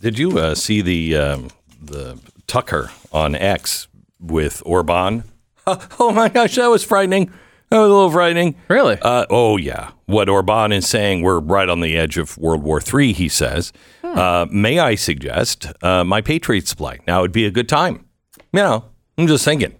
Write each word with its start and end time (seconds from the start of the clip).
Did 0.00 0.18
you 0.18 0.38
uh, 0.38 0.54
see 0.54 0.82
the 0.82 1.16
um, 1.16 1.48
the 1.80 2.20
Tucker 2.46 2.90
on 3.12 3.34
X 3.34 3.88
with 4.20 4.62
Orban? 4.66 5.24
oh 5.66 6.12
my 6.12 6.28
gosh, 6.28 6.56
that 6.56 6.66
was 6.66 6.84
frightening. 6.84 7.32
That 7.70 7.78
was 7.78 7.90
a 7.90 7.94
little 7.94 8.10
frightening. 8.10 8.56
Really? 8.68 8.98
Uh, 9.00 9.26
oh 9.30 9.56
yeah. 9.56 9.90
What 10.04 10.28
Orban 10.28 10.70
is 10.72 10.86
saying, 10.86 11.22
we're 11.22 11.40
right 11.40 11.68
on 11.68 11.80
the 11.80 11.96
edge 11.96 12.16
of 12.16 12.38
World 12.38 12.62
War 12.62 12.80
III. 12.80 13.12
He 13.12 13.28
says. 13.28 13.72
Uh, 14.02 14.46
may 14.50 14.78
I 14.78 14.94
suggest 14.94 15.66
uh, 15.82 16.04
my 16.04 16.20
Patriot 16.20 16.68
supply? 16.68 17.00
Now 17.06 17.22
would 17.22 17.32
be 17.32 17.44
a 17.44 17.50
good 17.50 17.68
time. 17.68 18.06
You 18.52 18.60
know, 18.60 18.84
I'm 19.18 19.26
just 19.26 19.44
thinking. 19.44 19.74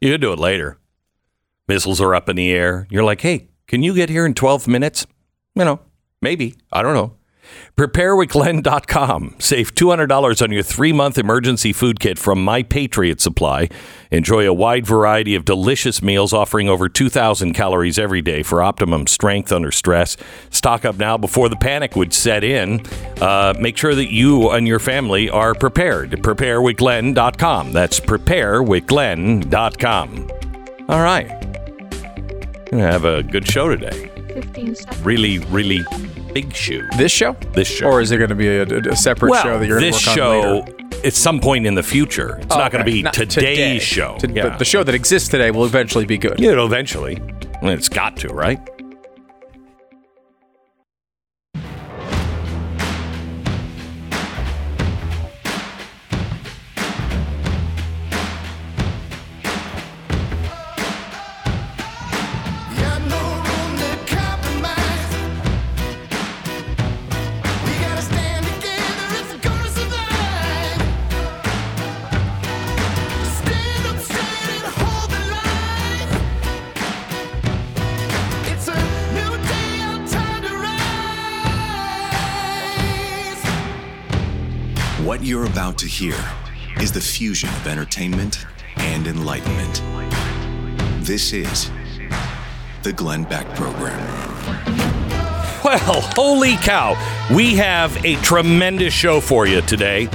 You 0.00 0.12
could 0.12 0.20
do 0.20 0.32
it 0.32 0.38
later. 0.38 0.78
Missiles 1.68 2.00
are 2.00 2.14
up 2.14 2.28
in 2.28 2.36
the 2.36 2.50
air. 2.52 2.86
You're 2.90 3.04
like, 3.04 3.20
hey, 3.20 3.48
can 3.66 3.82
you 3.82 3.94
get 3.94 4.08
here 4.08 4.24
in 4.24 4.34
12 4.34 4.68
minutes? 4.68 5.06
You 5.54 5.64
know, 5.64 5.80
maybe. 6.22 6.54
I 6.72 6.82
don't 6.82 6.94
know. 6.94 7.15
PrepareWithGlenn.com. 7.76 9.36
Save 9.38 9.74
$200 9.74 10.42
on 10.42 10.52
your 10.52 10.62
three 10.62 10.92
month 10.92 11.18
emergency 11.18 11.72
food 11.72 12.00
kit 12.00 12.18
from 12.18 12.42
My 12.42 12.62
Patriot 12.62 13.20
Supply. 13.20 13.68
Enjoy 14.10 14.48
a 14.48 14.52
wide 14.52 14.86
variety 14.86 15.34
of 15.34 15.44
delicious 15.44 16.02
meals 16.02 16.32
offering 16.32 16.68
over 16.68 16.88
2,000 16.88 17.52
calories 17.52 17.98
every 17.98 18.22
day 18.22 18.42
for 18.42 18.62
optimum 18.62 19.06
strength 19.06 19.52
under 19.52 19.70
stress. 19.70 20.16
Stock 20.50 20.84
up 20.84 20.96
now 20.96 21.16
before 21.18 21.48
the 21.48 21.56
panic 21.56 21.96
would 21.96 22.12
set 22.14 22.44
in. 22.44 22.80
Uh, 23.20 23.54
make 23.58 23.76
sure 23.76 23.94
that 23.94 24.12
you 24.12 24.50
and 24.50 24.66
your 24.66 24.78
family 24.78 25.28
are 25.28 25.54
prepared. 25.54 26.10
PrepareWithGlenn.com. 26.10 27.72
That's 27.72 28.00
PrepareWithGlenn.com. 28.00 30.30
All 30.88 31.02
right. 31.02 31.28
Gonna 32.70 32.82
have 32.82 33.04
a 33.04 33.22
good 33.22 33.46
show 33.46 33.68
today. 33.68 34.10
15 34.34 34.74
seconds. 34.74 35.00
Really, 35.04 35.38
really 35.38 35.84
big 36.42 36.54
show. 36.54 36.82
This 36.98 37.12
show? 37.12 37.32
This 37.54 37.68
show. 37.68 37.86
Or 37.86 38.00
is 38.00 38.10
it 38.12 38.18
going 38.18 38.28
to 38.30 38.34
be 38.36 38.48
a, 38.48 38.62
a- 38.64 38.96
separate 38.96 39.30
well, 39.30 39.42
show 39.42 39.58
that 39.58 39.66
you're 39.66 39.80
going 39.80 39.92
to 39.92 39.96
this 39.98 40.06
work 40.06 40.12
on 40.12 40.16
show 40.16 40.58
later? 40.66 41.06
at 41.06 41.12
some 41.14 41.40
point 41.40 41.66
in 41.66 41.74
the 41.74 41.82
future. 41.82 42.36
It's 42.42 42.54
Oh, 42.54 42.58
not 42.58 42.72
going 42.72 42.84
to 42.84 42.90
be 42.90 43.02
Not 43.02 43.14
today's 43.14 43.34
today. 43.34 43.78
show. 43.78 44.16
To- 44.18 44.30
yeah. 44.30 44.48
But 44.48 44.58
the 44.58 44.64
show 44.64 44.82
that 44.82 44.94
exists 44.94 45.28
today 45.28 45.50
will 45.50 45.64
eventually 45.64 46.04
be 46.04 46.18
good. 46.18 46.40
It'll 46.40 46.66
eventually. 46.66 47.18
Well, 47.62 47.72
It's 47.72 47.88
got 47.88 48.16
to, 48.18 48.28
right? 48.28 48.58
About 85.56 85.78
to 85.78 85.86
hear 85.86 86.14
is 86.82 86.92
the 86.92 87.00
fusion 87.00 87.48
of 87.48 87.66
entertainment 87.66 88.44
and 88.76 89.06
enlightenment. 89.06 89.80
This 91.02 91.32
is 91.32 91.70
the 92.82 92.92
Glenn 92.92 93.24
Beck 93.24 93.46
Program. 93.56 93.98
Well, 95.64 96.02
holy 96.14 96.56
cow. 96.56 96.94
We 97.34 97.54
have 97.54 98.04
a 98.04 98.16
tremendous 98.16 98.92
show 98.92 99.22
for 99.22 99.46
you 99.46 99.62
today. 99.62 100.10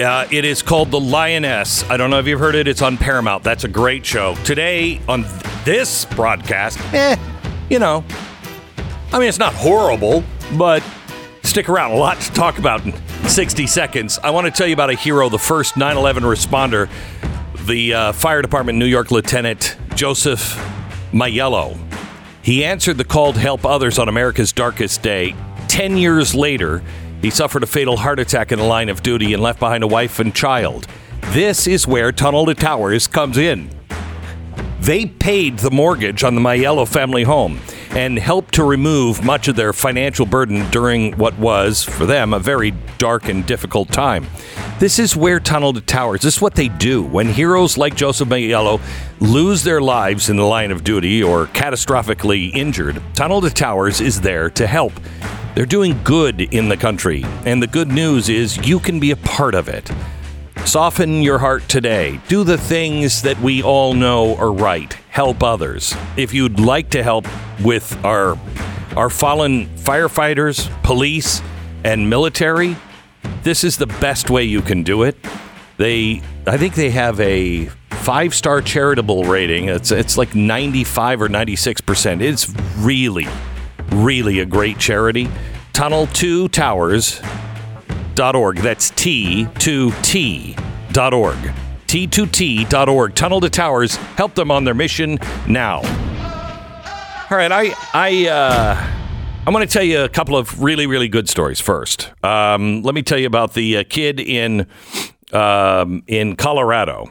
Uh, 0.00 0.26
it 0.30 0.46
is 0.46 0.62
called 0.62 0.90
The 0.90 0.98
Lioness. 0.98 1.84
I 1.90 1.98
don't 1.98 2.08
know 2.08 2.18
if 2.18 2.26
you've 2.26 2.40
heard 2.40 2.54
it. 2.54 2.66
It's 2.66 2.80
on 2.80 2.96
Paramount. 2.96 3.44
That's 3.44 3.64
a 3.64 3.68
great 3.68 4.06
show. 4.06 4.36
Today, 4.36 5.02
on 5.06 5.26
this 5.66 6.06
broadcast, 6.06 6.78
eh, 6.94 7.14
you 7.68 7.78
know, 7.78 8.02
I 9.12 9.18
mean, 9.18 9.28
it's 9.28 9.38
not 9.38 9.52
horrible, 9.52 10.24
but 10.56 10.82
stick 11.42 11.68
around. 11.68 11.90
A 11.90 11.96
lot 11.96 12.18
to 12.22 12.32
talk 12.32 12.58
about 12.58 12.80
60 13.28 13.66
seconds. 13.66 14.18
I 14.24 14.30
want 14.30 14.46
to 14.46 14.50
tell 14.50 14.66
you 14.66 14.72
about 14.72 14.90
a 14.90 14.94
hero, 14.94 15.28
the 15.28 15.38
first 15.38 15.76
9 15.76 15.96
11 15.96 16.22
responder, 16.22 16.88
the 17.66 17.94
uh, 17.94 18.12
fire 18.12 18.40
department 18.40 18.78
New 18.78 18.86
York 18.86 19.10
Lieutenant 19.10 19.76
Joseph 19.94 20.56
Mayello. 21.12 21.78
He 22.42 22.64
answered 22.64 22.96
the 22.96 23.04
call 23.04 23.34
to 23.34 23.38
help 23.38 23.66
others 23.66 23.98
on 23.98 24.08
America's 24.08 24.52
darkest 24.52 25.02
day. 25.02 25.36
Ten 25.68 25.98
years 25.98 26.34
later, 26.34 26.82
he 27.20 27.28
suffered 27.28 27.62
a 27.62 27.66
fatal 27.66 27.98
heart 27.98 28.18
attack 28.18 28.50
in 28.50 28.58
the 28.58 28.64
line 28.64 28.88
of 28.88 29.02
duty 29.02 29.34
and 29.34 29.42
left 29.42 29.60
behind 29.60 29.84
a 29.84 29.88
wife 29.88 30.18
and 30.18 30.34
child. 30.34 30.86
This 31.28 31.66
is 31.66 31.86
where 31.86 32.10
Tunnel 32.12 32.46
to 32.46 32.54
Towers 32.54 33.06
comes 33.06 33.36
in. 33.36 33.70
They 34.80 35.04
paid 35.04 35.58
the 35.58 35.70
mortgage 35.70 36.24
on 36.24 36.34
the 36.34 36.40
Mayello 36.40 36.88
family 36.88 37.24
home 37.24 37.60
and 37.90 38.18
helped 38.18 38.54
to 38.54 38.64
remove 38.64 39.24
much 39.24 39.48
of 39.48 39.56
their 39.56 39.72
financial 39.72 40.26
burden 40.26 40.68
during 40.70 41.16
what 41.16 41.38
was, 41.38 41.82
for 41.82 42.06
them, 42.06 42.32
a 42.32 42.38
very 42.38 42.72
dark 42.98 43.28
and 43.28 43.46
difficult 43.46 43.90
time. 43.90 44.26
This 44.78 44.98
is 44.98 45.16
where 45.16 45.40
Tunnel 45.40 45.72
to 45.72 45.80
Towers, 45.80 46.22
this 46.22 46.36
is 46.36 46.40
what 46.40 46.54
they 46.54 46.68
do. 46.68 47.02
When 47.02 47.28
heroes 47.28 47.78
like 47.78 47.96
Joseph 47.96 48.28
Mayello 48.28 48.80
lose 49.20 49.64
their 49.64 49.80
lives 49.80 50.28
in 50.30 50.36
the 50.36 50.44
line 50.44 50.70
of 50.70 50.84
duty 50.84 51.22
or 51.22 51.46
catastrophically 51.46 52.54
injured, 52.54 53.02
Tunnel 53.14 53.40
to 53.40 53.50
Towers 53.50 54.00
is 54.00 54.20
there 54.20 54.50
to 54.50 54.66
help. 54.66 54.92
They're 55.54 55.66
doing 55.66 56.00
good 56.04 56.40
in 56.40 56.68
the 56.68 56.76
country, 56.76 57.24
and 57.44 57.60
the 57.60 57.66
good 57.66 57.88
news 57.88 58.28
is 58.28 58.56
you 58.58 58.78
can 58.78 59.00
be 59.00 59.10
a 59.10 59.16
part 59.16 59.54
of 59.54 59.68
it. 59.68 59.90
Soften 60.68 61.22
your 61.22 61.38
heart 61.38 61.66
today. 61.66 62.20
Do 62.28 62.44
the 62.44 62.58
things 62.58 63.22
that 63.22 63.40
we 63.40 63.62
all 63.62 63.94
know 63.94 64.36
are 64.36 64.52
right. 64.52 64.92
Help 65.08 65.42
others. 65.42 65.94
If 66.18 66.34
you'd 66.34 66.60
like 66.60 66.90
to 66.90 67.02
help 67.02 67.26
with 67.64 68.04
our 68.04 68.38
our 68.94 69.08
fallen 69.08 69.68
firefighters, 69.78 70.70
police, 70.82 71.40
and 71.84 72.10
military, 72.10 72.76
this 73.44 73.64
is 73.64 73.78
the 73.78 73.86
best 73.86 74.28
way 74.28 74.44
you 74.44 74.60
can 74.60 74.82
do 74.82 75.04
it. 75.04 75.16
They 75.78 76.20
I 76.46 76.58
think 76.58 76.74
they 76.74 76.90
have 76.90 77.18
a 77.18 77.70
five-star 77.88 78.60
charitable 78.60 79.24
rating. 79.24 79.70
It's 79.70 79.90
it's 79.90 80.18
like 80.18 80.34
95 80.34 81.22
or 81.22 81.28
96%. 81.28 82.20
It's 82.20 82.46
really 82.76 83.26
really 83.90 84.40
a 84.40 84.44
great 84.44 84.78
charity. 84.78 85.30
Tunnel 85.72 86.08
2 86.08 86.48
Towers 86.50 87.22
T2T.org. 88.18 88.56
That's 88.58 88.90
T2T.org. 88.92 90.56
T2T.org. 91.86 93.14
Tunnel 93.14 93.40
to 93.40 93.48
Towers. 93.48 93.96
Help 93.96 94.34
them 94.34 94.50
on 94.50 94.64
their 94.64 94.74
mission 94.74 95.18
now. 95.46 95.76
All 97.30 97.36
right, 97.36 97.52
I 97.52 97.74
I 97.94 98.26
uh, 98.26 98.74
I'm 99.46 99.52
going 99.52 99.66
to 99.66 99.72
tell 99.72 99.84
you 99.84 100.00
a 100.00 100.08
couple 100.08 100.36
of 100.36 100.62
really 100.62 100.86
really 100.86 101.08
good 101.08 101.28
stories 101.28 101.60
first. 101.60 102.10
Um, 102.24 102.82
let 102.82 102.94
me 102.94 103.02
tell 103.02 103.18
you 103.18 103.26
about 103.26 103.54
the 103.54 103.78
uh, 103.78 103.84
kid 103.88 104.18
in 104.18 104.66
um, 105.32 106.02
in 106.06 106.36
Colorado. 106.36 107.10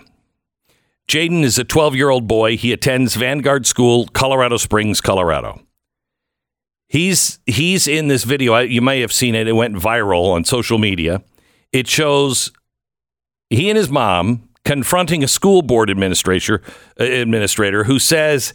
Jaden 1.08 1.44
is 1.44 1.58
a 1.58 1.64
12 1.64 1.96
year 1.96 2.10
old 2.10 2.28
boy. 2.28 2.58
He 2.58 2.74
attends 2.74 3.16
Vanguard 3.16 3.66
School, 3.66 4.08
Colorado 4.08 4.58
Springs, 4.58 5.00
Colorado. 5.00 5.62
He's 6.88 7.40
he's 7.46 7.88
in 7.88 8.08
this 8.08 8.24
video. 8.24 8.58
You 8.60 8.82
may 8.82 9.02
have 9.02 9.12
seen 9.12 9.36
it. 9.36 9.48
It 9.48 9.54
went 9.54 9.76
viral 9.76 10.32
on 10.32 10.46
social 10.46 10.78
media. 10.78 11.22
It 11.74 11.88
shows 11.88 12.52
he 13.50 13.70
and 13.70 13.78
his 13.78 13.90
mom 13.90 14.50
confronting 14.64 15.24
a 15.24 15.28
school 15.28 15.62
board 15.62 15.90
administrator 15.90 16.62
uh, 17.00 17.04
administrator 17.04 17.84
who 17.86 18.00
says 18.00 18.54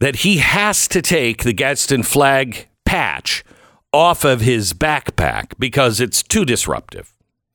that 0.00 0.16
he 0.16 0.38
has 0.38 0.86
to 0.88 1.02
take 1.02 1.42
the 1.42 1.52
Gadsden 1.52 2.04
flag 2.04 2.68
patch 2.84 3.44
off 3.92 4.24
of 4.24 4.40
his 4.40 4.72
backpack 4.72 5.52
because 5.58 6.00
it's 6.00 6.22
too 6.22 6.44
disruptive. 6.44 7.12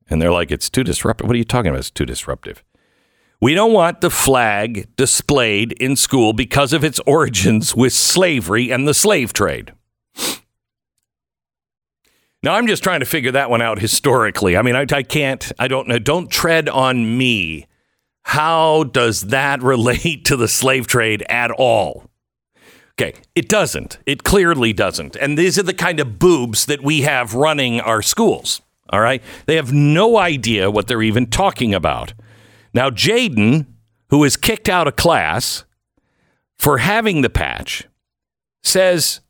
And 0.09 0.21
they're 0.21 0.33
like, 0.33 0.51
"It's 0.51 0.69
too 0.69 0.83
disruptive." 0.83 1.27
What 1.27 1.35
are 1.35 1.37
you 1.37 1.45
talking 1.45 1.69
about? 1.69 1.79
It's 1.79 1.89
too 1.89 2.05
disruptive. 2.05 2.61
We 3.41 3.53
don't 3.53 3.73
want 3.73 4.01
the 4.01 4.09
flag 4.09 4.87
displayed 4.97 5.73
in 5.73 5.95
school 5.95 6.33
because 6.33 6.73
of 6.73 6.83
its 6.83 6.99
origins 7.05 7.73
with 7.75 7.93
slavery 7.93 8.69
and 8.69 8.85
the 8.85 8.93
slave 8.93 9.31
trade. 9.31 9.73
Now 12.43 12.55
I'm 12.55 12.67
just 12.67 12.83
trying 12.83 12.99
to 12.99 13.05
figure 13.05 13.31
that 13.31 13.49
one 13.49 13.61
out 13.61 13.79
historically. 13.79 14.57
I 14.57 14.61
mean, 14.61 14.75
I, 14.75 14.85
I 14.91 15.01
can't. 15.01 15.49
I 15.57 15.69
don't 15.69 15.87
know. 15.87 15.97
Don't 15.97 16.29
tread 16.29 16.67
on 16.67 17.17
me. 17.17 17.67
How 18.23 18.83
does 18.83 19.21
that 19.27 19.63
relate 19.63 20.25
to 20.25 20.35
the 20.35 20.49
slave 20.49 20.85
trade 20.85 21.23
at 21.29 21.51
all? 21.51 22.09
Okay, 22.99 23.17
it 23.33 23.49
doesn't. 23.49 23.97
It 24.05 24.23
clearly 24.23 24.71
doesn't. 24.71 25.15
And 25.15 25.37
these 25.37 25.57
are 25.57 25.63
the 25.63 25.73
kind 25.73 25.99
of 25.99 26.19
boobs 26.19 26.67
that 26.67 26.83
we 26.83 27.01
have 27.01 27.33
running 27.33 27.79
our 27.79 28.01
schools. 28.01 28.61
All 28.89 28.99
right, 28.99 29.23
they 29.47 29.55
have 29.55 29.73
no 29.73 30.17
idea 30.17 30.69
what 30.69 30.87
they're 30.87 31.01
even 31.01 31.25
talking 31.27 31.73
about. 31.73 32.13
Now, 32.73 32.89
Jaden, 32.89 33.65
who 34.09 34.23
is 34.23 34.37
kicked 34.37 34.69
out 34.69 34.87
of 34.87 34.95
class 34.95 35.63
for 36.57 36.79
having 36.79 37.21
the 37.21 37.29
patch, 37.29 37.87
says 38.61 39.21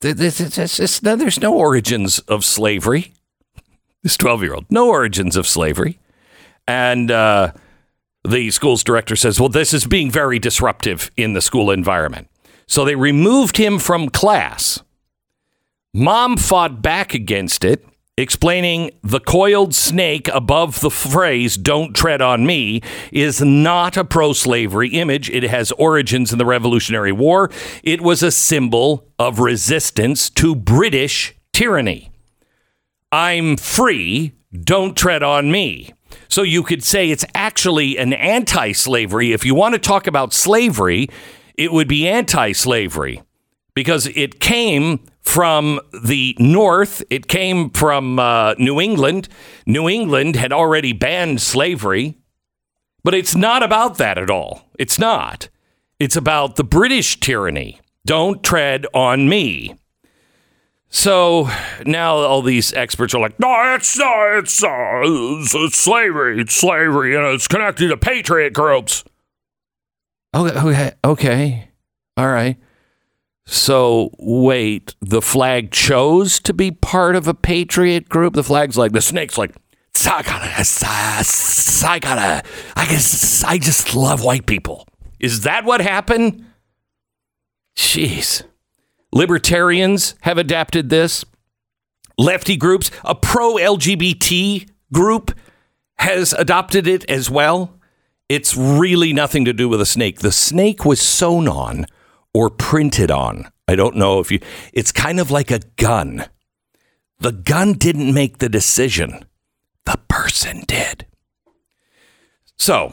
there's 0.00 1.40
no 1.40 1.54
origins 1.54 2.18
of 2.20 2.44
slavery. 2.44 3.12
This 4.02 4.16
12 4.16 4.42
year 4.42 4.54
old, 4.54 4.66
no 4.70 4.88
origins 4.88 5.36
of 5.36 5.46
slavery. 5.46 5.98
And 6.66 7.10
uh, 7.10 7.52
the 8.26 8.50
school's 8.50 8.82
director 8.82 9.16
says, 9.16 9.38
well, 9.38 9.48
this 9.48 9.74
is 9.74 9.86
being 9.86 10.10
very 10.10 10.38
disruptive 10.38 11.10
in 11.16 11.34
the 11.34 11.40
school 11.40 11.70
environment. 11.70 12.28
So 12.66 12.84
they 12.84 12.94
removed 12.94 13.56
him 13.56 13.78
from 13.78 14.08
class. 14.08 14.82
Mom 15.92 16.36
fought 16.36 16.80
back 16.80 17.14
against 17.14 17.64
it, 17.64 17.84
explaining 18.20 18.92
the 19.02 19.20
coiled 19.20 19.74
snake 19.74 20.28
above 20.28 20.80
the 20.80 20.90
phrase, 20.90 21.56
don't 21.56 21.94
tread 21.94 22.22
on 22.22 22.46
me, 22.46 22.82
is 23.10 23.40
not 23.40 23.96
a 23.96 24.04
pro 24.04 24.32
slavery 24.32 24.90
image. 24.90 25.28
It 25.30 25.42
has 25.44 25.72
origins 25.72 26.32
in 26.32 26.38
the 26.38 26.46
Revolutionary 26.46 27.12
War. 27.12 27.50
It 27.82 28.00
was 28.00 28.22
a 28.22 28.30
symbol 28.30 29.08
of 29.18 29.40
resistance 29.40 30.30
to 30.30 30.54
British 30.54 31.34
tyranny. 31.52 32.10
I'm 33.10 33.56
free, 33.56 34.32
don't 34.52 34.96
tread 34.96 35.22
on 35.22 35.50
me. 35.50 35.92
So 36.28 36.42
you 36.42 36.62
could 36.62 36.84
say 36.84 37.10
it's 37.10 37.24
actually 37.34 37.96
an 37.98 38.12
anti 38.12 38.72
slavery. 38.72 39.32
If 39.32 39.44
you 39.44 39.54
want 39.54 39.74
to 39.74 39.80
talk 39.80 40.06
about 40.06 40.32
slavery, 40.32 41.08
it 41.56 41.72
would 41.72 41.88
be 41.88 42.08
anti 42.08 42.52
slavery 42.52 43.22
because 43.74 44.06
it 44.14 44.40
came 44.40 45.00
from 45.30 45.78
the 46.02 46.36
North. 46.40 47.04
It 47.08 47.28
came 47.28 47.70
from 47.70 48.18
uh, 48.18 48.54
New 48.58 48.80
England. 48.80 49.28
New 49.64 49.88
England 49.88 50.34
had 50.34 50.52
already 50.52 50.92
banned 50.92 51.40
slavery, 51.40 52.18
but 53.04 53.14
it's 53.14 53.36
not 53.36 53.62
about 53.62 53.96
that 53.98 54.18
at 54.18 54.28
all. 54.28 54.64
It's 54.76 54.98
not. 54.98 55.48
It's 56.00 56.16
about 56.16 56.56
the 56.56 56.64
British 56.64 57.20
tyranny. 57.20 57.80
Don't 58.04 58.42
tread 58.42 58.86
on 58.92 59.28
me. 59.28 59.76
So 60.88 61.48
now 61.86 62.16
all 62.16 62.42
these 62.42 62.72
experts 62.72 63.14
are 63.14 63.20
like, 63.20 63.38
no, 63.38 63.74
it's 63.76 64.00
uh, 64.00 64.38
it's, 64.38 64.64
uh, 64.64 65.02
it's, 65.04 65.54
it's 65.54 65.78
slavery, 65.78 66.40
it's 66.40 66.54
slavery, 66.54 67.14
and 67.14 67.24
it's 67.26 67.46
connected 67.46 67.88
to 67.88 67.96
patriot 67.96 68.52
groups. 68.52 69.04
Okay, 70.34 70.58
okay, 70.58 70.92
okay, 71.04 71.68
all 72.16 72.28
right. 72.28 72.56
So 73.46 74.10
wait, 74.18 74.94
the 75.00 75.22
flag 75.22 75.70
chose 75.70 76.38
to 76.40 76.54
be 76.54 76.70
part 76.70 77.16
of 77.16 77.26
a 77.26 77.34
patriot 77.34 78.08
group. 78.08 78.34
The 78.34 78.44
flag's 78.44 78.78
like 78.78 78.92
the 78.92 79.00
snake's 79.00 79.36
like, 79.36 79.54
I 80.06 80.22
gotta, 80.22 81.86
I 81.86 81.98
gotta, 81.98 82.42
I 82.76 82.86
guess 82.86 83.44
I 83.44 83.58
just 83.58 83.94
love 83.94 84.22
white 84.22 84.46
people. 84.46 84.86
Is 85.18 85.42
that 85.42 85.64
what 85.64 85.80
happened? 85.80 86.44
Jeez. 87.76 88.42
Libertarians 89.12 90.14
have 90.22 90.38
adapted 90.38 90.88
this. 90.88 91.24
Lefty 92.16 92.56
groups, 92.56 92.90
a 93.04 93.14
pro 93.14 93.54
LGBT 93.54 94.68
group 94.92 95.32
has 95.98 96.32
adopted 96.34 96.86
it 96.86 97.08
as 97.10 97.30
well. 97.30 97.78
It's 98.28 98.56
really 98.56 99.12
nothing 99.12 99.44
to 99.46 99.52
do 99.52 99.68
with 99.68 99.80
a 99.80 99.86
snake. 99.86 100.20
The 100.20 100.32
snake 100.32 100.84
was 100.84 101.00
sewn 101.00 101.48
on 101.48 101.86
or 102.34 102.50
printed 102.50 103.10
on. 103.10 103.50
I 103.68 103.76
don't 103.76 103.96
know 103.96 104.20
if 104.20 104.30
you, 104.30 104.40
it's 104.72 104.92
kind 104.92 105.20
of 105.20 105.30
like 105.30 105.50
a 105.50 105.60
gun. 105.76 106.26
The 107.18 107.32
gun 107.32 107.74
didn't 107.74 108.12
make 108.14 108.38
the 108.38 108.48
decision, 108.48 109.24
the 109.84 109.98
person 110.08 110.64
did. 110.66 111.06
So, 112.56 112.92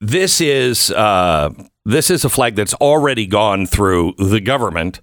this 0.00 0.40
is 0.40 0.90
uh, 0.90 1.50
this 1.84 2.10
is 2.10 2.24
a 2.24 2.28
flag 2.28 2.54
that's 2.56 2.74
already 2.74 3.26
gone 3.26 3.66
through 3.66 4.14
the 4.18 4.40
government, 4.40 5.00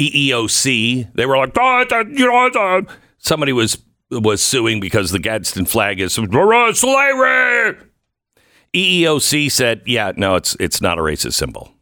EEOC. 0.00 1.12
They 1.14 1.26
were 1.26 1.36
like, 1.36 1.56
"Ah, 1.58 1.84
that- 1.88 2.10
you 2.10 2.26
know, 2.26 2.46
uh," 2.48 2.82
somebody 3.18 3.52
was 3.52 3.78
was 4.10 4.42
suing 4.42 4.80
because 4.80 5.10
the 5.10 5.18
Gadsden 5.18 5.66
flag 5.66 6.00
is 6.00 6.18
"Uh, 6.18 6.72
slavery. 6.72 7.76
EEOC 8.74 9.50
said, 9.50 9.82
"Yeah, 9.86 10.12
no, 10.16 10.34
it's 10.36 10.56
it's 10.58 10.80
not 10.80 10.98
a 10.98 11.02
racist 11.02 11.34
symbol." 11.34 11.72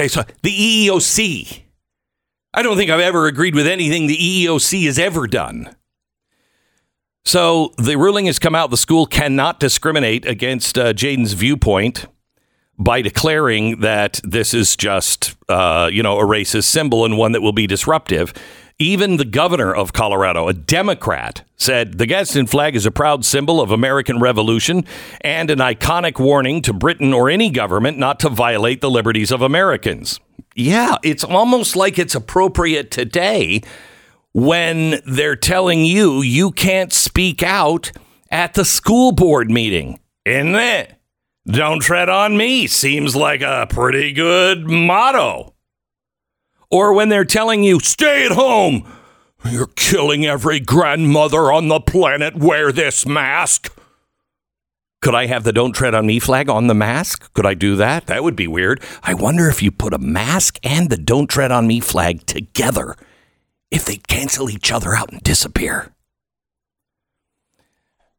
Okay, 0.00 0.08
so 0.08 0.24
the 0.40 0.88
EEOC. 0.88 1.60
I 2.54 2.62
don't 2.62 2.78
think 2.78 2.90
I've 2.90 3.00
ever 3.00 3.26
agreed 3.26 3.54
with 3.54 3.66
anything 3.66 4.06
the 4.06 4.16
EEOC 4.16 4.86
has 4.86 4.98
ever 4.98 5.26
done. 5.26 5.76
So 7.26 7.74
the 7.76 7.98
ruling 7.98 8.24
has 8.24 8.38
come 8.38 8.54
out. 8.54 8.70
The 8.70 8.78
school 8.78 9.04
cannot 9.04 9.60
discriminate 9.60 10.24
against 10.24 10.78
uh, 10.78 10.94
Jaden's 10.94 11.34
viewpoint 11.34 12.06
by 12.78 13.02
declaring 13.02 13.80
that 13.80 14.22
this 14.24 14.54
is 14.54 14.74
just, 14.74 15.36
uh, 15.50 15.90
you 15.92 16.02
know, 16.02 16.18
a 16.18 16.24
racist 16.24 16.64
symbol 16.64 17.04
and 17.04 17.18
one 17.18 17.32
that 17.32 17.42
will 17.42 17.52
be 17.52 17.66
disruptive. 17.66 18.32
Even 18.80 19.18
the 19.18 19.26
governor 19.26 19.74
of 19.74 19.92
Colorado, 19.92 20.48
a 20.48 20.54
Democrat, 20.54 21.42
said 21.54 21.98
the 21.98 22.06
Gadsden 22.06 22.46
flag 22.46 22.74
is 22.74 22.86
a 22.86 22.90
proud 22.90 23.26
symbol 23.26 23.60
of 23.60 23.70
American 23.70 24.20
Revolution 24.20 24.86
and 25.20 25.50
an 25.50 25.58
iconic 25.58 26.18
warning 26.18 26.62
to 26.62 26.72
Britain 26.72 27.12
or 27.12 27.28
any 27.28 27.50
government 27.50 27.98
not 27.98 28.18
to 28.20 28.30
violate 28.30 28.80
the 28.80 28.90
liberties 28.90 29.30
of 29.30 29.42
Americans. 29.42 30.18
Yeah, 30.54 30.96
it's 31.02 31.22
almost 31.22 31.76
like 31.76 31.98
it's 31.98 32.14
appropriate 32.14 32.90
today 32.90 33.60
when 34.32 35.02
they're 35.06 35.36
telling 35.36 35.84
you 35.84 36.22
you 36.22 36.50
can't 36.50 36.94
speak 36.94 37.42
out 37.42 37.92
at 38.30 38.54
the 38.54 38.64
school 38.64 39.12
board 39.12 39.50
meeting. 39.50 40.00
Isn't 40.24 40.54
it? 40.54 40.94
Don't 41.46 41.82
tread 41.82 42.08
on 42.08 42.34
me 42.34 42.66
seems 42.66 43.14
like 43.14 43.42
a 43.42 43.66
pretty 43.68 44.14
good 44.14 44.66
motto. 44.66 45.52
Or 46.70 46.92
when 46.92 47.08
they're 47.08 47.24
telling 47.24 47.64
you, 47.64 47.80
stay 47.80 48.24
at 48.24 48.32
home. 48.32 48.90
You're 49.44 49.70
killing 49.74 50.26
every 50.26 50.60
grandmother 50.60 51.50
on 51.50 51.68
the 51.68 51.80
planet. 51.80 52.36
Wear 52.36 52.72
this 52.72 53.06
mask. 53.06 53.76
Could 55.02 55.14
I 55.14 55.26
have 55.26 55.44
the 55.44 55.52
don't 55.52 55.72
tread 55.72 55.94
on 55.94 56.06
me 56.06 56.18
flag 56.18 56.50
on 56.50 56.66
the 56.66 56.74
mask? 56.74 57.32
Could 57.32 57.46
I 57.46 57.54
do 57.54 57.74
that? 57.76 58.06
That 58.06 58.22
would 58.22 58.36
be 58.36 58.46
weird. 58.46 58.82
I 59.02 59.14
wonder 59.14 59.48
if 59.48 59.62
you 59.62 59.70
put 59.70 59.94
a 59.94 59.98
mask 59.98 60.58
and 60.62 60.90
the 60.90 60.98
don't 60.98 61.28
tread 61.28 61.50
on 61.50 61.66
me 61.66 61.80
flag 61.80 62.26
together, 62.26 62.96
if 63.70 63.86
they 63.86 63.96
cancel 63.96 64.50
each 64.50 64.70
other 64.70 64.94
out 64.94 65.10
and 65.10 65.22
disappear. 65.22 65.94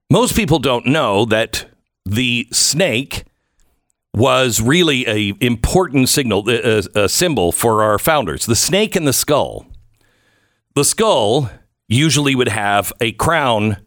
Most 0.10 0.36
people 0.36 0.58
don't 0.58 0.88
know 0.88 1.24
that 1.26 1.68
the 2.04 2.48
snake 2.52 3.26
was 4.14 4.62
really 4.62 5.08
a 5.08 5.34
important 5.40 6.10
signal, 6.10 6.50
a, 6.50 6.84
a 6.96 7.10
symbol 7.10 7.52
for 7.52 7.84
our 7.84 7.98
founders. 7.98 8.46
The 8.46 8.56
snake 8.56 8.96
and 8.96 9.08
the 9.08 9.14
skull. 9.14 9.66
The 10.76 10.84
skull 10.84 11.50
usually 11.88 12.36
would 12.36 12.50
have 12.50 12.94
a 13.02 13.14
crown 13.14 13.78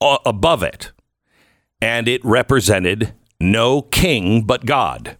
a- 0.00 0.18
above 0.26 0.62
it, 0.62 0.92
and 1.80 2.08
it 2.08 2.24
represented 2.24 3.14
no 3.40 3.82
king 3.82 4.42
but 4.42 4.66
God. 4.66 5.16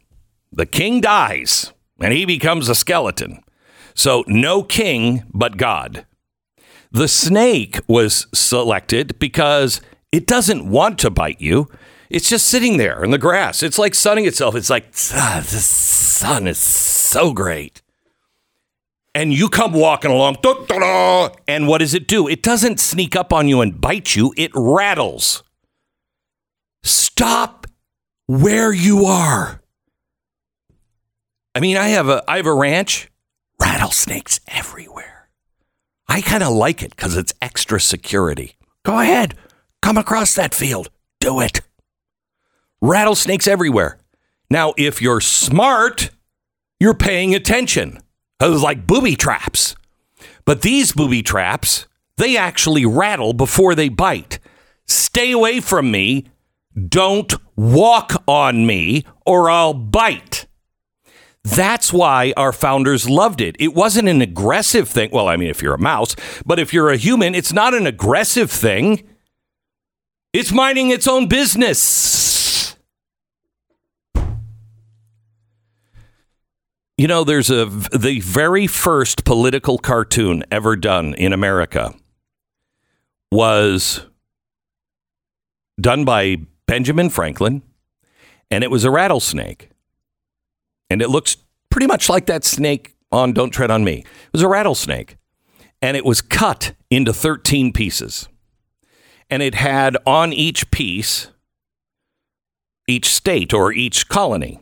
The 0.53 0.67
king 0.67 1.01
dies, 1.01 1.73
and 2.01 2.13
he 2.13 2.25
becomes 2.25 2.69
a 2.69 2.75
skeleton. 2.75 3.43
So, 3.95 4.25
no 4.27 4.63
king 4.63 5.25
but 5.33 5.57
God. 5.57 6.07
The 6.91 7.09
snake 7.09 7.81
was 7.87 8.27
selected 8.33 9.19
because 9.19 9.81
it 10.11 10.27
doesn't 10.27 10.69
want 10.69 10.99
to 11.01 11.11
bite 11.11 11.41
you. 11.41 11.69
It's 12.11 12.29
just 12.29 12.49
sitting 12.49 12.77
there 12.77 13.05
in 13.05 13.11
the 13.11 13.19
grass. 13.19 13.63
It's 13.63 13.79
like 13.79 13.95
sunning 13.95 14.25
itself. 14.25 14.55
It's 14.55 14.71
like, 14.71 14.87
ah, 15.13 15.41
the 15.43 15.59
sun 15.59 16.47
is 16.47 16.59
so 16.59 17.33
great. 17.33 17.83
And 19.15 19.33
you 19.33 19.49
come 19.49 19.73
walking 19.73 20.11
along, 20.11 20.37
and 21.49 21.67
what 21.67 21.79
does 21.79 21.95
it 21.95 22.07
do? 22.07 22.29
It 22.29 22.43
doesn't 22.43 22.79
sneak 22.79 23.17
up 23.17 23.33
on 23.33 23.49
you 23.49 23.61
and 23.61 23.81
bite 23.81 24.15
you, 24.15 24.33
it 24.37 24.53
rattles. 24.55 25.43
Stop 26.85 27.67
where 28.27 28.73
you 28.73 29.07
are. 29.07 29.61
I 31.55 31.61
mean, 31.61 31.77
I 31.77 31.89
have 31.89 32.09
a 32.09 32.23
I 32.29 32.37
have 32.37 32.47
a 32.47 32.55
ranch, 32.55 33.09
rattlesnakes 33.61 34.39
everywhere. 34.47 35.29
I 36.09 36.21
kind 36.21 36.45
of 36.45 36.53
like 36.53 36.83
it 36.83 36.95
because 36.95 37.17
it's 37.17 37.35
extra 37.43 37.81
security. 37.81 38.57
Go 38.85 39.01
ahead, 39.01 39.35
come 39.83 39.99
across 39.99 40.35
that 40.37 40.55
field, 40.55 40.91
do 41.21 41.41
it. 41.41 41.61
Rattlesnakes 42.81 43.47
everywhere. 43.47 43.99
Now, 44.51 44.73
if 44.77 45.03
you're 45.03 45.21
smart, 45.21 46.11
you're 46.81 46.95
paying 46.95 47.35
attention. 47.35 47.99
Those 48.39 48.63
like 48.63 48.87
booby 48.87 49.17
traps. 49.17 49.75
But 50.45 50.63
these 50.63 50.93
booby 50.93 51.23
traps, 51.23 51.87
they 52.17 52.37
actually 52.37 52.87
rattle 52.87 53.33
before 53.33 53.75
they 53.75 53.89
bite. 53.89 54.39
Stay 54.87 55.33
away 55.33 55.61
from 55.61 55.91
me. 55.91 56.27
Don't 56.89 57.35
walk 57.57 58.23
on 58.27 58.67
me 58.67 59.05
or 59.27 59.51
I'll 59.51 59.75
bite. 59.75 60.47
That's 61.45 61.93
why 61.93 62.33
our 62.37 62.53
founders 62.53 63.09
loved 63.09 63.41
it. 63.41 63.57
It 63.59 63.75
wasn't 63.75 64.09
an 64.09 64.23
aggressive 64.23 64.89
thing. 64.89 65.11
Well, 65.13 65.29
I 65.29 65.37
mean, 65.37 65.49
if 65.51 65.63
you're 65.63 65.75
a 65.75 65.79
mouse, 65.79 66.15
but 66.45 66.59
if 66.59 66.73
you're 66.73 66.91
a 66.91 66.97
human, 66.97 67.35
it's 67.35 67.53
not 67.53 67.75
an 67.75 67.87
aggressive 67.87 68.51
thing. 68.51 69.09
It's 70.33 70.53
minding 70.53 70.91
its 70.91 71.09
own 71.09 71.27
business. 71.27 72.38
You 76.99 77.07
know, 77.07 77.23
there's 77.23 77.49
a 77.49 77.67
the 77.67 78.21
very 78.25 78.67
first 78.67 79.25
political 79.25 79.79
cartoon 79.79 80.43
ever 80.51 80.75
done 80.75 81.15
in 81.15 81.33
America 81.33 81.95
was 83.31 84.05
done 85.81 86.05
by 86.05 86.39
Benjamin 86.67 87.09
Franklin, 87.09 87.63
and 88.51 88.65
it 88.65 88.71
was 88.73 88.85
a 88.85 88.91
rattlesnake. 88.91 89.71
And 90.91 91.01
it 91.01 91.09
looks 91.09 91.37
pretty 91.71 91.87
much 91.87 92.09
like 92.09 92.27
that 92.27 92.45
snake 92.45 92.97
on 93.13 93.33
Don't 93.33 93.51
Tread 93.51 93.71
on 93.71 93.85
Me. 93.85 93.99
It 93.99 94.33
was 94.33 94.43
a 94.43 94.49
rattlesnake, 94.49 95.19
and 95.81 95.97
it 95.97 96.05
was 96.05 96.21
cut 96.21 96.75
into 96.91 97.13
13 97.13 97.73
pieces. 97.73 98.29
And 99.31 99.41
it 99.41 99.55
had 99.55 99.97
on 100.05 100.33
each 100.33 100.69
piece, 100.73 101.29
each 102.89 103.15
state 103.15 103.53
or 103.55 103.73
each 103.73 104.09
colony. 104.09 104.59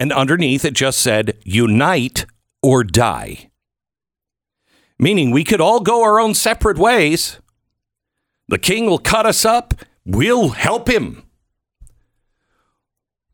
And 0.00 0.14
underneath 0.14 0.64
it 0.64 0.72
just 0.72 0.98
said, 0.98 1.36
unite 1.44 2.24
or 2.62 2.82
die. 2.82 3.50
Meaning 4.98 5.30
we 5.30 5.44
could 5.44 5.60
all 5.60 5.80
go 5.80 6.02
our 6.02 6.18
own 6.18 6.32
separate 6.32 6.78
ways. 6.78 7.38
The 8.48 8.58
king 8.58 8.86
will 8.86 8.98
cut 8.98 9.26
us 9.26 9.44
up. 9.44 9.74
We'll 10.06 10.48
help 10.50 10.88
him. 10.88 11.24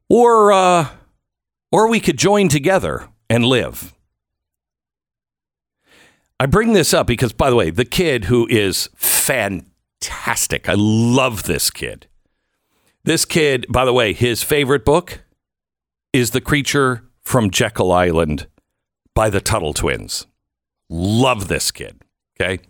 Or, 0.08 0.52
uh, 0.52 0.88
or 1.70 1.88
we 1.88 2.00
could 2.00 2.18
join 2.18 2.48
together 2.48 3.08
and 3.30 3.44
live. 3.44 3.94
I 6.40 6.46
bring 6.46 6.72
this 6.72 6.92
up 6.92 7.06
because, 7.06 7.32
by 7.32 7.48
the 7.48 7.56
way, 7.56 7.70
the 7.70 7.84
kid 7.84 8.24
who 8.24 8.46
is 8.48 8.90
fantastic. 8.96 10.68
I 10.68 10.74
love 10.76 11.44
this 11.44 11.70
kid. 11.70 12.08
This 13.04 13.24
kid, 13.24 13.66
by 13.68 13.84
the 13.84 13.92
way, 13.92 14.12
his 14.12 14.42
favorite 14.42 14.84
book 14.84 15.20
is 16.16 16.30
The 16.30 16.40
Creature 16.40 17.04
from 17.24 17.50
Jekyll 17.50 17.92
Island 17.92 18.46
by 19.14 19.28
the 19.28 19.42
Tuttle 19.42 19.74
Twins. 19.74 20.26
Love 20.88 21.48
this 21.48 21.70
kid. 21.70 22.00
Okay. 22.40 22.62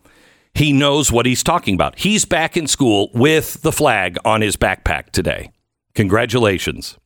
He 0.53 0.73
knows 0.73 1.13
what 1.13 1.27
he's 1.27 1.45
talking 1.45 1.77
about. 1.77 1.97
He's 2.01 2.25
back 2.25 2.57
in 2.57 2.67
school 2.67 3.09
with 3.15 3.63
the 3.63 3.71
flag 3.71 4.19
on 4.25 4.41
his 4.41 4.57
backpack 4.57 5.11
today. 5.11 5.53
Congratulations. 5.95 6.99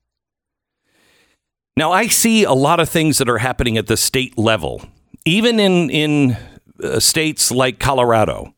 Now, 1.76 1.92
I 1.92 2.06
see 2.06 2.44
a 2.44 2.54
lot 2.54 2.80
of 2.80 2.88
things 2.88 3.18
that 3.18 3.28
are 3.28 3.38
happening 3.38 3.76
at 3.76 3.87
the 3.87 3.99
state 3.99 4.38
level, 4.38 4.82
even 5.26 5.61
in, 5.61 5.90
in 5.90 6.38
uh, 6.82 7.00
states 7.00 7.50
like 7.50 7.78
Colorado. 7.78 8.54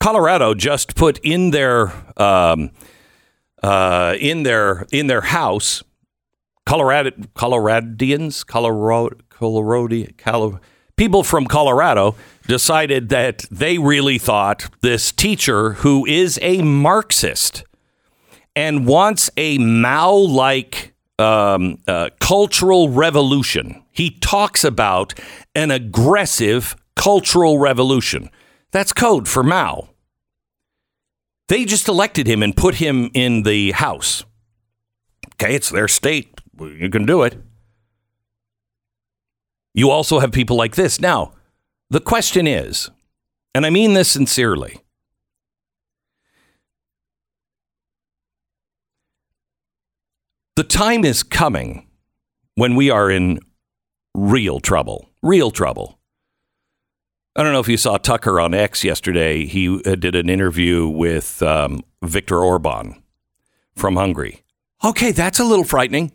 Colorado 0.00 0.52
just 0.52 0.96
put 0.96 1.18
in 1.22 1.50
their 1.50 1.94
um, 2.18 2.72
uh, 3.62 4.16
in 4.20 4.42
their 4.42 4.86
in 4.92 5.06
their 5.06 5.22
house, 5.22 5.82
Colorado 6.66 7.10
Coloradians, 7.34 8.46
Colorado 8.46 9.16
Colorado, 9.30 10.60
people 10.96 11.24
from 11.24 11.46
Colorado 11.46 12.14
decided 12.46 13.08
that 13.08 13.44
they 13.50 13.78
really 13.78 14.18
thought 14.18 14.68
this 14.80 15.12
teacher 15.12 15.74
who 15.74 16.06
is 16.06 16.38
a 16.42 16.62
Marxist 16.62 17.64
and 18.54 18.86
wants 18.86 19.30
a 19.36 19.58
Mao 19.58 20.14
like 20.14 20.94
um, 21.18 21.78
uh, 21.86 22.10
cultural 22.20 22.88
revolution. 22.88 23.82
He 23.92 24.10
talks 24.10 24.64
about 24.64 25.14
an 25.54 25.70
aggressive 25.70 26.76
cultural 26.96 27.58
revolution. 27.58 28.30
That's 28.70 28.92
code 28.92 29.28
for 29.28 29.42
Mao. 29.42 29.90
They 31.48 31.64
just 31.64 31.88
elected 31.88 32.26
him 32.26 32.42
and 32.42 32.56
put 32.56 32.76
him 32.76 33.10
in 33.12 33.42
the 33.42 33.72
House. 33.72 34.24
Okay, 35.34 35.54
it's 35.54 35.70
their 35.70 35.88
state. 35.88 36.31
You 36.68 36.90
can 36.90 37.06
do 37.06 37.22
it. 37.22 37.36
You 39.74 39.90
also 39.90 40.18
have 40.18 40.32
people 40.32 40.56
like 40.56 40.74
this. 40.74 41.00
Now, 41.00 41.32
the 41.90 42.00
question 42.00 42.46
is, 42.46 42.90
and 43.54 43.64
I 43.64 43.70
mean 43.70 43.94
this 43.94 44.08
sincerely, 44.08 44.80
the 50.56 50.64
time 50.64 51.04
is 51.04 51.22
coming 51.22 51.86
when 52.54 52.76
we 52.76 52.90
are 52.90 53.10
in 53.10 53.40
real 54.14 54.60
trouble. 54.60 55.08
Real 55.22 55.50
trouble. 55.50 55.98
I 57.34 57.42
don't 57.42 57.52
know 57.52 57.60
if 57.60 57.68
you 57.68 57.78
saw 57.78 57.96
Tucker 57.96 58.38
on 58.40 58.52
X 58.52 58.84
yesterday. 58.84 59.46
He 59.46 59.80
uh, 59.86 59.94
did 59.94 60.14
an 60.14 60.28
interview 60.28 60.86
with 60.86 61.42
um, 61.42 61.82
Viktor 62.02 62.38
Orban 62.38 63.02
from 63.74 63.96
Hungary. 63.96 64.42
Okay, 64.84 65.12
that's 65.12 65.38
a 65.38 65.44
little 65.44 65.64
frightening. 65.64 66.12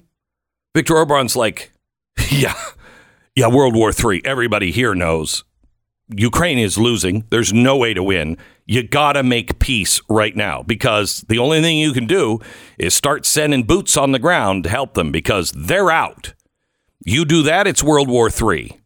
Viktor 0.78 0.96
Orban's 0.96 1.36
like, 1.36 1.72
yeah, 2.30 2.54
yeah, 3.36 3.48
World 3.48 3.76
War 3.76 3.92
III. 3.92 4.22
Everybody 4.24 4.72
here 4.72 4.94
knows 4.94 5.44
Ukraine 6.08 6.60
is 6.60 6.78
losing. 6.78 7.26
There's 7.32 7.52
no 7.52 7.78
way 7.78 7.96
to 7.96 8.04
win. 8.04 8.38
You 8.68 8.84
got 8.84 9.14
to 9.14 9.24
make 9.24 9.58
peace 9.58 10.00
right 10.08 10.36
now 10.36 10.62
because 10.62 11.22
the 11.30 11.40
only 11.40 11.62
thing 11.62 11.80
you 11.80 11.94
can 11.94 12.06
do 12.06 12.42
is 12.78 12.94
start 12.94 13.26
sending 13.26 13.64
boots 13.64 13.98
on 13.98 14.12
the 14.12 14.20
ground 14.20 14.66
to 14.66 14.70
help 14.70 14.94
them 14.94 15.12
because 15.12 15.52
they're 15.54 15.90
out. 15.90 16.36
You 17.04 17.26
do 17.26 17.42
that, 17.42 17.66
it's 17.66 17.82
World 17.82 18.08
War 18.08 18.30
III. 18.30 18.80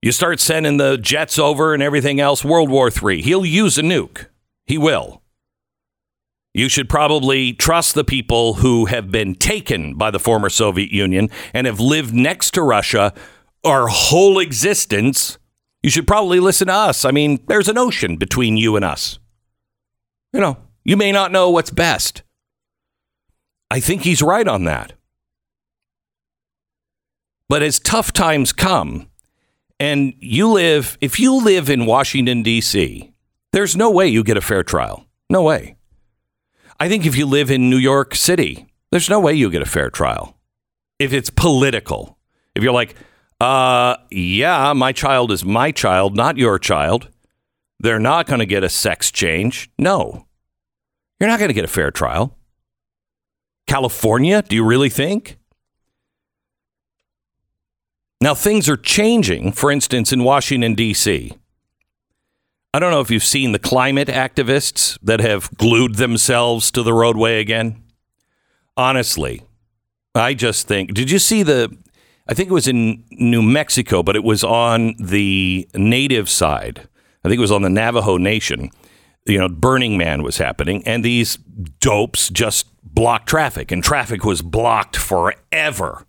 You 0.00 0.12
start 0.12 0.38
sending 0.38 0.76
the 0.76 0.96
jets 0.96 1.40
over 1.40 1.74
and 1.74 1.82
everything 1.82 2.20
else, 2.20 2.44
World 2.44 2.70
War 2.70 2.88
III. 2.88 3.20
He'll 3.20 3.44
use 3.44 3.78
a 3.78 3.82
nuke. 3.82 4.26
He 4.64 4.78
will. 4.78 5.21
You 6.54 6.68
should 6.68 6.88
probably 6.88 7.54
trust 7.54 7.94
the 7.94 8.04
people 8.04 8.54
who 8.54 8.84
have 8.86 9.10
been 9.10 9.34
taken 9.34 9.94
by 9.94 10.10
the 10.10 10.18
former 10.18 10.50
Soviet 10.50 10.90
Union 10.90 11.30
and 11.54 11.66
have 11.66 11.80
lived 11.80 12.14
next 12.14 12.52
to 12.52 12.62
Russia 12.62 13.14
our 13.64 13.86
whole 13.88 14.38
existence. 14.38 15.38
You 15.82 15.88
should 15.88 16.06
probably 16.06 16.40
listen 16.40 16.66
to 16.66 16.74
us. 16.74 17.04
I 17.04 17.10
mean, 17.10 17.42
there's 17.48 17.68
an 17.68 17.78
ocean 17.78 18.16
between 18.16 18.58
you 18.58 18.76
and 18.76 18.84
us. 18.84 19.18
You 20.32 20.40
know, 20.40 20.58
you 20.84 20.96
may 20.96 21.10
not 21.10 21.32
know 21.32 21.48
what's 21.48 21.70
best. 21.70 22.22
I 23.70 23.80
think 23.80 24.02
he's 24.02 24.20
right 24.20 24.46
on 24.46 24.64
that. 24.64 24.92
But 27.48 27.62
as 27.62 27.78
tough 27.78 28.12
times 28.12 28.52
come, 28.52 29.08
and 29.80 30.14
you 30.18 30.48
live, 30.48 30.98
if 31.00 31.18
you 31.18 31.42
live 31.42 31.70
in 31.70 31.86
Washington, 31.86 32.42
D.C., 32.42 33.12
there's 33.52 33.76
no 33.76 33.90
way 33.90 34.06
you 34.06 34.22
get 34.22 34.36
a 34.36 34.42
fair 34.42 34.62
trial. 34.62 35.06
No 35.28 35.42
way. 35.42 35.76
I 36.82 36.88
think 36.88 37.06
if 37.06 37.16
you 37.16 37.26
live 37.26 37.48
in 37.48 37.70
New 37.70 37.76
York 37.76 38.12
City, 38.12 38.66
there's 38.90 39.08
no 39.08 39.20
way 39.20 39.34
you 39.34 39.50
get 39.50 39.62
a 39.62 39.66
fair 39.66 39.88
trial. 39.88 40.36
If 40.98 41.12
it's 41.12 41.30
political, 41.30 42.18
if 42.56 42.64
you're 42.64 42.72
like, 42.72 42.96
uh, 43.40 43.98
yeah, 44.10 44.72
my 44.72 44.90
child 44.90 45.30
is 45.30 45.44
my 45.44 45.70
child, 45.70 46.16
not 46.16 46.38
your 46.38 46.58
child, 46.58 47.08
they're 47.78 48.00
not 48.00 48.26
going 48.26 48.40
to 48.40 48.46
get 48.46 48.64
a 48.64 48.68
sex 48.68 49.12
change. 49.12 49.70
No, 49.78 50.26
you're 51.20 51.28
not 51.28 51.38
going 51.38 51.50
to 51.50 51.54
get 51.54 51.64
a 51.64 51.68
fair 51.68 51.92
trial. 51.92 52.36
California, 53.68 54.42
do 54.42 54.56
you 54.56 54.64
really 54.64 54.90
think? 54.90 55.38
Now, 58.20 58.34
things 58.34 58.68
are 58.68 58.76
changing, 58.76 59.52
for 59.52 59.70
instance, 59.70 60.12
in 60.12 60.24
Washington, 60.24 60.74
D.C. 60.74 61.32
I 62.74 62.78
don't 62.78 62.90
know 62.90 63.00
if 63.00 63.10
you've 63.10 63.22
seen 63.22 63.52
the 63.52 63.58
climate 63.58 64.08
activists 64.08 64.98
that 65.02 65.20
have 65.20 65.54
glued 65.58 65.96
themselves 65.96 66.70
to 66.70 66.82
the 66.82 66.94
roadway 66.94 67.38
again. 67.38 67.82
Honestly, 68.78 69.42
I 70.14 70.32
just 70.32 70.66
think, 70.66 70.94
did 70.94 71.10
you 71.10 71.18
see 71.18 71.42
the, 71.42 71.76
I 72.26 72.32
think 72.32 72.48
it 72.48 72.54
was 72.54 72.68
in 72.68 73.04
New 73.10 73.42
Mexico, 73.42 74.02
but 74.02 74.16
it 74.16 74.24
was 74.24 74.42
on 74.42 74.94
the 74.98 75.68
native 75.74 76.30
side. 76.30 76.88
I 77.22 77.28
think 77.28 77.38
it 77.38 77.42
was 77.42 77.52
on 77.52 77.60
the 77.60 77.68
Navajo 77.68 78.16
Nation. 78.16 78.70
You 79.26 79.38
know, 79.38 79.48
Burning 79.50 79.98
Man 79.98 80.22
was 80.22 80.38
happening, 80.38 80.82
and 80.86 81.04
these 81.04 81.36
dopes 81.78 82.30
just 82.30 82.66
blocked 82.82 83.28
traffic, 83.28 83.70
and 83.70 83.84
traffic 83.84 84.24
was 84.24 84.40
blocked 84.40 84.96
forever 84.96 86.06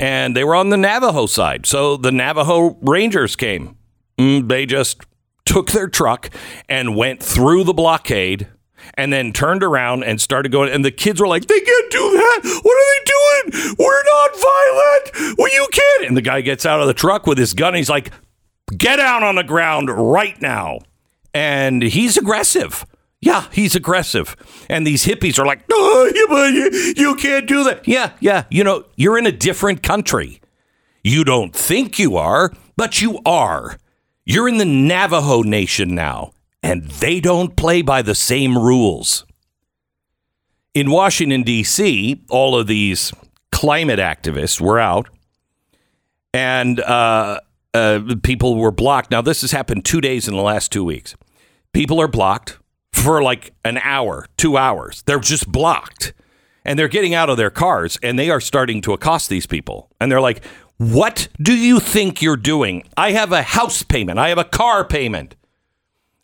and 0.00 0.34
they 0.34 0.44
were 0.44 0.54
on 0.54 0.70
the 0.70 0.78
Navajo 0.78 1.26
side. 1.26 1.66
So 1.66 1.98
the 1.98 2.10
Navajo 2.10 2.78
Rangers 2.80 3.36
came. 3.36 3.76
Mm, 4.18 4.48
they 4.48 4.64
just 4.64 5.02
took 5.44 5.70
their 5.70 5.88
truck 5.88 6.30
and 6.68 6.96
went 6.96 7.22
through 7.22 7.64
the 7.64 7.74
blockade 7.74 8.48
and 8.94 9.12
then 9.12 9.32
turned 9.32 9.62
around 9.62 10.04
and 10.04 10.20
started 10.20 10.52
going. 10.52 10.70
And 10.70 10.84
the 10.84 10.90
kids 10.90 11.20
were 11.20 11.28
like, 11.28 11.46
they 11.46 11.60
can't 11.60 11.90
do 11.90 11.98
that. 11.98 12.60
What 12.62 12.76
are 12.76 13.52
they 13.52 13.60
doing? 13.60 13.76
We're 13.78 14.02
not 14.04 14.30
violent. 14.34 15.38
Well, 15.38 15.52
you 15.52 15.68
can't. 15.72 16.06
And 16.06 16.16
the 16.16 16.22
guy 16.22 16.40
gets 16.40 16.66
out 16.66 16.80
of 16.80 16.86
the 16.86 16.94
truck 16.94 17.26
with 17.26 17.38
his 17.38 17.54
gun. 17.54 17.74
he's 17.74 17.90
like, 17.90 18.10
get 18.76 18.96
down 18.96 19.22
on 19.22 19.34
the 19.34 19.44
ground 19.44 19.90
right 19.90 20.40
now. 20.40 20.78
And 21.34 21.82
he's 21.82 22.16
aggressive. 22.16 22.84
Yeah, 23.20 23.46
he's 23.52 23.76
aggressive. 23.76 24.34
And 24.68 24.86
these 24.86 25.04
hippies 25.04 25.38
are 25.38 25.46
like, 25.46 25.62
oh, 25.70 26.10
you, 26.94 26.94
you 26.96 27.14
can't 27.16 27.46
do 27.46 27.64
that. 27.64 27.86
Yeah, 27.86 28.12
yeah. 28.20 28.44
You 28.50 28.64
know, 28.64 28.84
you're 28.96 29.18
in 29.18 29.26
a 29.26 29.32
different 29.32 29.82
country. 29.82 30.40
You 31.04 31.24
don't 31.24 31.54
think 31.54 31.98
you 31.98 32.16
are, 32.16 32.52
but 32.76 33.00
you 33.02 33.20
are. 33.26 33.78
You're 34.24 34.48
in 34.48 34.58
the 34.58 34.64
Navajo 34.64 35.42
Nation 35.42 35.94
now, 35.94 36.32
and 36.62 36.84
they 36.84 37.20
don't 37.20 37.56
play 37.56 37.82
by 37.82 38.02
the 38.02 38.14
same 38.14 38.56
rules. 38.56 39.24
In 40.74 40.90
Washington, 40.90 41.42
D.C., 41.42 42.22
all 42.28 42.58
of 42.58 42.66
these 42.66 43.12
climate 43.50 43.98
activists 43.98 44.60
were 44.60 44.78
out, 44.78 45.08
and 46.32 46.80
uh, 46.80 47.40
uh, 47.74 48.00
people 48.22 48.56
were 48.56 48.70
blocked. 48.70 49.10
Now, 49.10 49.20
this 49.20 49.40
has 49.40 49.52
happened 49.52 49.84
two 49.84 50.00
days 50.00 50.28
in 50.28 50.34
the 50.34 50.42
last 50.42 50.70
two 50.70 50.84
weeks. 50.84 51.16
People 51.72 52.00
are 52.00 52.08
blocked 52.08 52.58
for 52.92 53.22
like 53.22 53.54
an 53.64 53.78
hour, 53.78 54.26
two 54.36 54.56
hours. 54.56 55.02
They're 55.06 55.20
just 55.20 55.50
blocked. 55.50 56.12
And 56.64 56.78
they're 56.78 56.88
getting 56.88 57.14
out 57.14 57.30
of 57.30 57.38
their 57.38 57.50
cars 57.50 57.98
and 58.02 58.18
they 58.18 58.28
are 58.28 58.40
starting 58.40 58.82
to 58.82 58.92
accost 58.92 59.30
these 59.30 59.46
people. 59.46 59.88
And 59.98 60.12
they're 60.12 60.20
like, 60.20 60.44
What 60.80 61.28
do 61.38 61.54
you 61.54 61.78
think 61.78 62.22
you're 62.22 62.38
doing? 62.38 62.84
I 62.96 63.12
have 63.12 63.32
a 63.32 63.42
house 63.42 63.82
payment, 63.82 64.18
I 64.18 64.30
have 64.30 64.38
a 64.38 64.44
car 64.44 64.82
payment. 64.82 65.36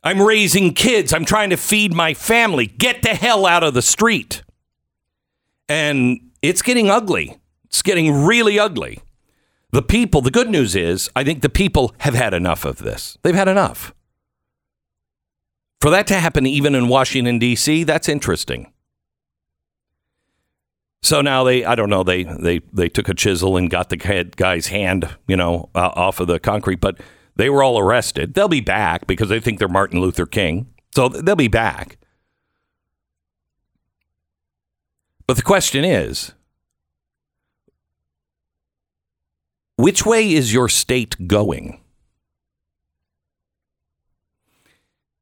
I'm 0.02 0.22
raising 0.22 0.72
kids, 0.72 1.12
I'm 1.12 1.26
trying 1.26 1.50
to 1.50 1.58
feed 1.58 1.92
my 1.92 2.14
family. 2.14 2.66
Get 2.66 3.02
the 3.02 3.10
hell 3.10 3.44
out 3.44 3.62
of 3.62 3.74
the 3.74 3.82
street. 3.82 4.42
And 5.68 6.30
it's 6.40 6.62
getting 6.62 6.88
ugly. 6.88 7.36
It's 7.66 7.82
getting 7.82 8.24
really 8.24 8.58
ugly. 8.58 9.00
The 9.72 9.82
people, 9.82 10.22
the 10.22 10.30
good 10.30 10.48
news 10.48 10.74
is, 10.74 11.10
I 11.14 11.22
think 11.22 11.42
the 11.42 11.50
people 11.50 11.94
have 11.98 12.14
had 12.14 12.32
enough 12.32 12.64
of 12.64 12.78
this. 12.78 13.18
They've 13.22 13.34
had 13.34 13.48
enough. 13.48 13.92
For 15.82 15.90
that 15.90 16.06
to 16.06 16.14
happen 16.14 16.46
even 16.46 16.74
in 16.74 16.88
Washington, 16.88 17.38
D.C., 17.38 17.84
that's 17.84 18.08
interesting. 18.08 18.72
So 21.06 21.20
now 21.20 21.44
they, 21.44 21.64
I 21.64 21.76
don't 21.76 21.88
know, 21.88 22.02
they, 22.02 22.24
they, 22.24 22.62
they 22.72 22.88
took 22.88 23.08
a 23.08 23.14
chisel 23.14 23.56
and 23.56 23.70
got 23.70 23.90
the 23.90 23.96
guy's 23.96 24.66
hand, 24.66 25.08
you 25.28 25.36
know, 25.36 25.70
uh, 25.72 25.92
off 25.94 26.18
of 26.18 26.26
the 26.26 26.40
concrete, 26.40 26.80
but 26.80 26.98
they 27.36 27.48
were 27.48 27.62
all 27.62 27.78
arrested. 27.78 28.34
They'll 28.34 28.48
be 28.48 28.60
back 28.60 29.06
because 29.06 29.28
they 29.28 29.38
think 29.38 29.60
they're 29.60 29.68
Martin 29.68 30.00
Luther 30.00 30.26
King. 30.26 30.66
So 30.96 31.08
they'll 31.08 31.36
be 31.36 31.46
back. 31.46 31.98
But 35.28 35.36
the 35.36 35.44
question 35.44 35.84
is 35.84 36.32
which 39.76 40.04
way 40.04 40.32
is 40.32 40.52
your 40.52 40.68
state 40.68 41.28
going? 41.28 41.80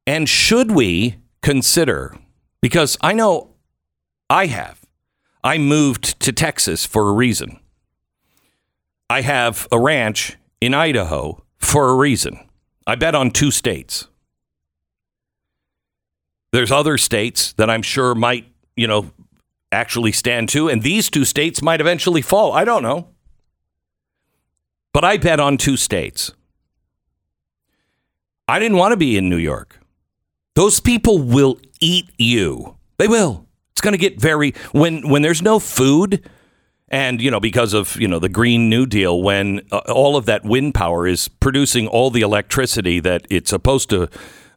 And 0.07 0.27
should 0.27 0.71
we 0.71 1.17
consider, 1.43 2.17
because 2.59 2.97
I 3.01 3.13
know 3.13 3.51
I 4.31 4.47
have, 4.47 4.84
I 5.45 5.59
moved 5.59 6.19
to 6.21 6.31
Texas 6.31 6.87
for 6.87 7.07
a 7.07 7.13
reason. 7.13 7.59
I 9.11 9.21
have 9.21 9.67
a 9.71 9.79
ranch 9.79 10.37
in 10.59 10.73
Idaho 10.73 11.43
for 11.59 11.87
a 11.89 11.95
reason. 11.95 12.39
I 12.87 12.95
bet 12.95 13.13
on 13.13 13.29
two 13.29 13.51
states. 13.51 14.07
There's 16.51 16.71
other 16.71 16.97
states 16.97 17.53
that 17.53 17.69
I'm 17.69 17.83
sure 17.83 18.15
might, 18.15 18.51
you 18.75 18.87
know, 18.87 19.11
actually 19.71 20.13
stand 20.13 20.49
to, 20.49 20.67
and 20.67 20.81
these 20.81 21.11
two 21.11 21.25
states 21.25 21.61
might 21.61 21.79
eventually 21.79 22.23
fall. 22.23 22.51
I 22.51 22.65
don't 22.65 22.81
know. 22.81 23.09
But 24.93 25.05
I 25.05 25.17
bet 25.17 25.39
on 25.39 25.57
two 25.57 25.77
states. 25.77 26.31
I 28.47 28.57
didn't 28.57 28.77
want 28.77 28.93
to 28.93 28.97
be 28.97 29.15
in 29.15 29.29
New 29.29 29.37
York. 29.37 29.79
Those 30.55 30.79
people 30.79 31.19
will 31.19 31.59
eat 31.79 32.09
you. 32.17 32.77
They 32.97 33.07
will. 33.07 33.44
Going 33.85 33.93
to 33.93 33.99
get 33.99 34.19
very 34.19 34.55
when 34.71 35.07
when 35.07 35.21
there's 35.21 35.43
no 35.43 35.59
food 35.59 36.27
and 36.89 37.21
you 37.21 37.29
know 37.29 37.39
because 37.39 37.75
of 37.75 37.95
you 37.97 38.07
know 38.07 38.17
the 38.17 38.29
green 38.29 38.67
new 38.67 38.87
deal 38.87 39.21
when 39.21 39.61
uh, 39.71 39.77
all 39.87 40.17
of 40.17 40.25
that 40.25 40.43
wind 40.43 40.73
power 40.73 41.05
is 41.05 41.27
producing 41.27 41.87
all 41.87 42.09
the 42.09 42.21
electricity 42.21 42.99
that 43.01 43.27
it's 43.29 43.51
supposed 43.51 43.91
to 43.91 44.09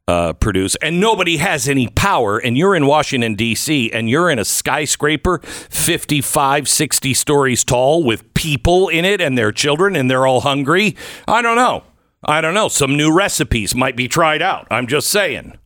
uh, 0.06 0.32
produce 0.32 0.76
and 0.76 0.99
nobody 0.99 1.37
has 1.37 1.68
any 1.68 1.88
power 1.88 2.38
and 2.38 2.56
you're 2.56 2.75
in 2.75 2.87
Washington 2.87 3.37
DC 3.37 3.90
and 3.92 4.08
you're 4.08 4.30
in 4.30 4.38
a 4.38 4.47
skyscraper 4.47 5.40
55 5.44 6.66
60 6.66 7.12
stories 7.12 7.64
tall 7.64 8.02
with 8.02 8.32
people 8.32 8.88
in 8.88 9.04
it 9.04 9.20
and 9.20 9.37
their 9.37 9.52
children 9.52 9.94
and 9.94 10.11
they're 10.11 10.26
all 10.26 10.40
hungry. 10.40 10.97
I 11.26 11.42
don't 11.42 11.56
know. 11.56 11.85
I 12.25 12.40
don't 12.40 12.54
know. 12.54 12.68
Some 12.68 12.97
new 12.97 13.14
recipes 13.14 13.75
might 13.75 13.94
be 13.94 14.08
tried 14.08 14.40
out. 14.40 14.66
I'm 14.70 14.87
just 14.87 15.11
saying 15.11 15.58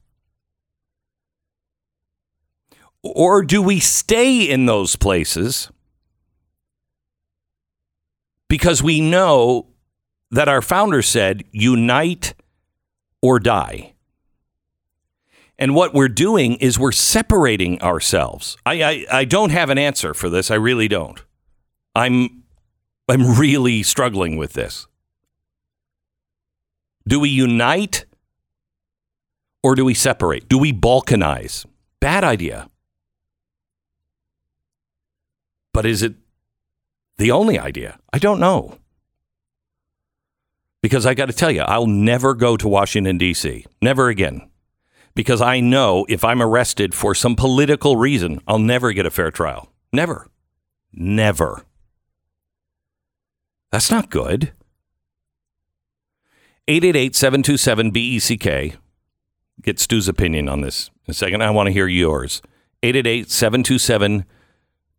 or 3.02 3.42
do 3.42 3.60
we 3.60 3.80
stay 3.80 4.48
in 4.48 4.66
those 4.66 4.96
places 4.96 5.70
because 8.48 8.82
we 8.82 9.00
know 9.00 9.66
that 10.30 10.48
our 10.48 10.62
founder 10.62 11.02
said, 11.02 11.44
unite 11.50 12.34
or 13.20 13.38
die? 13.38 13.94
And 15.58 15.74
what 15.74 15.94
we're 15.94 16.08
doing 16.08 16.54
is 16.56 16.78
we're 16.78 16.92
separating 16.92 17.80
ourselves. 17.82 18.56
I, 18.64 18.82
I, 18.82 19.06
I 19.12 19.24
don't 19.24 19.50
have 19.50 19.70
an 19.70 19.78
answer 19.78 20.14
for 20.14 20.28
this. 20.28 20.50
I 20.50 20.56
really 20.56 20.88
don't. 20.88 21.22
I'm, 21.94 22.42
I'm 23.08 23.38
really 23.38 23.82
struggling 23.82 24.36
with 24.36 24.54
this. 24.54 24.86
Do 27.06 27.20
we 27.20 27.28
unite 27.28 28.06
or 29.62 29.74
do 29.74 29.84
we 29.84 29.94
separate? 29.94 30.48
Do 30.48 30.58
we 30.58 30.72
balkanize? 30.72 31.66
Bad 32.00 32.24
idea. 32.24 32.68
But 35.72 35.86
is 35.86 36.02
it 36.02 36.14
the 37.16 37.30
only 37.30 37.58
idea? 37.58 37.98
I 38.12 38.18
don't 38.18 38.40
know. 38.40 38.78
Because 40.82 41.06
I 41.06 41.14
got 41.14 41.26
to 41.26 41.32
tell 41.32 41.50
you, 41.50 41.62
I'll 41.62 41.86
never 41.86 42.34
go 42.34 42.56
to 42.56 42.68
Washington, 42.68 43.16
D.C. 43.16 43.64
Never 43.80 44.08
again. 44.08 44.48
Because 45.14 45.40
I 45.40 45.60
know 45.60 46.04
if 46.08 46.24
I'm 46.24 46.42
arrested 46.42 46.94
for 46.94 47.14
some 47.14 47.36
political 47.36 47.96
reason, 47.96 48.40
I'll 48.48 48.58
never 48.58 48.92
get 48.92 49.06
a 49.06 49.10
fair 49.10 49.30
trial. 49.30 49.68
Never. 49.92 50.26
Never. 50.92 51.64
That's 53.70 53.90
not 53.90 54.10
good. 54.10 54.52
888 56.68 57.14
727 57.14 57.90
BECK. 57.90 58.76
Get 59.62 59.78
Stu's 59.78 60.08
opinion 60.08 60.48
on 60.48 60.60
this 60.60 60.90
in 61.06 61.12
a 61.12 61.14
second. 61.14 61.42
I 61.42 61.50
want 61.50 61.68
to 61.68 61.72
hear 61.72 61.86
yours. 61.86 62.42
888 62.82 63.30
727 63.30 64.24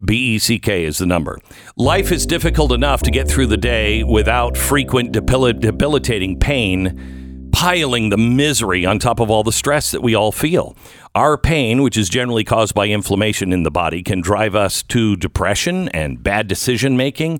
BECK 0.06 0.68
is 0.68 0.98
the 0.98 1.06
number. 1.06 1.40
Life 1.78 2.12
is 2.12 2.26
difficult 2.26 2.72
enough 2.72 3.04
to 3.04 3.12
get 3.12 3.28
through 3.28 3.48
the 3.48 3.58
day 3.58 4.04
without 4.04 4.58
frequent 4.58 5.12
debil- 5.12 5.54
debilitating 5.54 6.40
pain 6.40 7.22
piling 7.54 8.10
the 8.10 8.18
misery 8.18 8.86
on 8.86 9.00
top 9.00 9.20
of 9.20 9.30
all 9.30 9.44
the 9.44 9.52
stress 9.52 9.92
that 9.92 10.02
we 10.02 10.16
all 10.16 10.32
feel. 10.32 10.76
Our 11.16 11.38
pain, 11.38 11.84
which 11.84 11.98
is 11.98 12.10
generally 12.10 12.44
caused 12.44 12.74
by 12.74 12.88
inflammation 12.88 13.54
in 13.54 13.64
the 13.64 13.72
body, 13.72 14.02
can 14.02 14.22
drive 14.22 14.56
us 14.56 14.84
to 14.84 15.16
depression 15.16 15.88
and 15.90 16.22
bad 16.22 16.48
decision 16.48 16.98
making. 16.98 17.40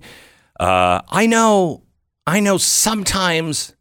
Uh, 0.58 1.02
I 1.08 1.26
know, 1.26 1.82
I 2.26 2.40
know 2.40 2.56
sometimes 2.58 3.74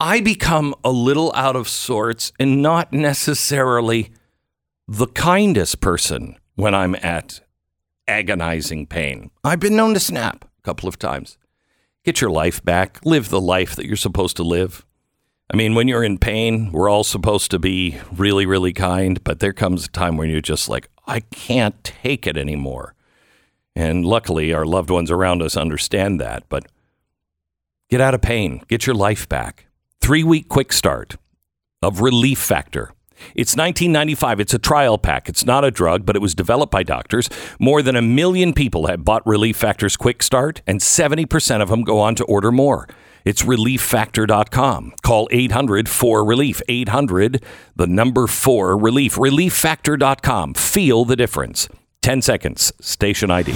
I 0.00 0.20
become 0.20 0.74
a 0.82 0.90
little 0.90 1.32
out 1.34 1.54
of 1.54 1.68
sorts 1.68 2.32
and 2.40 2.62
not 2.62 2.92
necessarily 2.92 4.10
the 4.88 5.06
kindest 5.06 5.80
person 5.80 6.38
when 6.54 6.74
I'm 6.74 6.96
at 6.96 7.40
agonizing 8.08 8.86
pain. 8.86 9.30
I've 9.44 9.60
been 9.60 9.76
known 9.76 9.94
to 9.94 10.00
snap 10.00 10.44
a 10.44 10.62
couple 10.62 10.88
of 10.88 10.98
times. 10.98 11.38
Get 12.04 12.20
your 12.20 12.30
life 12.30 12.64
back. 12.64 13.04
Live 13.04 13.28
the 13.30 13.40
life 13.40 13.74
that 13.76 13.86
you're 13.86 13.96
supposed 13.96 14.36
to 14.36 14.42
live. 14.42 14.86
I 15.52 15.56
mean, 15.56 15.74
when 15.74 15.86
you're 15.86 16.04
in 16.04 16.18
pain, 16.18 16.72
we're 16.72 16.88
all 16.88 17.04
supposed 17.04 17.50
to 17.52 17.58
be 17.58 17.98
really, 18.12 18.46
really 18.46 18.72
kind, 18.72 19.22
but 19.22 19.38
there 19.38 19.52
comes 19.52 19.86
a 19.86 19.88
time 19.88 20.16
when 20.16 20.28
you're 20.28 20.40
just 20.40 20.68
like, 20.68 20.88
I 21.06 21.20
can't 21.20 21.82
take 21.84 22.26
it 22.26 22.36
anymore. 22.36 22.94
And 23.76 24.04
luckily, 24.04 24.52
our 24.52 24.64
loved 24.64 24.90
ones 24.90 25.10
around 25.10 25.42
us 25.42 25.56
understand 25.56 26.20
that. 26.20 26.48
But 26.48 26.66
get 27.90 28.00
out 28.00 28.14
of 28.14 28.22
pain, 28.22 28.62
get 28.68 28.86
your 28.86 28.96
life 28.96 29.28
back. 29.28 29.66
Three 30.00 30.24
week 30.24 30.48
quick 30.48 30.72
start 30.72 31.16
of 31.82 32.00
Relief 32.00 32.38
Factor. 32.38 32.92
It's 33.34 33.56
1995. 33.56 34.40
It's 34.40 34.54
a 34.54 34.58
trial 34.58 34.98
pack. 34.98 35.28
It's 35.28 35.44
not 35.44 35.64
a 35.64 35.70
drug, 35.70 36.04
but 36.06 36.16
it 36.16 36.22
was 36.22 36.34
developed 36.34 36.72
by 36.72 36.82
doctors. 36.82 37.28
More 37.58 37.82
than 37.82 37.96
a 37.96 38.02
million 38.02 38.52
people 38.52 38.86
have 38.86 39.04
bought 39.04 39.26
Relief 39.26 39.56
Factor's 39.56 39.96
Quick 39.96 40.22
Start, 40.22 40.62
and 40.66 40.80
70% 40.80 41.62
of 41.62 41.68
them 41.68 41.82
go 41.82 42.00
on 42.00 42.14
to 42.16 42.24
order 42.24 42.52
more. 42.52 42.88
It's 43.24 43.42
relieffactor.com. 43.42 44.92
Call 45.02 45.28
800 45.32 45.88
4 45.88 46.24
Relief. 46.24 46.62
800, 46.68 47.42
the 47.74 47.86
number 47.88 48.26
4 48.26 48.78
Relief. 48.78 49.16
Relieffactor.com. 49.16 50.54
Feel 50.54 51.04
the 51.04 51.16
difference. 51.16 51.68
10 52.02 52.22
seconds. 52.22 52.72
Station 52.80 53.32
ID. 53.32 53.52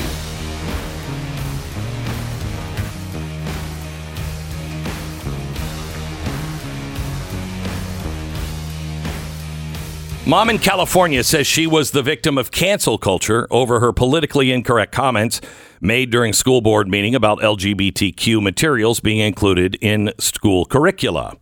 Mom 10.30 10.48
in 10.48 10.60
California 10.60 11.24
says 11.24 11.44
she 11.44 11.66
was 11.66 11.90
the 11.90 12.04
victim 12.04 12.38
of 12.38 12.52
cancel 12.52 12.98
culture 12.98 13.48
over 13.50 13.80
her 13.80 13.92
politically 13.92 14.52
incorrect 14.52 14.92
comments 14.92 15.40
made 15.80 16.08
during 16.08 16.32
school 16.32 16.60
board 16.60 16.86
meeting 16.86 17.16
about 17.16 17.40
LGBTQ 17.40 18.40
materials 18.40 19.00
being 19.00 19.18
included 19.18 19.76
in 19.80 20.12
school 20.18 20.64
curricula. 20.66 21.36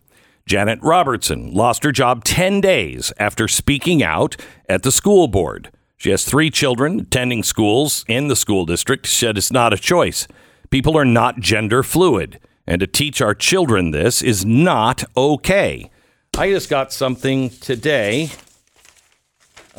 Janet 0.47 0.79
Robertson 0.81 1.53
lost 1.53 1.83
her 1.83 1.91
job 1.91 2.23
10 2.23 2.61
days 2.61 3.13
after 3.19 3.47
speaking 3.47 4.01
out 4.01 4.35
at 4.67 4.81
the 4.81 4.91
school 4.91 5.27
board. 5.27 5.69
She 5.95 6.09
has 6.09 6.25
three 6.25 6.49
children 6.49 7.01
attending 7.01 7.43
schools 7.43 8.03
in 8.07 8.27
the 8.27 8.35
school 8.35 8.65
district. 8.65 9.05
Said 9.05 9.37
it's 9.37 9.51
not 9.51 9.71
a 9.71 9.77
choice. 9.77 10.27
People 10.71 10.97
are 10.97 11.05
not 11.05 11.39
gender 11.39 11.83
fluid. 11.83 12.39
And 12.65 12.79
to 12.79 12.87
teach 12.87 13.21
our 13.21 13.35
children 13.35 13.91
this 13.91 14.23
is 14.23 14.45
not 14.45 15.03
okay. 15.15 15.91
I 16.35 16.49
just 16.49 16.71
got 16.71 16.91
something 16.91 17.51
today 17.51 18.31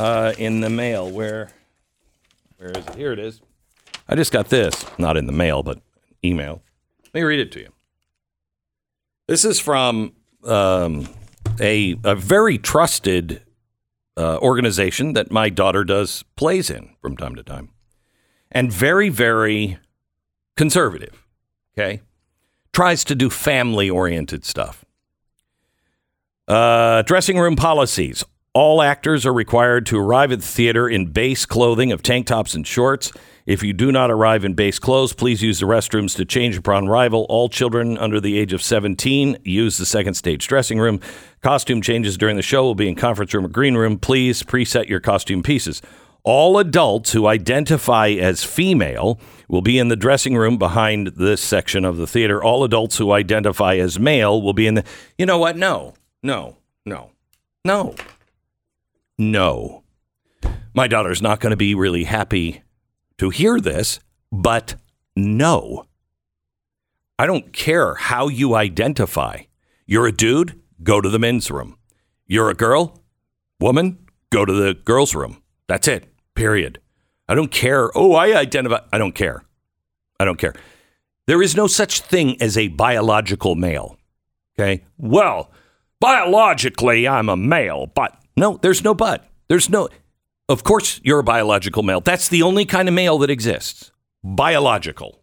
uh, 0.01 0.33
in 0.39 0.61
the 0.61 0.71
mail. 0.71 1.11
Where, 1.11 1.51
where 2.57 2.71
is 2.71 2.87
it? 2.87 2.95
Here 2.95 3.13
it 3.13 3.19
is. 3.19 3.41
I 4.09 4.17
just 4.17 4.33
got 4.33 4.49
this, 4.49 4.85
not 4.99 5.17
in 5.17 5.27
the 5.27 5.33
mail, 5.33 5.63
but 5.63 5.81
email. 6.25 6.63
Let 7.05 7.15
me 7.15 7.23
read 7.23 7.41
it 7.41 7.53
to 7.53 7.61
you. 7.61 7.69
This 9.27 9.45
is 9.45 9.61
from 9.61 10.15
um, 10.45 11.09
a, 11.61 11.97
a 12.03 12.15
very 12.15 12.59
trusted 12.59 13.43
uh, 14.17 14.39
organization 14.39 15.13
that 15.13 15.31
my 15.31 15.49
daughter 15.51 15.85
does 15.85 16.25
plays 16.35 16.71
in 16.71 16.97
from 17.01 17.17
time 17.17 17.35
to 17.37 17.43
time, 17.43 17.71
and 18.51 18.73
very, 18.73 19.09
very 19.09 19.79
conservative. 20.57 21.25
Okay, 21.75 22.01
tries 22.73 23.05
to 23.05 23.15
do 23.15 23.31
family 23.31 23.89
oriented 23.89 24.45
stuff. 24.45 24.85
Uh, 26.49 27.03
dressing 27.03 27.39
room 27.39 27.55
policies. 27.55 28.25
All 28.53 28.83
actors 28.83 29.25
are 29.27 29.33
required 29.33 29.87
to 29.87 29.99
arrive 30.01 30.33
at 30.33 30.41
the 30.41 30.47
theater 30.47 30.89
in 30.89 31.13
base 31.13 31.47
clothing 31.47 31.93
of 31.93 32.03
tank 32.03 32.27
tops 32.27 32.53
and 32.53 32.67
shorts. 32.67 33.13
If 33.47 33.63
you 33.63 33.73
do 33.73 33.93
not 33.93 34.11
arrive 34.11 34.45
in 34.45 34.55
base 34.55 34.81
clothes, 34.81 35.13
please 35.13 35.41
use 35.41 35.61
the 35.61 35.67
restrooms 35.67 36.17
to 36.17 36.25
change 36.25 36.57
upon 36.57 36.89
arrival. 36.89 37.27
All 37.29 37.49
children 37.49 37.97
under 37.97 38.21
the 38.21 38.37
age 38.37 38.53
of 38.53 38.61
17 38.61 39.39
use 39.45 39.79
the 39.79 39.87
second 39.87 40.15
stage 40.15 40.49
dressing 40.49 40.81
room. 40.81 40.99
Costume 41.43 41.81
changes 41.81 42.19
during 42.19 42.35
the 42.35 42.43
show 42.43 42.65
will 42.65 42.75
be 42.75 42.89
in 42.89 42.97
conference 42.97 43.33
room 43.33 43.45
or 43.45 43.49
green 43.49 43.77
room. 43.77 43.97
Please 43.97 44.43
preset 44.43 44.89
your 44.89 44.99
costume 44.99 45.45
pieces. 45.45 45.81
All 46.25 46.59
adults 46.59 47.13
who 47.13 47.29
identify 47.29 48.09
as 48.09 48.43
female 48.43 49.21
will 49.49 49.63
be 49.63 49.79
in 49.79 49.87
the 49.87 49.97
dressing 49.97 50.37
room 50.37 50.59
behind 50.59 51.07
this 51.17 51.41
section 51.41 51.85
of 51.85 51.99
the 51.99 52.07
theater. 52.07 52.43
All 52.43 52.65
adults 52.65 52.97
who 52.97 53.13
identify 53.13 53.77
as 53.77 54.01
male 54.01 54.43
will 54.43 54.55
be 54.55 54.67
in 54.67 54.75
the. 54.75 54.85
You 55.17 55.27
know 55.27 55.39
what? 55.39 55.57
No, 55.57 55.95
no, 56.25 56.57
no, 56.85 57.13
no, 57.65 57.95
no. 59.21 59.85
My 60.75 60.89
daughter's 60.89 61.23
not 61.23 61.41
going 61.41 61.51
to 61.51 61.57
be 61.57 61.75
really 61.75 62.05
happy 62.05 62.63
to 63.19 63.31
hear 63.31 63.61
this, 63.61 64.01
but 64.33 64.77
no. 65.15 65.87
I 67.19 67.27
don't 67.27 67.53
care 67.53 67.95
how 67.95 68.29
you 68.29 68.55
identify. 68.55 69.43
You're 69.87 70.07
a 70.07 70.13
dude, 70.13 70.59
go 70.83 71.01
to 71.01 71.09
the 71.09 71.19
men's 71.19 71.51
room. 71.51 71.77
You're 72.27 72.49
a 72.49 72.55
girl, 72.55 73.03
woman, 73.61 73.99
go 74.31 74.45
to 74.45 74.53
the 74.53 74.75
girls' 74.75 75.15
room. 75.15 75.43
That's 75.69 75.87
it. 75.87 76.09
Period. 76.35 76.81
I 77.29 77.35
don't 77.35 77.51
care. 77.51 77.91
Oh, 77.97 78.15
I 78.15 78.37
identify. 78.37 78.81
I 78.93 78.99
don't 78.99 79.15
care. 79.15 79.45
I 80.19 80.25
don't 80.25 80.39
care. 80.39 80.55
There 81.27 81.43
is 81.43 81.55
no 81.55 81.67
such 81.67 82.01
thing 82.01 82.41
as 82.41 82.57
a 82.57 82.69
biological 82.69 83.55
male. 83.55 83.99
Okay. 84.59 84.85
Well, 84.97 85.51
biologically, 86.01 87.07
I'm 87.07 87.29
a 87.29 87.37
male, 87.37 87.87
but 87.87 88.20
no, 88.41 88.59
there's 88.61 88.83
no 88.83 88.95
but. 88.95 89.27
There's 89.49 89.69
no. 89.69 89.89
Of 90.49 90.65
course, 90.65 91.01
you're 91.05 91.21
a 91.21 91.25
biological 91.25 91.83
male. 91.83 92.01
That's 92.01 92.29
the 92.29 92.43
only 92.43 92.65
kind 92.65 92.89
of 92.89 92.95
male 92.95 93.19
that 93.19 93.31
exists. 93.31 93.93
Biological. 94.25 95.23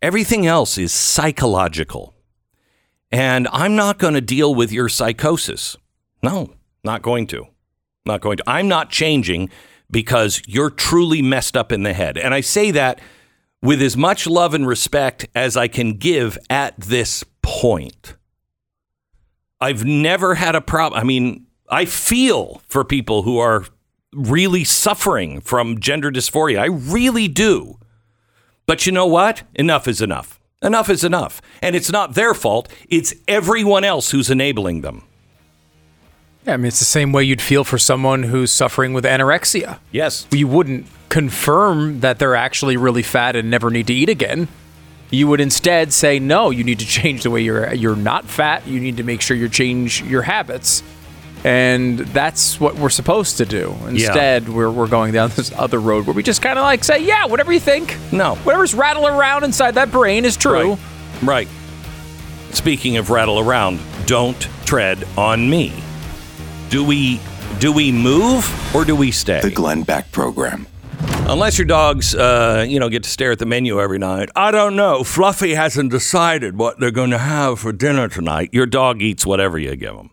Everything 0.00 0.46
else 0.46 0.78
is 0.78 0.92
psychological. 0.92 2.14
And 3.10 3.48
I'm 3.52 3.76
not 3.76 3.98
going 3.98 4.14
to 4.14 4.20
deal 4.20 4.54
with 4.54 4.72
your 4.72 4.88
psychosis. 4.88 5.76
No, 6.22 6.54
not 6.82 7.02
going 7.02 7.26
to. 7.28 7.46
Not 8.06 8.20
going 8.20 8.38
to. 8.38 8.44
I'm 8.46 8.68
not 8.68 8.90
changing 8.90 9.50
because 9.90 10.40
you're 10.46 10.70
truly 10.70 11.20
messed 11.20 11.56
up 11.56 11.70
in 11.70 11.82
the 11.82 11.92
head. 11.92 12.16
And 12.16 12.32
I 12.32 12.40
say 12.40 12.70
that 12.70 13.00
with 13.60 13.82
as 13.82 13.96
much 13.96 14.26
love 14.26 14.54
and 14.54 14.66
respect 14.66 15.26
as 15.34 15.56
I 15.56 15.68
can 15.68 15.98
give 15.98 16.38
at 16.48 16.78
this 16.80 17.24
point. 17.42 18.16
I've 19.60 19.84
never 19.84 20.34
had 20.34 20.56
a 20.56 20.60
problem. 20.60 21.00
I 21.00 21.04
mean, 21.04 21.46
I 21.72 21.86
feel 21.86 22.60
for 22.68 22.84
people 22.84 23.22
who 23.22 23.38
are 23.38 23.64
really 24.12 24.62
suffering 24.62 25.40
from 25.40 25.80
gender 25.80 26.10
dysphoria. 26.10 26.58
I 26.58 26.66
really 26.66 27.28
do. 27.28 27.78
But 28.66 28.84
you 28.84 28.92
know 28.92 29.06
what? 29.06 29.42
Enough 29.54 29.88
is 29.88 30.02
enough. 30.02 30.38
Enough 30.60 30.90
is 30.90 31.02
enough. 31.02 31.40
And 31.62 31.74
it's 31.74 31.90
not 31.90 32.14
their 32.14 32.34
fault, 32.34 32.68
it's 32.90 33.14
everyone 33.26 33.84
else 33.84 34.10
who's 34.10 34.30
enabling 34.30 34.82
them. 34.82 35.02
Yeah, 36.46 36.54
I 36.54 36.56
mean, 36.58 36.66
it's 36.66 36.78
the 36.78 36.84
same 36.84 37.10
way 37.10 37.24
you'd 37.24 37.40
feel 37.40 37.64
for 37.64 37.78
someone 37.78 38.24
who's 38.24 38.52
suffering 38.52 38.92
with 38.92 39.04
anorexia. 39.04 39.78
Yes. 39.92 40.26
You 40.30 40.48
wouldn't 40.48 40.86
confirm 41.08 42.00
that 42.00 42.18
they're 42.18 42.34
actually 42.34 42.76
really 42.76 43.02
fat 43.02 43.34
and 43.34 43.50
never 43.50 43.70
need 43.70 43.86
to 43.86 43.94
eat 43.94 44.10
again. 44.10 44.48
You 45.10 45.26
would 45.28 45.40
instead 45.40 45.92
say, 45.92 46.18
no, 46.18 46.50
you 46.50 46.64
need 46.64 46.80
to 46.80 46.86
change 46.86 47.22
the 47.22 47.30
way 47.30 47.40
you're 47.42 47.72
you're 47.72 47.96
not 47.96 48.26
fat. 48.26 48.66
You 48.66 48.78
need 48.78 48.98
to 48.98 49.04
make 49.04 49.22
sure 49.22 49.36
you 49.36 49.48
change 49.48 50.02
your 50.02 50.22
habits. 50.22 50.82
And 51.44 51.98
that's 51.98 52.60
what 52.60 52.76
we're 52.76 52.90
supposed 52.90 53.38
to 53.38 53.44
do. 53.44 53.74
Instead, 53.88 54.48
we're, 54.48 54.70
we're 54.70 54.86
going 54.88 55.12
down 55.12 55.30
this 55.30 55.52
other 55.52 55.80
road 55.80 56.06
where 56.06 56.14
we 56.14 56.22
just 56.22 56.40
kind 56.40 56.58
of 56.58 56.62
like 56.62 56.84
say, 56.84 57.04
yeah, 57.04 57.26
whatever 57.26 57.52
you 57.52 57.60
think. 57.60 57.96
No. 58.12 58.36
Whatever's 58.36 58.74
rattling 58.74 59.14
around 59.14 59.42
inside 59.44 59.72
that 59.74 59.90
brain 59.90 60.24
is 60.24 60.36
true. 60.36 60.74
Right. 60.74 60.78
Right. 61.22 61.48
Speaking 62.52 62.96
of 62.96 63.10
rattle 63.10 63.38
around, 63.38 63.80
don't 64.06 64.40
tread 64.64 65.06
on 65.16 65.48
me. 65.48 65.72
Do 66.68 66.84
we 66.84 67.20
do 67.58 67.72
we 67.72 67.92
move 67.92 68.74
or 68.74 68.84
do 68.84 68.96
we 68.96 69.10
stay? 69.10 69.40
The 69.40 69.50
Glenn 69.50 69.82
Beck 69.82 70.10
Program. 70.12 70.66
Unless 71.28 71.58
your 71.58 71.66
dogs, 71.66 72.14
uh, 72.14 72.66
you 72.68 72.80
know, 72.80 72.88
get 72.88 73.04
to 73.04 73.08
stare 73.08 73.32
at 73.32 73.38
the 73.38 73.46
menu 73.46 73.80
every 73.80 73.98
night. 73.98 74.28
I 74.34 74.50
don't 74.50 74.74
know. 74.74 75.04
Fluffy 75.04 75.54
hasn't 75.54 75.90
decided 75.90 76.58
what 76.58 76.80
they're 76.80 76.90
going 76.90 77.10
to 77.10 77.18
have 77.18 77.60
for 77.60 77.72
dinner 77.72 78.08
tonight. 78.08 78.50
Your 78.52 78.66
dog 78.66 79.00
eats 79.00 79.24
whatever 79.24 79.58
you 79.58 79.74
give 79.76 79.94
him. 79.94 80.10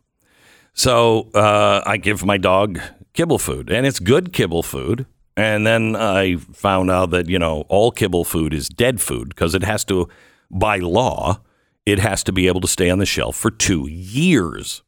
So 0.79 1.29
uh, 1.33 1.81
I 1.85 1.97
give 1.97 2.23
my 2.23 2.37
dog 2.37 2.79
kibble 3.11 3.37
food, 3.37 3.69
and 3.69 3.85
it's 3.85 3.99
good 3.99 4.31
kibble 4.31 4.63
food. 4.63 5.05
And 5.35 5.67
then 5.67 5.97
I 5.97 6.37
found 6.37 6.89
out 6.89 7.09
that 7.09 7.27
you 7.27 7.37
know 7.37 7.65
all 7.67 7.91
kibble 7.91 8.23
food 8.23 8.53
is 8.53 8.69
dead 8.69 9.01
food 9.01 9.27
because 9.27 9.53
it 9.53 9.63
has 9.63 9.83
to, 9.85 10.07
by 10.49 10.77
law, 10.77 11.41
it 11.85 11.99
has 11.99 12.23
to 12.23 12.31
be 12.31 12.47
able 12.47 12.61
to 12.61 12.67
stay 12.69 12.89
on 12.89 12.97
the 12.97 13.05
shelf 13.05 13.35
for 13.35 13.51
two 13.51 13.89
years. 13.89 14.81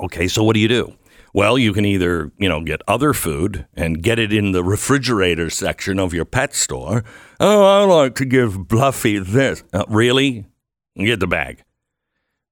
Okay, 0.00 0.28
so 0.28 0.44
what 0.44 0.52
do 0.52 0.60
you 0.60 0.68
do? 0.68 0.98
Well, 1.32 1.56
you 1.56 1.72
can 1.72 1.86
either, 1.86 2.30
you 2.36 2.50
know, 2.50 2.60
get 2.60 2.82
other 2.86 3.14
food 3.14 3.66
and 3.72 4.02
get 4.02 4.18
it 4.18 4.34
in 4.34 4.52
the 4.52 4.62
refrigerator 4.62 5.48
section 5.48 5.98
of 5.98 6.12
your 6.12 6.26
pet 6.26 6.54
store. 6.54 7.04
Oh, 7.40 7.64
I 7.64 7.84
like 7.86 8.16
to 8.16 8.26
give 8.26 8.68
Fluffy 8.68 9.18
this. 9.18 9.64
Uh, 9.72 9.84
really? 9.88 10.44
Get 10.94 11.20
the 11.20 11.26
bag. 11.26 11.62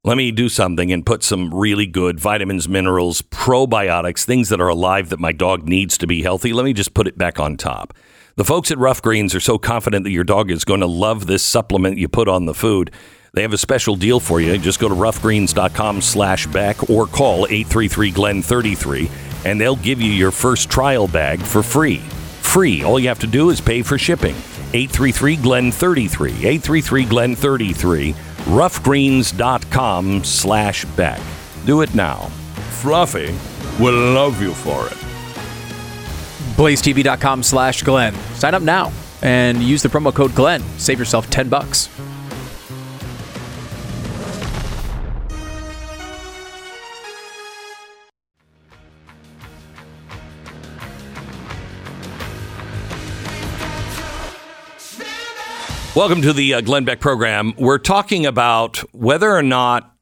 Let 0.06 0.18
me 0.18 0.32
do 0.32 0.50
something 0.50 0.92
and 0.92 1.06
put 1.06 1.22
some 1.22 1.54
really 1.54 1.86
good 1.86 2.20
vitamins, 2.20 2.68
minerals, 2.68 3.22
probiotics, 3.22 4.26
things 4.26 4.50
that 4.50 4.60
are 4.60 4.68
alive 4.68 5.08
that 5.08 5.18
my 5.18 5.32
dog 5.32 5.66
needs 5.66 5.96
to 5.96 6.06
be 6.06 6.22
healthy. 6.22 6.52
Let 6.52 6.66
me 6.66 6.74
just 6.74 6.92
put 6.92 7.06
it 7.06 7.16
back 7.16 7.40
on 7.40 7.56
top. 7.56 7.94
The 8.36 8.44
folks 8.44 8.70
at 8.70 8.76
Rough 8.76 9.00
Greens 9.00 9.34
are 9.34 9.40
so 9.40 9.56
confident 9.56 10.04
that 10.04 10.10
your 10.10 10.22
dog 10.22 10.50
is 10.50 10.66
going 10.66 10.80
to 10.80 10.86
love 10.86 11.26
this 11.26 11.42
supplement 11.42 11.96
you 11.96 12.06
put 12.06 12.28
on 12.28 12.44
the 12.44 12.52
food. 12.52 12.90
They 13.32 13.40
have 13.40 13.54
a 13.54 13.58
special 13.58 13.96
deal 13.96 14.20
for 14.20 14.42
you. 14.42 14.58
Just 14.58 14.78
go 14.78 14.90
to 14.90 14.94
roughgreens.com 14.94 16.02
slash 16.02 16.46
Beck 16.48 16.90
or 16.90 17.06
call 17.06 17.46
833-GLEN-33 17.46 19.46
and 19.46 19.58
they'll 19.58 19.74
give 19.74 20.02
you 20.02 20.10
your 20.10 20.32
first 20.32 20.68
trial 20.68 21.08
bag 21.08 21.40
for 21.40 21.62
free. 21.62 22.00
Free. 22.42 22.84
All 22.84 23.00
you 23.00 23.08
have 23.08 23.20
to 23.20 23.26
do 23.26 23.48
is 23.48 23.58
pay 23.58 23.80
for 23.80 23.96
shipping. 23.96 24.34
833-GLEN-33. 24.34 26.60
833-GLEN-33. 26.60 28.14
roughgreens.com 28.44 30.24
slash 30.24 30.84
Beck. 30.96 31.20
Do 31.64 31.80
it 31.80 31.94
now. 31.94 32.28
Fluffy 32.80 33.34
will 33.82 34.14
love 34.14 34.40
you 34.40 34.52
for 34.52 34.86
it. 34.86 34.98
blazetv.com 36.56 37.42
slash 37.42 37.82
Glenn. 37.82 38.14
Sign 38.34 38.54
up 38.54 38.62
now 38.62 38.92
and 39.22 39.62
use 39.62 39.82
the 39.82 39.88
promo 39.88 40.14
code 40.14 40.34
Glenn. 40.34 40.62
Save 40.78 40.98
yourself 40.98 41.30
10 41.30 41.48
bucks. 41.48 41.88
Welcome 55.96 56.22
to 56.22 56.32
the 56.32 56.54
uh, 56.54 56.60
Glenn 56.60 56.84
Beck 56.84 56.98
program. 56.98 57.54
We're 57.56 57.78
talking 57.78 58.26
about 58.26 58.78
whether 58.92 59.30
or 59.30 59.44
not 59.44 59.94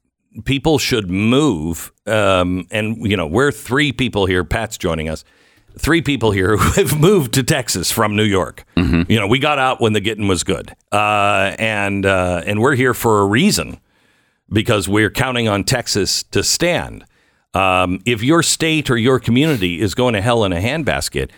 people 0.46 0.78
should 0.78 1.10
move. 1.10 1.92
Um, 2.06 2.66
and, 2.70 2.96
you 3.06 3.14
know, 3.14 3.26
we're 3.26 3.52
three 3.52 3.92
people 3.92 4.24
here. 4.24 4.42
Pat's 4.42 4.78
joining 4.78 5.10
us. 5.10 5.22
Three 5.76 6.00
people 6.00 6.30
here 6.30 6.56
who 6.56 6.70
have 6.82 6.98
moved 6.98 7.34
to 7.34 7.42
Texas 7.42 7.90
from 7.90 8.16
New 8.16 8.24
York. 8.24 8.64
You 9.06 9.20
know, 9.20 9.26
we 9.26 9.38
got 9.38 9.58
out 9.58 9.82
when 9.82 9.92
the 9.92 10.00
getting 10.00 10.28
was 10.28 10.44
good. 10.44 10.74
Uh, 10.90 11.54
and, 11.58 12.06
uh, 12.06 12.42
and 12.46 12.62
we're 12.62 12.74
here 12.74 12.94
for 12.94 13.20
a 13.20 13.26
reason 13.26 13.78
because 14.50 14.88
we're 14.88 15.10
counting 15.10 15.46
on 15.46 15.62
Texas 15.62 16.22
to 16.22 16.42
stand. 16.42 17.04
Um, 17.52 18.00
if 18.06 18.22
your 18.22 18.42
state 18.42 18.88
or 18.90 18.96
your 18.96 19.20
community 19.20 19.78
is 19.82 19.94
going 19.94 20.14
to 20.14 20.22
hell 20.22 20.42
in 20.44 20.54
a 20.54 20.60
handbasket, 20.60 21.30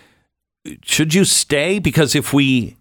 should 0.84 1.12
you 1.12 1.24
stay? 1.24 1.80
Because 1.80 2.14
if 2.14 2.32
we 2.32 2.76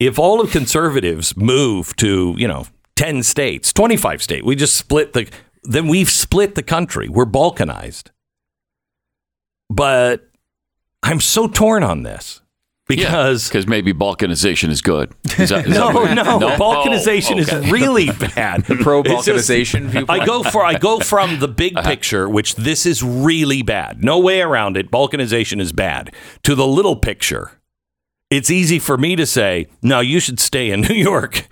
if 0.00 0.18
all 0.18 0.40
of 0.40 0.50
conservatives 0.52 1.36
move 1.36 1.94
to, 1.96 2.34
you 2.38 2.46
know, 2.48 2.66
10 2.96 3.22
states, 3.22 3.72
25 3.72 4.22
states, 4.22 4.44
we 4.44 4.54
just 4.56 4.76
split 4.76 5.12
the, 5.12 5.28
then 5.64 5.88
we've 5.88 6.10
split 6.10 6.54
the 6.54 6.62
country. 6.62 7.08
We're 7.08 7.26
balkanized. 7.26 8.10
But 9.70 10.28
I'm 11.02 11.20
so 11.20 11.46
torn 11.46 11.82
on 11.82 12.02
this 12.02 12.40
because 12.86 13.48
because 13.48 13.66
maybe 13.66 13.92
balkanization 13.92 14.70
is 14.70 14.80
good. 14.80 15.12
Is 15.38 15.50
that- 15.50 15.66
is 15.66 15.74
no, 15.74 15.88
that 15.92 15.94
what- 15.94 16.14
no, 16.14 16.48
balkanization 16.56 17.36
Oh, 17.38 17.42
okay. 17.42 17.66
is 17.66 17.70
really 17.70 18.06
bad. 18.34 18.64
pro 18.64 19.02
balkanization 19.02 19.86
viewpoint. 19.88 20.22
I 20.22 20.24
go 20.24 20.42
for 20.42 20.64
I 20.64 20.74
go 20.78 20.98
from 21.00 21.38
the 21.38 21.48
big 21.48 21.76
Uh-huh. 21.76 21.88
picture, 21.88 22.28
which 22.28 22.54
this 22.56 22.86
is 22.86 23.02
really 23.02 23.62
bad. 23.62 24.02
No 24.02 24.18
way 24.18 24.40
around 24.40 24.76
it. 24.78 24.90
Balkanization 24.90 25.60
is 25.60 25.72
bad. 25.72 26.14
To 26.44 26.54
the 26.54 26.66
little 26.66 26.96
picture, 26.96 27.57
it's 28.30 28.50
easy 28.50 28.78
for 28.78 28.96
me 28.98 29.16
to 29.16 29.26
say, 29.26 29.66
no, 29.82 30.00
you 30.00 30.20
should 30.20 30.40
stay 30.40 30.70
in 30.70 30.80
New 30.88 30.94
York. 30.94 31.46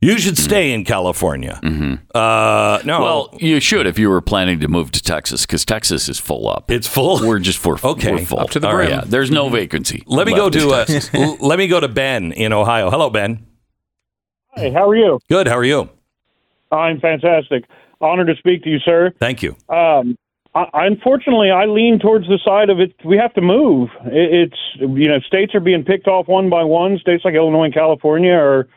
You 0.00 0.18
should 0.18 0.36
stay 0.38 0.72
in 0.72 0.84
California. 0.84 1.58
Uh, 1.62 1.64
no, 1.64 1.98
Mm-hmm. 2.14 3.02
Well, 3.02 3.30
you 3.38 3.60
should 3.60 3.86
if 3.86 3.98
you 3.98 4.08
were 4.10 4.20
planning 4.20 4.60
to 4.60 4.68
move 4.68 4.90
to 4.92 5.02
Texas 5.02 5.46
because 5.46 5.64
Texas 5.64 6.08
is 6.08 6.18
full 6.20 6.48
up. 6.48 6.70
it's 6.70 6.86
full. 6.86 7.26
We're 7.26 7.38
just 7.38 7.58
for 7.58 7.78
Okay. 7.84 8.12
We're 8.12 8.24
full 8.24 8.40
Up 8.40 8.50
to 8.50 8.60
the 8.60 8.68
All 8.68 8.74
brim. 8.74 8.90
Yeah, 8.90 9.02
there's 9.06 9.30
no 9.30 9.48
vacancy. 9.48 10.02
let 10.06 10.26
me 10.26 10.34
go 10.34 10.50
to 10.50 10.70
uh, 10.70 10.86
let 11.40 11.58
me 11.58 11.66
go 11.66 11.80
to 11.80 11.88
Ben 11.88 12.32
in 12.32 12.52
Ohio. 12.52 12.90
Hello, 12.90 13.08
Ben. 13.10 13.46
Hey, 14.54 14.70
how 14.70 14.88
are 14.88 14.96
you? 14.96 15.18
Good. 15.28 15.48
How 15.48 15.56
are 15.56 15.64
you? 15.64 15.88
I'm 16.70 17.00
fantastic. 17.00 17.64
Honored 18.00 18.26
to 18.28 18.34
speak 18.36 18.62
to 18.64 18.68
you, 18.70 18.78
sir. 18.80 19.12
Thank 19.18 19.42
you. 19.42 19.56
Um, 19.68 20.16
I, 20.56 20.86
unfortunately, 20.86 21.50
I 21.50 21.66
lean 21.66 21.98
towards 21.98 22.26
the 22.26 22.38
side 22.44 22.70
of 22.70 22.80
it. 22.80 22.94
We 23.04 23.18
have 23.18 23.34
to 23.34 23.42
move. 23.42 23.90
It, 24.06 24.50
it's 24.50 24.60
you 24.78 25.08
know, 25.08 25.20
states 25.20 25.54
are 25.54 25.60
being 25.60 25.84
picked 25.84 26.08
off 26.08 26.28
one 26.28 26.48
by 26.48 26.64
one. 26.64 26.98
States 26.98 27.24
like 27.24 27.34
Illinois 27.34 27.64
and 27.64 27.74
California 27.74 28.32
are 28.32 28.68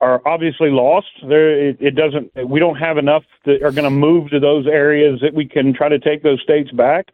are 0.00 0.20
obviously 0.26 0.68
lost. 0.70 1.08
There, 1.26 1.68
it, 1.68 1.78
it 1.80 1.92
doesn't. 1.92 2.30
We 2.46 2.60
don't 2.60 2.76
have 2.76 2.98
enough 2.98 3.22
that 3.46 3.62
are 3.62 3.72
going 3.72 3.84
to 3.84 3.90
move 3.90 4.30
to 4.30 4.40
those 4.40 4.66
areas 4.66 5.20
that 5.22 5.32
we 5.32 5.48
can 5.48 5.72
try 5.72 5.88
to 5.88 5.98
take 5.98 6.22
those 6.22 6.42
states 6.42 6.70
back. 6.72 7.08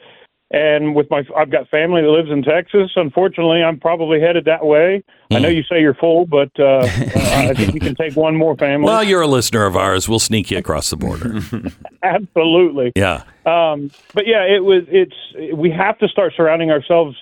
And 0.53 0.97
with 0.97 1.09
my, 1.11 1.25
I've 1.37 1.51
got 1.51 1.69
family 1.69 2.03
that 2.03 2.09
lives 2.09 2.29
in 2.29 2.43
Texas. 2.43 2.91
Unfortunately, 2.97 3.63
I'm 3.63 3.79
probably 3.79 4.21
headed 4.21 4.47
that 4.47 4.67
way. 4.67 5.05
I 5.31 5.39
know 5.39 5.49
you 5.49 5.63
say 5.63 5.81
you're 5.81 5.95
full, 5.95 6.27
but 6.27 6.51
uh, 6.59 6.81
I 6.83 7.55
think 7.55 7.73
you 7.73 7.79
can 7.79 7.95
take 7.95 8.17
one 8.17 8.35
more 8.35 8.57
family. 8.57 8.85
Well, 8.85 9.05
you're 9.05 9.21
a 9.21 9.29
listener 9.29 9.65
of 9.65 9.77
ours. 9.77 10.09
We'll 10.09 10.19
sneak 10.19 10.51
you 10.51 10.59
across 10.59 10.91
the 10.91 10.97
border. 10.97 11.41
Absolutely. 12.03 12.91
Yeah. 12.97 13.23
Um, 13.47 13.93
but 14.13 14.27
yeah, 14.27 14.43
it 14.43 14.65
was. 14.65 14.83
It's 14.89 15.15
we 15.55 15.71
have 15.71 15.99
to 15.99 16.09
start 16.09 16.33
surrounding 16.37 16.73
ourselves, 16.73 17.17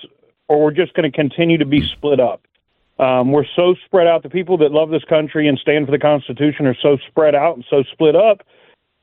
or 0.47 0.63
we're 0.63 0.71
just 0.71 0.95
going 0.95 1.09
to 1.09 1.15
continue 1.15 1.59
to 1.59 1.65
be 1.65 1.87
split 1.87 2.19
up. 2.19 2.41
Um, 2.97 3.31
we're 3.31 3.45
so 3.55 3.75
spread 3.85 4.07
out. 4.07 4.23
The 4.23 4.29
people 4.29 4.57
that 4.57 4.71
love 4.71 4.89
this 4.89 5.03
country 5.03 5.47
and 5.47 5.57
stand 5.59 5.85
for 5.85 5.91
the 5.91 5.99
Constitution 5.99 6.65
are 6.65 6.75
so 6.81 6.97
spread 7.07 7.35
out 7.35 7.55
and 7.55 7.65
so 7.69 7.83
split 7.91 8.15
up 8.15 8.41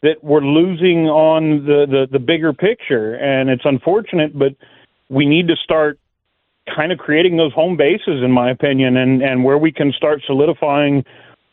that 0.02 0.22
we're 0.22 0.40
losing 0.40 1.06
on 1.06 1.64
the, 1.64 1.86
the, 1.88 2.06
the 2.10 2.18
bigger 2.18 2.52
picture. 2.52 3.14
And 3.14 3.48
it's 3.48 3.64
unfortunate, 3.64 4.38
but 4.38 4.54
we 5.08 5.26
need 5.26 5.48
to 5.48 5.56
start 5.56 5.98
kind 6.74 6.92
of 6.92 6.98
creating 6.98 7.36
those 7.36 7.52
home 7.52 7.76
bases, 7.76 8.22
in 8.22 8.30
my 8.30 8.50
opinion, 8.50 8.96
and, 8.96 9.22
and 9.22 9.44
where 9.44 9.58
we 9.58 9.72
can 9.72 9.92
start 9.92 10.22
solidifying 10.26 11.04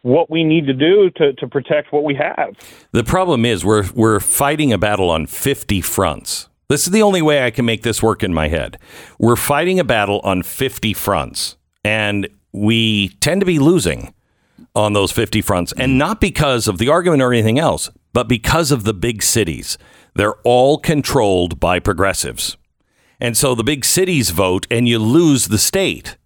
what 0.01 0.29
we 0.29 0.43
need 0.43 0.67
to 0.67 0.73
do 0.73 1.09
to, 1.15 1.33
to 1.33 1.47
protect 1.47 1.93
what 1.93 2.03
we 2.03 2.13
have. 2.15 2.55
The 2.91 3.03
problem 3.03 3.45
is 3.45 3.63
we're 3.63 3.89
we're 3.93 4.19
fighting 4.19 4.73
a 4.73 4.77
battle 4.77 5.09
on 5.09 5.27
50 5.27 5.81
fronts. 5.81 6.49
This 6.67 6.85
is 6.85 6.91
the 6.91 7.01
only 7.01 7.21
way 7.21 7.45
I 7.45 7.51
can 7.51 7.65
make 7.65 7.83
this 7.83 8.01
work 8.01 8.23
in 8.23 8.33
my 8.33 8.47
head. 8.47 8.77
We're 9.17 9.35
fighting 9.35 9.79
a 9.79 9.83
battle 9.83 10.19
on 10.23 10.43
50 10.43 10.93
fronts 10.93 11.57
and 11.83 12.27
we 12.51 13.09
tend 13.19 13.41
to 13.41 13.45
be 13.45 13.59
losing 13.59 14.13
on 14.75 14.93
those 14.93 15.11
50 15.11 15.41
fronts 15.41 15.73
and 15.77 15.97
not 15.97 16.19
because 16.19 16.67
of 16.67 16.77
the 16.77 16.89
argument 16.89 17.21
or 17.21 17.31
anything 17.31 17.59
else, 17.59 17.89
but 18.13 18.27
because 18.27 18.71
of 18.71 18.83
the 18.83 18.93
big 18.93 19.21
cities. 19.21 19.77
They're 20.15 20.35
all 20.43 20.77
controlled 20.77 21.59
by 21.59 21.79
progressives. 21.79 22.57
And 23.19 23.35
so 23.37 23.55
the 23.55 23.63
big 23.63 23.85
cities 23.85 24.29
vote 24.29 24.67
and 24.69 24.87
you 24.87 24.99
lose 24.99 25.47
the 25.47 25.57
state. 25.57 26.17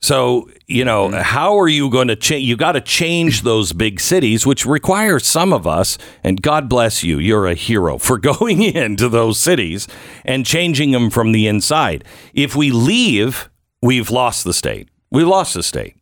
So, 0.00 0.50
you 0.66 0.84
know, 0.84 1.08
mm-hmm. 1.08 1.22
how 1.22 1.58
are 1.58 1.68
you 1.68 1.88
going 1.88 2.08
to 2.08 2.16
change? 2.16 2.46
You 2.46 2.56
got 2.56 2.72
to 2.72 2.80
change 2.80 3.42
those 3.42 3.72
big 3.72 4.00
cities, 4.00 4.46
which 4.46 4.66
requires 4.66 5.26
some 5.26 5.52
of 5.52 5.66
us, 5.66 5.96
and 6.22 6.42
God 6.42 6.68
bless 6.68 7.02
you, 7.02 7.18
you're 7.18 7.46
a 7.46 7.54
hero 7.54 7.96
for 8.06 8.18
going 8.18 8.62
into 8.62 9.08
those 9.08 9.40
cities 9.40 9.88
and 10.24 10.44
changing 10.44 10.90
them 10.90 11.08
from 11.08 11.32
the 11.32 11.46
inside. 11.46 12.04
If 12.34 12.54
we 12.54 12.70
leave, 12.70 13.48
we've 13.80 14.10
lost 14.10 14.44
the 14.44 14.52
state. 14.52 14.88
We 15.10 15.24
lost 15.24 15.54
the 15.54 15.62
state. 15.62 15.96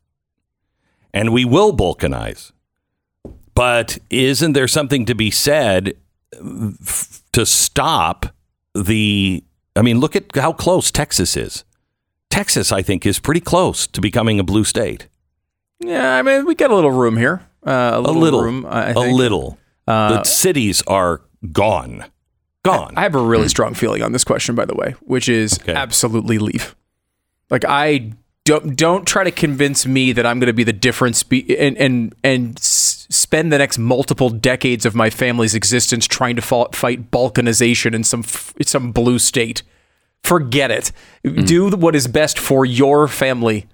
And 1.15 1.33
we 1.33 1.45
will 1.45 1.77
balkanize. 1.77 2.53
But 3.55 3.99
isn't 4.11 4.53
there 4.55 4.69
something 4.69 5.05
to 5.07 5.15
be 5.15 5.31
said 5.31 5.95
f- 6.35 7.23
to 7.33 7.45
stop 7.47 8.27
the. 8.75 9.45
I 9.77 9.83
mean, 9.83 10.01
look 10.01 10.17
at 10.17 10.35
how 10.37 10.53
close 10.53 10.91
Texas 10.91 11.37
is. 11.37 11.65
Texas, 12.31 12.73
I 12.73 12.83
think, 12.83 13.05
is 13.07 13.19
pretty 13.19 13.41
close 13.41 13.87
to 13.89 14.01
becoming 14.01 14.39
a 14.41 14.43
blue 14.45 14.65
state. 14.65 15.09
Yeah, 15.81 16.15
I 16.17 16.23
mean, 16.23 16.47
we 16.47 16.55
got 16.55 16.71
a 16.71 16.75
little 16.75 16.91
room 16.93 17.17
here. 17.17 17.43
Uh, 17.67 17.71
a 17.71 17.99
A 17.99 18.01
little, 18.01 18.21
little, 18.21 18.43
room. 18.43 18.67
I 18.67 18.89
I 18.89 18.91
a 18.91 18.99
little. 19.13 19.59
the 19.87 20.25
cities 20.25 20.83
are 20.87 21.21
gone, 21.53 22.05
gone. 22.65 22.95
I 22.97 23.03
have 23.03 23.15
a 23.15 23.23
really 23.23 23.49
strong 23.49 23.75
feeling 23.75 24.03
on 24.03 24.13
this 24.13 24.25
question, 24.25 24.55
by 24.55 24.65
the 24.65 24.75
way, 24.75 24.95
which 25.03 25.29
is 25.29 25.59
Okay. 25.61 25.75
absolutely 25.75 26.39
leave. 26.39 26.75
Like 27.51 27.65
I 27.69 28.13
don't 28.45 28.77
don't 28.77 29.07
try 29.07 29.23
to 29.23 29.31
convince 29.31 29.87
me 29.87 30.13
that 30.13 30.27
I'm 30.27 30.41
going 30.41 30.49
to 30.49 30.53
be 30.53 30.65
the 30.65 30.73
difference 30.73 31.23
be, 31.23 31.57
and 31.59 31.77
and 31.79 32.15
and 32.25 32.59
s- 32.59 33.07
spend 33.09 33.53
the 33.53 33.59
next 33.59 33.79
multiple 33.79 34.31
decades 34.31 34.85
of 34.85 34.95
my 34.95 35.11
family's 35.11 35.55
existence 35.55 36.07
trying 36.07 36.37
to 36.37 36.43
fight 36.43 37.11
balkanization 37.11 37.95
in 37.95 38.03
some 38.03 38.21
f- 38.21 38.55
some 38.63 38.91
blue 38.91 39.19
state. 39.19 39.63
Forget 40.25 40.71
it. 40.71 40.93
Mm-hmm. 41.25 41.45
Do 41.45 41.71
what 41.71 41.95
is 41.95 42.09
best 42.09 42.39
for 42.39 42.65
your 42.65 43.07
family, 43.07 43.67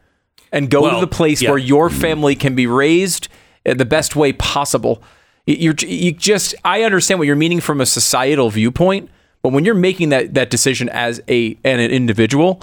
and 0.53 0.71
go 0.71 0.83
Well, 0.83 1.01
to 1.01 1.07
the 1.07 1.15
place 1.15 1.41
yeah. 1.41 1.51
where 1.51 1.59
your 1.59 1.89
mm-hmm. 1.89 2.01
family 2.01 2.35
can 2.35 2.55
be 2.55 2.67
raised 2.67 3.29
in 3.65 3.79
the 3.79 3.87
best 3.87 4.17
way 4.17 4.33
possible. 4.35 5.03
You're 5.47 5.77
you 5.81 6.13
just 6.13 6.55
I 6.63 6.83
understand 6.83 7.19
what 7.19 7.27
you're 7.27 7.37
meaning 7.37 7.61
from 7.61 7.81
a 7.81 7.87
societal 7.87 8.51
viewpoint, 8.51 9.09
but 9.41 9.51
when 9.51 9.65
you're 9.65 9.75
making 9.75 10.11
that 10.11 10.35
that 10.35 10.51
decision 10.51 10.91
as 10.91 11.23
a 11.27 11.57
an 11.65 11.81
individual, 11.81 12.63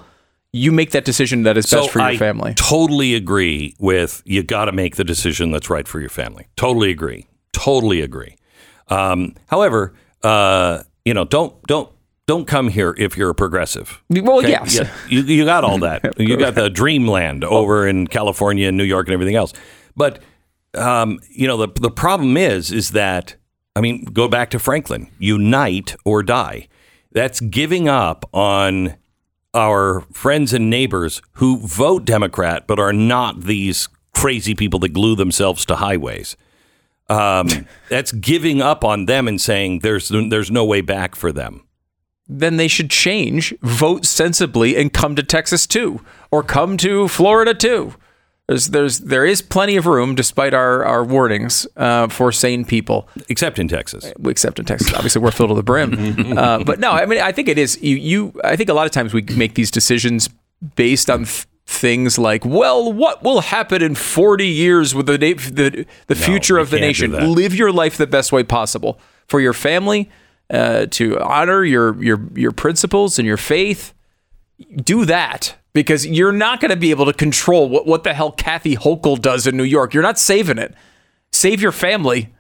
you 0.56 0.72
make 0.72 0.92
that 0.92 1.04
decision 1.04 1.44
that 1.44 1.58
is 1.58 1.70
best 1.70 1.90
for 1.90 2.00
your 2.00 2.08
I 2.08 2.18
family. 2.18 2.54
Totally 2.54 3.14
agree 3.14 3.76
with 3.78 4.22
you. 4.26 4.42
Got 4.42 4.66
to 4.66 4.72
make 4.72 4.96
the 4.96 5.04
decision 5.04 5.52
that's 5.52 5.70
right 5.70 5.88
for 5.88 6.00
your 6.00 6.10
family. 6.10 6.48
Totally 6.56 6.92
agree. 6.92 7.28
Totally 7.52 8.02
agree. 8.02 8.38
Um, 8.88 9.36
however, 9.48 9.94
uh, 10.24 10.84
you 11.04 11.14
know, 11.14 11.26
don't 11.26 11.62
don't 11.64 11.92
don't 12.26 12.48
come 12.48 12.70
here 12.70 12.96
if 12.98 13.18
you're 13.18 13.30
a 13.32 13.36
progressive. 13.36 14.02
Well, 14.10 14.40
Okay? 14.40 14.50
yes. 14.50 14.76
Yeah, 14.76 14.92
you, 15.10 15.22
you 15.22 15.46
got 15.46 15.64
all 15.64 15.78
that. 15.80 16.18
you 16.20 16.38
got 16.38 16.56
the 16.56 16.70
dreamland 16.70 17.44
over 17.44 17.88
in 17.88 18.08
California 18.08 18.70
and 18.70 18.78
New 18.78 18.84
York 18.84 19.08
and 19.08 19.14
everything 19.14 19.36
else. 19.36 19.54
But 19.96 20.20
um, 20.74 21.20
you 21.30 21.48
know, 21.48 21.58
the 21.58 21.68
the 21.80 21.92
problem 21.92 22.38
is 22.38 22.72
is 22.72 22.92
that 22.92 23.36
I 23.76 23.82
mean, 23.82 24.06
go 24.06 24.30
back 24.30 24.52
to 24.52 24.60
Franklin. 24.60 25.10
Unite 25.20 25.96
or 26.06 26.24
die. 26.24 26.70
That's 27.12 27.42
giving 27.42 27.90
up 27.90 28.30
on 28.34 28.96
our 29.56 30.02
friends 30.12 30.54
and 30.54 30.70
neighbors 30.70 31.22
who 31.34 31.60
vote 31.60 32.06
Democrat 32.06 32.68
but 32.68 32.80
are 32.80 32.94
not 32.94 33.42
these 33.42 33.88
crazy 34.14 34.54
people 34.54 34.80
that 34.80 34.94
glue 34.94 35.16
themselves 35.16 35.66
to 35.66 35.76
highways. 35.78 36.36
Um, 37.10 37.48
that's 37.90 38.12
giving 38.12 38.62
up 38.62 38.84
on 38.84 39.06
them 39.06 39.28
and 39.28 39.40
saying 39.40 39.80
there's 39.80 40.10
there's 40.10 40.52
no 40.52 40.66
way 40.66 40.82
back 40.82 41.16
for 41.16 41.32
them. 41.32 41.66
Then 42.28 42.58
they 42.58 42.68
should 42.68 42.90
change, 42.90 43.54
vote 43.62 44.04
sensibly, 44.04 44.76
and 44.76 44.92
come 44.92 45.16
to 45.16 45.24
Texas 45.24 45.68
too, 45.68 46.02
or 46.32 46.42
come 46.42 46.76
to 46.78 47.08
Florida 47.08 47.54
too. 47.54 47.94
There's 48.48 48.68
there's 48.68 49.00
there 49.00 49.26
is 49.26 49.42
plenty 49.42 49.76
of 49.76 49.88
room, 49.88 50.14
despite 50.14 50.54
our 50.54 50.86
our 50.86 51.04
warnings, 51.04 51.66
uh, 51.78 52.08
for 52.10 52.32
sane 52.32 52.64
people. 52.64 53.08
Except 53.28 53.58
in 53.58 53.68
Texas. 53.68 54.14
except 54.26 54.60
in 54.60 54.66
Texas. 54.66 54.94
Obviously, 54.94 55.22
we're 55.22 55.32
filled 55.32 55.50
to 55.50 55.56
the 55.56 55.64
brim. 55.64 55.96
Uh, 56.38 56.64
but 56.64 56.80
no, 56.80 56.92
I 56.92 57.06
mean, 57.06 57.22
I 57.22 57.32
think 57.32 57.48
it 57.48 57.58
is. 57.58 57.82
You, 57.82 57.96
you, 57.96 58.42
I 58.44 58.56
think 58.56 58.70
a 58.70 58.74
lot 58.74 58.86
of 58.86 58.92
times 58.92 59.14
we 59.14 59.22
make 59.36 59.56
these 59.56 59.72
decisions 59.72 60.30
based 60.76 61.10
on 61.10 61.26
th- 61.26 61.46
things 61.66 62.20
like, 62.20 62.46
well, 62.46 62.92
what 62.94 63.24
will 63.24 63.42
happen 63.42 63.82
in 63.82 63.96
40 63.96 64.46
years 64.48 64.94
with 64.94 65.08
the 65.08 65.18
na- 65.18 65.34
the, 65.52 65.86
the 66.08 66.16
future 66.16 66.56
we 66.56 66.62
of 66.62 66.70
the 66.70 66.80
nation? 66.80 67.12
Live 67.34 67.56
your 67.56 67.72
life 67.72 67.98
the 67.98 68.06
best 68.08 68.32
way 68.32 68.44
possible 68.44 69.00
for 69.28 69.40
your 69.40 69.54
family, 69.54 70.10
uh, 70.52 70.86
to 70.92 71.20
honor 71.20 71.64
your 71.64 72.02
your 72.04 72.20
your 72.36 72.52
principles 72.52 73.18
and 73.18 73.26
your 73.28 73.38
faith. 73.38 73.94
Do 74.76 75.06
that 75.06 75.56
because 75.74 76.06
you're 76.06 76.32
not 76.32 76.62
going 76.62 76.70
to 76.70 76.78
be 76.78 76.92
able 76.92 77.06
to 77.06 77.14
control 77.14 77.68
what, 77.68 77.86
what 77.86 78.04
the 78.04 78.14
hell 78.14 78.32
Kathy 78.32 78.76
Hochul 78.76 79.22
does 79.22 79.46
in 79.46 79.58
New 79.58 79.64
York. 79.64 79.94
You're 79.94 80.04
not 80.04 80.18
saving 80.18 80.58
it. 80.58 80.74
Save 81.32 81.62
your 81.62 81.74
family. 81.74 82.34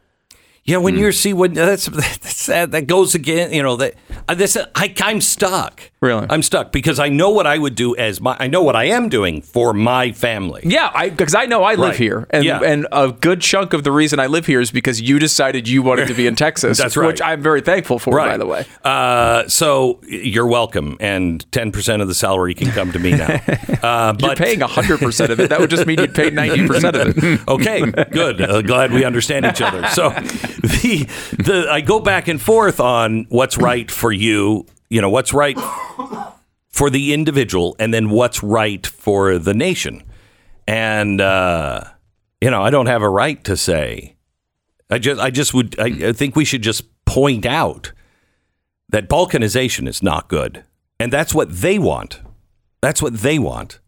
Yeah, 0.67 0.77
when 0.77 0.97
you're 0.97 1.11
see 1.11 1.31
when 1.31 1.53
that's, 1.53 1.85
that's 1.85 2.47
that, 2.47 2.71
that 2.71 2.87
goes 2.87 3.13
again. 3.13 3.53
You 3.53 3.61
know 3.61 3.75
that 3.75 3.93
uh, 4.27 4.33
this 4.33 4.57
I, 4.73 4.93
I'm 5.01 5.21
stuck. 5.21 5.91
Really? 6.01 6.25
I'm 6.29 6.41
stuck 6.41 6.71
because 6.71 6.97
I 6.99 7.07
know 7.09 7.29
what 7.29 7.45
I 7.45 7.57
would 7.59 7.75
do 7.75 7.95
as 7.95 8.19
my 8.19 8.35
I 8.39 8.47
know 8.47 8.63
what 8.63 8.75
I 8.75 8.85
am 8.85 9.07
doing 9.09 9.41
for 9.43 9.73
my 9.73 10.11
family. 10.11 10.61
Yeah, 10.65 10.89
I 10.93 11.09
because 11.09 11.35
I 11.35 11.45
know 11.45 11.63
I 11.63 11.75
live 11.75 11.89
Right. 11.89 11.95
here, 11.97 12.27
and 12.31 12.43
Yeah. 12.43 12.61
and 12.61 12.87
a 12.91 13.11
good 13.11 13.41
chunk 13.41 13.73
of 13.73 13.83
the 13.83 13.91
reason 13.91 14.19
I 14.19 14.25
live 14.25 14.47
here 14.47 14.59
is 14.59 14.71
because 14.71 14.99
you 14.99 15.19
decided 15.19 15.67
you 15.67 15.83
wanted 15.83 16.07
to 16.07 16.15
be 16.15 16.25
in 16.25 16.35
Texas. 16.45 16.79
That's 16.79 16.97
right. 16.97 17.05
which 17.07 17.21
I'm 17.21 17.43
very 17.43 17.61
thankful 17.61 17.99
for, 17.99 18.17
by 18.17 18.37
the 18.37 18.47
way. 18.47 18.65
Uh, 18.83 19.47
so 19.47 19.99
you're 20.07 20.47
welcome, 20.47 20.97
and 20.99 21.45
ten 21.51 21.71
percent 21.71 22.01
of 22.01 22.07
the 22.07 22.15
salary 22.15 22.55
can 22.55 22.71
come 22.71 22.91
to 22.91 22.97
me 22.99 23.11
now. 23.11 23.39
Uh, 23.85 24.15
You're 24.19 24.29
but 24.29 24.37
paying 24.39 24.61
hundred 24.61 24.97
percent 24.99 25.31
of 25.31 25.39
it. 25.39 25.49
That 25.49 25.59
would 25.59 25.69
just 25.69 25.85
mean 25.85 25.99
you'd 25.99 26.15
pay 26.15 26.31
ninety 26.31 26.65
percent 26.65 26.95
of 26.95 27.15
it. 27.23 27.47
okay, 27.47 27.81
good. 28.09 28.41
Uh, 28.41 28.63
glad 28.63 28.91
we 28.91 29.03
understand 29.05 29.45
each 29.45 29.61
other. 29.61 29.85
So 29.89 30.09
the 30.61 31.07
the 31.37 31.67
I 31.71 31.81
go 31.81 31.99
back 31.99 32.27
and 32.27 32.41
forth 32.41 32.79
on 32.79 33.25
what's 33.29 33.57
right 33.57 33.89
for 33.89 34.11
you. 34.11 34.65
You 34.89 35.01
know 35.01 35.09
what's 35.09 35.33
right 35.33 35.57
for 36.69 36.89
the 36.89 37.13
individual, 37.13 37.75
and 37.79 37.93
then 37.93 38.09
what's 38.09 38.43
right 38.43 38.85
for 38.85 39.37
the 39.39 39.53
nation. 39.53 40.03
And 40.67 41.21
uh, 41.21 41.81
you 42.41 42.49
know, 42.49 42.61
I 42.61 42.69
don't 42.69 42.87
have 42.87 43.01
a 43.01 43.09
right 43.09 43.43
to 43.45 43.55
say. 43.57 44.15
I 44.89 44.99
just 44.99 45.19
I 45.21 45.29
just 45.31 45.53
would 45.53 45.79
I, 45.79 46.09
I 46.09 46.13
think 46.13 46.35
we 46.35 46.45
should 46.45 46.61
just 46.61 46.83
point 47.05 47.45
out 47.45 47.91
that 48.89 49.09
balkanization 49.09 49.87
is 49.87 50.03
not 50.03 50.27
good, 50.27 50.63
and 50.99 51.11
that's 51.11 51.33
what 51.33 51.51
they 51.51 51.79
want. 51.79 52.21
That's 52.81 53.01
what 53.01 53.15
they 53.15 53.39
want. 53.39 53.79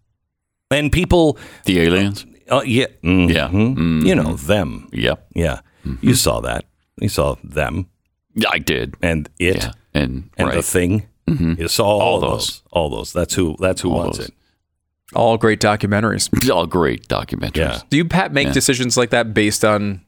And 0.72 0.92
people, 0.92 1.38
The 1.66 1.80
aliens? 1.80 2.26
uh, 2.50 2.62
yeah, 2.66 2.88
mhm. 3.04 3.32
Yeah. 3.34 3.48
Mm, 3.50 4.06
you 4.06 4.16
know 4.16 4.36
them. 4.36 4.90
Yep. 4.92 5.28
Yeah, 5.36 5.60
you 6.02 6.14
saw 6.16 6.40
that. 6.42 6.66
You 7.00 7.10
saw 7.10 7.36
them 7.44 7.88
Yeah, 8.34 8.50
I 8.52 8.60
did. 8.60 8.96
and 9.02 9.30
it 9.40 9.58
Yeah. 9.58 9.72
And, 9.94 10.30
and 10.38 10.48
right. 10.50 10.56
the 10.56 10.64
thing. 10.64 11.08
Mm-hmm. 11.28 11.62
You 11.62 11.68
saw 11.68 11.86
all, 11.86 12.02
All 12.02 12.20
those. 12.20 12.30
those. 12.48 12.62
All 12.72 12.90
those. 12.90 13.14
That's 13.14 13.34
who. 13.34 13.56
That's 13.60 13.82
who 13.82 13.92
All 13.92 13.98
wants 14.00 14.18
those. 14.20 14.28
it. 14.30 14.34
All 15.16 15.38
great 15.38 15.60
documentaries. 15.60 16.30
all 16.52 16.66
great 16.68 17.08
documentaries. 17.08 17.56
Yeah. 17.58 17.82
Do 17.90 17.98
you 17.98 18.06
Pat 18.06 18.32
make 18.34 18.48
Yeah. 18.48 18.54
decisions 18.54 18.98
like 18.98 19.10
that 19.12 19.34
based 19.34 19.64
on? 19.66 20.02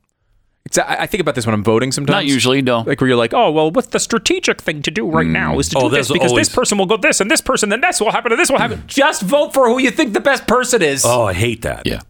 I 0.78 0.98
I 1.02 1.06
think 1.08 1.22
about 1.22 1.36
this 1.36 1.46
when 1.46 1.54
I'm 1.56 1.64
voting 1.64 1.92
sometimes. 1.92 2.16
Not 2.16 2.26
usually, 2.26 2.62
no. 2.62 2.82
Like 2.82 3.00
where 3.02 3.08
you're 3.08 3.18
like, 3.18 3.34
oh 3.34 3.50
well, 3.52 3.72
what's 3.72 3.88
the 3.88 4.00
strategic 4.00 4.62
thing 4.62 4.82
to 4.84 4.92
do 4.92 5.10
right 5.10 5.26
mm. 5.26 5.32
now 5.32 5.58
is 5.58 5.70
to 5.70 5.78
Oh, 5.80 5.90
do 5.90 5.96
this 5.96 6.12
because 6.12 6.32
always- 6.32 6.48
this 6.48 6.56
person 6.56 6.78
will 6.78 6.86
go 6.86 6.98
this 6.98 7.20
and 7.22 7.32
this 7.32 7.42
person 7.42 7.70
then 7.70 7.82
this 7.82 8.00
will 8.00 8.12
happen 8.12 8.32
and 8.32 8.40
this 8.40 8.50
will 8.52 8.60
happen. 8.60 8.80
Mm. 8.80 8.88
Just 8.88 9.22
vote 9.24 9.54
for 9.54 9.68
who 9.70 9.80
you 9.80 9.90
think 9.92 10.14
the 10.14 10.20
best 10.22 10.48
person 10.48 10.82
is. 10.82 11.04
Oh, 11.06 11.26
I 11.26 11.34
hate 11.34 11.62
that. 11.64 11.88
Yeah. 11.88 12.02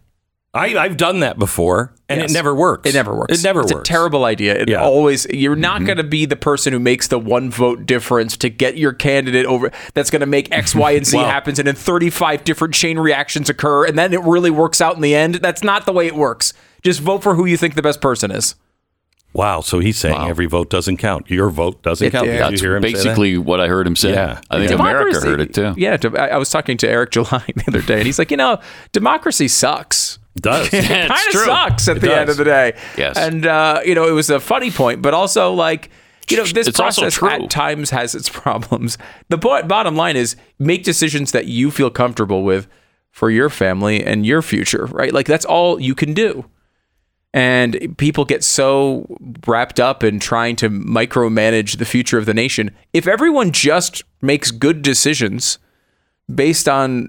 I, 0.52 0.76
I've 0.76 0.96
done 0.96 1.20
that 1.20 1.38
before, 1.38 1.94
and 2.08 2.20
Yes. 2.20 2.30
it 2.30 2.34
never 2.34 2.52
works. 2.52 2.88
It 2.90 2.94
never 2.94 3.14
works. 3.16 3.38
It 3.38 3.44
never 3.44 3.60
it's 3.60 3.72
works. 3.72 3.88
a 3.88 3.92
terrible 3.92 4.24
idea. 4.24 4.56
It 4.60 4.68
Yeah. 4.68 4.78
Mm-hmm. 4.78 4.84
always 4.86 5.26
you're 5.30 5.54
not 5.54 5.84
going 5.84 5.98
to 5.98 6.02
be 6.02 6.26
the 6.26 6.34
person 6.34 6.72
who 6.72 6.80
makes 6.80 7.06
the 7.06 7.20
one 7.20 7.50
vote 7.52 7.86
difference 7.86 8.36
to 8.38 8.48
get 8.48 8.76
your 8.76 8.92
candidate 8.92 9.46
over. 9.46 9.70
That's 9.94 10.10
going 10.10 10.20
to 10.20 10.26
make 10.26 10.50
X, 10.50 10.74
Y, 10.74 10.90
and 10.90 11.06
Z 11.06 11.16
Well- 11.18 11.26
happens, 11.26 11.60
and 11.60 11.68
then 11.68 11.76
35 11.76 12.42
different 12.42 12.74
chain 12.74 12.98
reactions 12.98 13.48
occur, 13.48 13.84
and 13.86 13.96
then 13.96 14.12
it 14.12 14.22
really 14.22 14.50
works 14.50 14.80
out 14.80 14.96
in 14.96 15.02
the 15.02 15.14
end. 15.14 15.36
That's 15.36 15.62
not 15.62 15.86
the 15.86 15.92
way 15.92 16.08
it 16.08 16.16
works. 16.16 16.52
Just 16.82 16.98
vote 17.00 17.22
for 17.22 17.36
who 17.36 17.44
you 17.46 17.56
think 17.56 17.76
the 17.76 17.82
best 17.82 18.00
person 18.00 18.32
is. 18.32 18.56
Wow. 19.32 19.60
So 19.60 19.78
he's 19.78 19.96
saying 19.98 20.16
Wow. 20.16 20.28
every 20.28 20.46
vote 20.46 20.68
doesn't 20.68 20.96
count. 20.96 21.30
Your 21.30 21.50
vote 21.50 21.80
doesn't 21.84 22.08
It- 22.08 22.10
count. 22.10 22.26
yeah. 22.26 22.32
Did 22.32 22.38
you 22.38 22.50
That's 22.50 22.60
hear 22.62 22.76
him 22.76 22.82
say 22.82 22.88
that? 22.88 22.94
basically 23.04 23.38
what 23.38 23.60
I 23.60 23.68
heard 23.68 23.86
him 23.86 23.94
say. 23.94 24.10
Yeah. 24.14 24.40
I 24.50 24.58
think 24.58 24.70
Yeah. 24.70 24.76
America 24.80 25.20
heard 25.20 25.40
it 25.40 25.54
too. 25.54 25.74
Yeah, 25.76 25.96
I 26.18 26.30
I 26.30 26.36
was 26.38 26.50
talking 26.50 26.76
to 26.78 26.88
Eric 26.90 27.12
July 27.12 27.44
the 27.54 27.64
other 27.68 27.82
day, 27.82 27.98
and 27.98 28.06
he's 28.06 28.18
like, 28.18 28.32
you 28.32 28.36
know, 28.36 28.58
democracy 28.90 29.46
sucks. 29.46 30.18
It 30.40 30.42
does. 30.42 30.72
Yeah, 30.72 31.08
kind 31.08 31.34
of 31.34 31.40
sucks 31.40 31.88
at 31.88 31.98
It 31.98 32.00
the 32.00 32.16
end 32.16 32.30
of 32.30 32.36
the 32.36 32.44
day. 32.44 32.76
Yes. 32.96 33.16
And, 33.16 33.46
uh, 33.46 33.80
you 33.84 33.94
know, 33.94 34.08
it 34.08 34.12
was 34.12 34.30
a 34.30 34.40
funny 34.40 34.70
point, 34.70 35.02
but 35.02 35.12
also 35.14 35.52
like, 35.52 35.90
you 36.30 36.36
know, 36.36 36.44
this 36.44 36.68
It's 36.68 36.78
process 36.78 37.22
at 37.22 37.50
times 37.50 37.90
has 37.90 38.14
its 38.14 38.28
problems. 38.42 38.96
The 39.28 39.36
bo- 39.36 39.62
bottom 39.64 39.96
line 39.96 40.16
is 40.16 40.36
make 40.58 40.82
decisions 40.84 41.32
that 41.32 41.46
you 41.46 41.70
feel 41.70 41.90
comfortable 41.90 42.42
with 42.44 42.68
for 43.10 43.30
your 43.30 43.50
family 43.50 44.04
and 44.04 44.24
your 44.24 44.40
future, 44.40 44.86
right? 44.86 45.12
Like 45.12 45.26
that's 45.26 45.44
all 45.44 45.80
you 45.80 45.94
can 45.94 46.14
do. 46.14 46.46
And 47.32 47.96
people 47.98 48.24
get 48.24 48.42
so 48.42 49.06
wrapped 49.46 49.78
up 49.78 50.02
in 50.02 50.18
trying 50.18 50.56
to 50.56 50.70
micromanage 50.70 51.78
the 51.78 51.84
future 51.84 52.18
of 52.18 52.26
the 52.26 52.34
nation. 52.34 52.70
If 52.92 53.06
everyone 53.06 53.52
just 53.52 54.02
makes 54.20 54.50
good 54.50 54.82
decisions 54.82 55.58
based 56.34 56.68
on 56.68 57.08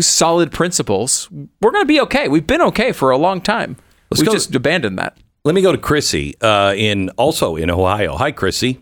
solid 0.00 0.52
principles, 0.52 1.28
we're 1.60 1.70
going 1.70 1.82
to 1.84 1.88
be 1.88 2.00
okay. 2.02 2.28
We've 2.28 2.46
been 2.46 2.62
okay 2.62 2.92
for 2.92 3.10
a 3.10 3.16
long 3.18 3.40
time. 3.40 3.76
Let's 4.10 4.20
We've 4.20 4.26
go- 4.28 4.32
just 4.32 4.54
abandoned 4.54 4.98
that. 4.98 5.16
Let 5.44 5.54
me 5.54 5.62
go 5.62 5.72
to 5.72 5.78
Chrissy 5.78 6.34
uh, 6.42 6.74
in 6.76 7.08
also 7.10 7.56
in 7.56 7.70
Ohio. 7.70 8.16
Hi, 8.16 8.30
Chrissy. 8.30 8.80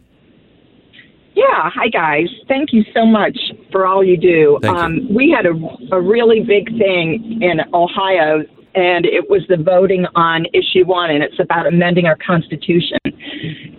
Yeah, 1.35 1.71
hi 1.73 1.87
guys. 1.89 2.27
Thank 2.49 2.73
you 2.73 2.83
so 2.93 3.07
much 3.07 3.39
for 3.71 3.87
all 3.87 4.03
you 4.03 4.17
do. 4.17 4.59
Thank 4.61 4.77
you. 4.77 4.83
um, 4.83 5.15
We 5.15 5.31
had 5.31 5.47
a, 5.47 5.55
a 5.95 6.01
really 6.01 6.41
big 6.41 6.67
thing 6.79 7.39
in 7.41 7.61
Ohio, 7.73 8.43
and 8.75 9.07
it 9.07 9.31
was 9.31 9.43
the 9.49 9.57
voting 9.57 10.05
on 10.17 10.47
issue 10.53 10.85
one, 10.85 11.11
and 11.11 11.23
it's 11.23 11.39
about 11.39 11.69
amending 11.69 12.07
our 12.07 12.17
constitution. 12.17 12.99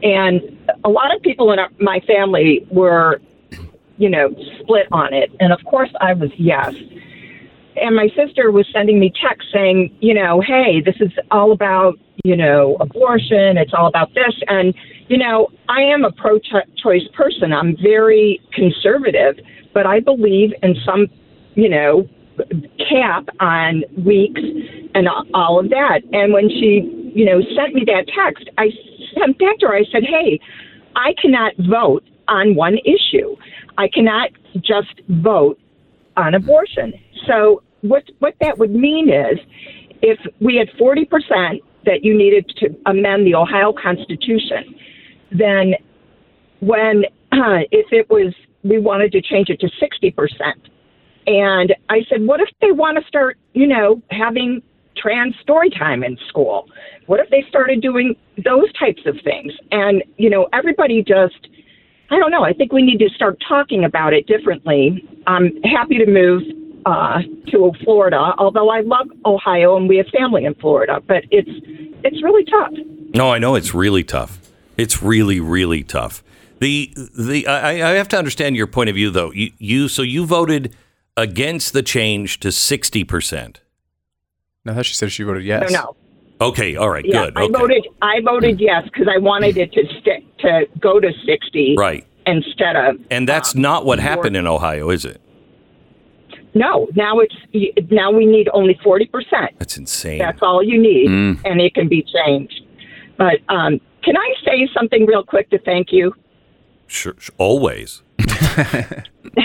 And 0.02 0.42
a 0.86 0.90
lot 0.90 1.14
of 1.14 1.22
people 1.22 1.52
in 1.52 1.60
our, 1.60 1.68
my 1.82 2.00
family 2.08 2.66
were, 2.72 3.20
you 4.00 4.10
know, 4.10 4.34
split 4.60 4.88
on 4.92 5.14
it, 5.14 5.30
and 5.40 5.54
of 5.54 5.60
course 5.66 5.92
I 6.02 6.14
was 6.14 6.32
yes. 6.38 6.74
And 7.76 7.96
my 7.96 8.10
sister 8.16 8.52
was 8.52 8.68
sending 8.74 9.00
me 9.00 9.12
texts 9.22 9.52
saying, 9.54 9.96
you 10.02 10.14
know, 10.14 10.42
hey, 10.42 10.82
this 10.84 10.96
is 11.00 11.12
all 11.32 11.52
about, 11.52 11.98
you 12.24 12.36
know, 12.36 12.76
abortion. 12.82 13.58
It's 13.58 13.74
all 13.74 13.88
about 13.88 14.14
this. 14.14 14.34
And, 14.48 14.74
you 15.08 15.18
know, 15.18 15.48
I 15.70 15.82
am 15.82 16.04
a 16.04 16.12
pro 16.12 16.40
choice 16.40 17.08
person. 17.14 17.54
I'm 17.54 17.78
very 17.82 18.42
conservative, 18.54 19.40
but 19.74 19.86
I 19.86 20.02
believe 20.02 20.52
in 20.62 20.76
some, 20.86 21.08
you 21.56 21.70
know, 21.70 22.10
cap 22.90 23.30
on 23.40 23.84
weeks 24.04 24.42
and 24.96 25.08
all 25.34 25.60
of 25.60 25.70
that. 25.70 26.02
And 26.12 26.34
when 26.34 26.50
she, 26.50 27.12
you 27.16 27.26
know, 27.26 27.40
sent 27.56 27.76
me 27.76 27.84
that 27.86 28.06
text, 28.14 28.50
I 28.58 28.72
sent 29.18 29.38
back 29.40 29.58
to 29.60 29.68
her, 29.68 29.76
I 29.76 29.86
said, 29.92 30.04
hey, 30.04 30.40
I 30.96 31.14
cannot 31.22 31.54
vote 31.70 32.04
on 32.28 32.56
one 32.56 32.78
issue. 32.80 33.36
I 33.80 33.88
cannot 33.88 34.30
just 34.58 35.02
vote 35.08 35.58
on 36.18 36.36
abortion. 36.36 36.94
So 37.26 37.64
what 37.82 38.04
what 38.20 38.36
that 38.42 38.58
would 38.58 38.76
mean 38.76 39.10
is 39.10 39.40
if 40.02 40.20
we 40.42 40.58
had 40.58 40.68
40% 40.78 41.62
that 41.86 42.04
you 42.04 42.16
needed 42.16 42.52
to 42.58 42.76
amend 42.86 43.26
the 43.26 43.36
Ohio 43.36 43.74
Constitution, 43.74 44.76
then 45.32 45.76
when 46.60 47.06
uh, 47.32 47.64
if 47.72 47.88
it 47.94 48.10
was 48.10 48.34
we 48.64 48.80
wanted 48.80 49.14
to 49.14 49.22
change 49.22 49.50
it 49.50 49.62
to 49.62 49.70
60%. 49.82 50.54
And 51.28 51.74
I 51.90 52.02
said, 52.10 52.26
what 52.26 52.42
if 52.42 52.50
they 52.60 52.72
want 52.72 52.98
to 53.02 53.08
start, 53.08 53.38
you 53.54 53.68
know, 53.68 54.02
having 54.12 54.62
trans 54.98 55.34
story 55.42 55.70
time 55.70 56.04
in 56.04 56.18
school? 56.28 56.68
What 57.06 57.22
if 57.22 57.30
they 57.30 57.46
started 57.48 57.82
doing 57.82 58.18
those 58.44 58.72
types 58.74 59.04
of 59.06 59.16
things? 59.24 59.54
And, 59.72 60.04
you 60.18 60.30
know, 60.30 60.50
everybody 60.52 61.02
just 61.02 61.48
I 62.12 62.18
don't 62.18 62.32
know. 62.32 62.44
I 62.44 62.54
think 62.54 62.74
we 62.74 62.82
need 62.82 63.00
to 63.00 63.10
start 63.10 63.42
talking 63.48 63.84
about 63.84 64.14
it 64.14 64.26
differently. 64.26 65.08
I'm 65.28 65.62
happy 65.64 65.98
to 66.00 66.06
move 66.06 66.44
uh, 66.86 67.22
to 67.52 67.72
Florida, 67.84 68.34
although 68.38 68.70
I 68.70 68.82
love 68.82 69.08
Ohio 69.26 69.78
and 69.78 69.88
we 69.88 69.98
have 69.98 70.08
family 70.08 70.46
in 70.46 70.56
Florida, 70.56 71.02
but 71.06 71.24
it's 71.30 71.50
it's 72.04 72.24
really 72.24 72.46
tough. 72.46 72.74
No, 73.14 73.32
I 73.32 73.38
know 73.38 73.56
it's 73.56 73.74
really 73.74 74.04
tough. 74.04 74.40
It's 74.78 75.04
really, 75.04 75.40
really 75.40 75.84
tough. 75.84 76.24
The 76.60 76.92
the 77.18 77.48
I, 77.48 77.92
I 77.92 77.94
have 77.96 78.08
to 78.10 78.18
understand 78.18 78.56
your 78.56 78.68
point 78.68 78.90
of 78.90 78.96
view 78.96 79.12
though. 79.12 79.32
You, 79.32 79.52
you 79.58 79.88
so 79.88 80.02
you 80.02 80.26
voted 80.26 80.76
against 81.16 81.74
the 81.74 81.84
change 81.84 82.40
to 82.40 82.52
sixty 82.52 83.04
percent. 83.04 83.62
No, 84.66 84.72
I 84.72 84.76
thought 84.76 84.86
she 84.86 84.96
said 84.96 85.12
she 85.12 85.24
voted 85.24 85.44
yes. 85.44 85.72
No, 85.72 85.80
no. 85.80 85.96
Okay, 86.42 86.76
all 86.78 86.90
right, 86.90 87.04
Yeah, 87.06 87.26
good. 87.26 87.38
I 87.38 87.44
okay. 87.44 87.52
voted. 87.54 87.88
I 88.02 88.22
voted 88.22 88.60
yes 88.62 88.84
because 88.86 89.08
I 89.14 89.18
wanted 89.18 89.58
it 89.58 89.74
to 89.74 89.84
stick 90.00 90.24
to 90.40 90.66
go 90.80 91.00
to 91.00 91.12
sixty, 91.26 91.76
right, 91.78 92.06
Instead 92.26 92.76
of 92.76 92.96
and 93.12 93.28
that's 93.28 93.56
um, 93.56 93.62
not 93.62 93.86
what 93.86 94.00
happened 94.00 94.38
in 94.38 94.48
Ohio, 94.48 94.90
is 94.90 95.04
it? 95.06 95.20
no. 96.56 96.88
Now 96.96 97.20
it's 97.20 97.36
now 97.92 98.12
we 98.12 98.26
need 98.26 98.48
only 98.54 98.80
forty 98.84 99.06
percent. 99.06 99.52
That's 99.60 99.78
insane. 99.78 100.20
That's 100.20 100.42
all 100.42 100.64
you 100.64 100.82
need, 100.82 101.10
Mm. 101.10 101.42
and 101.46 101.60
it 101.62 101.74
can 101.76 101.88
be 101.90 102.04
changed. 102.04 102.62
But 103.18 103.40
um, 103.50 103.82
can 104.04 104.16
I 104.16 104.34
say 104.46 104.68
something 104.74 105.06
real 105.06 105.24
quick 105.24 105.50
to 105.50 105.60
thank 105.60 105.92
you? 105.92 106.14
Sure, 106.88 107.16
sure, 107.20 107.36
always. 107.38 108.02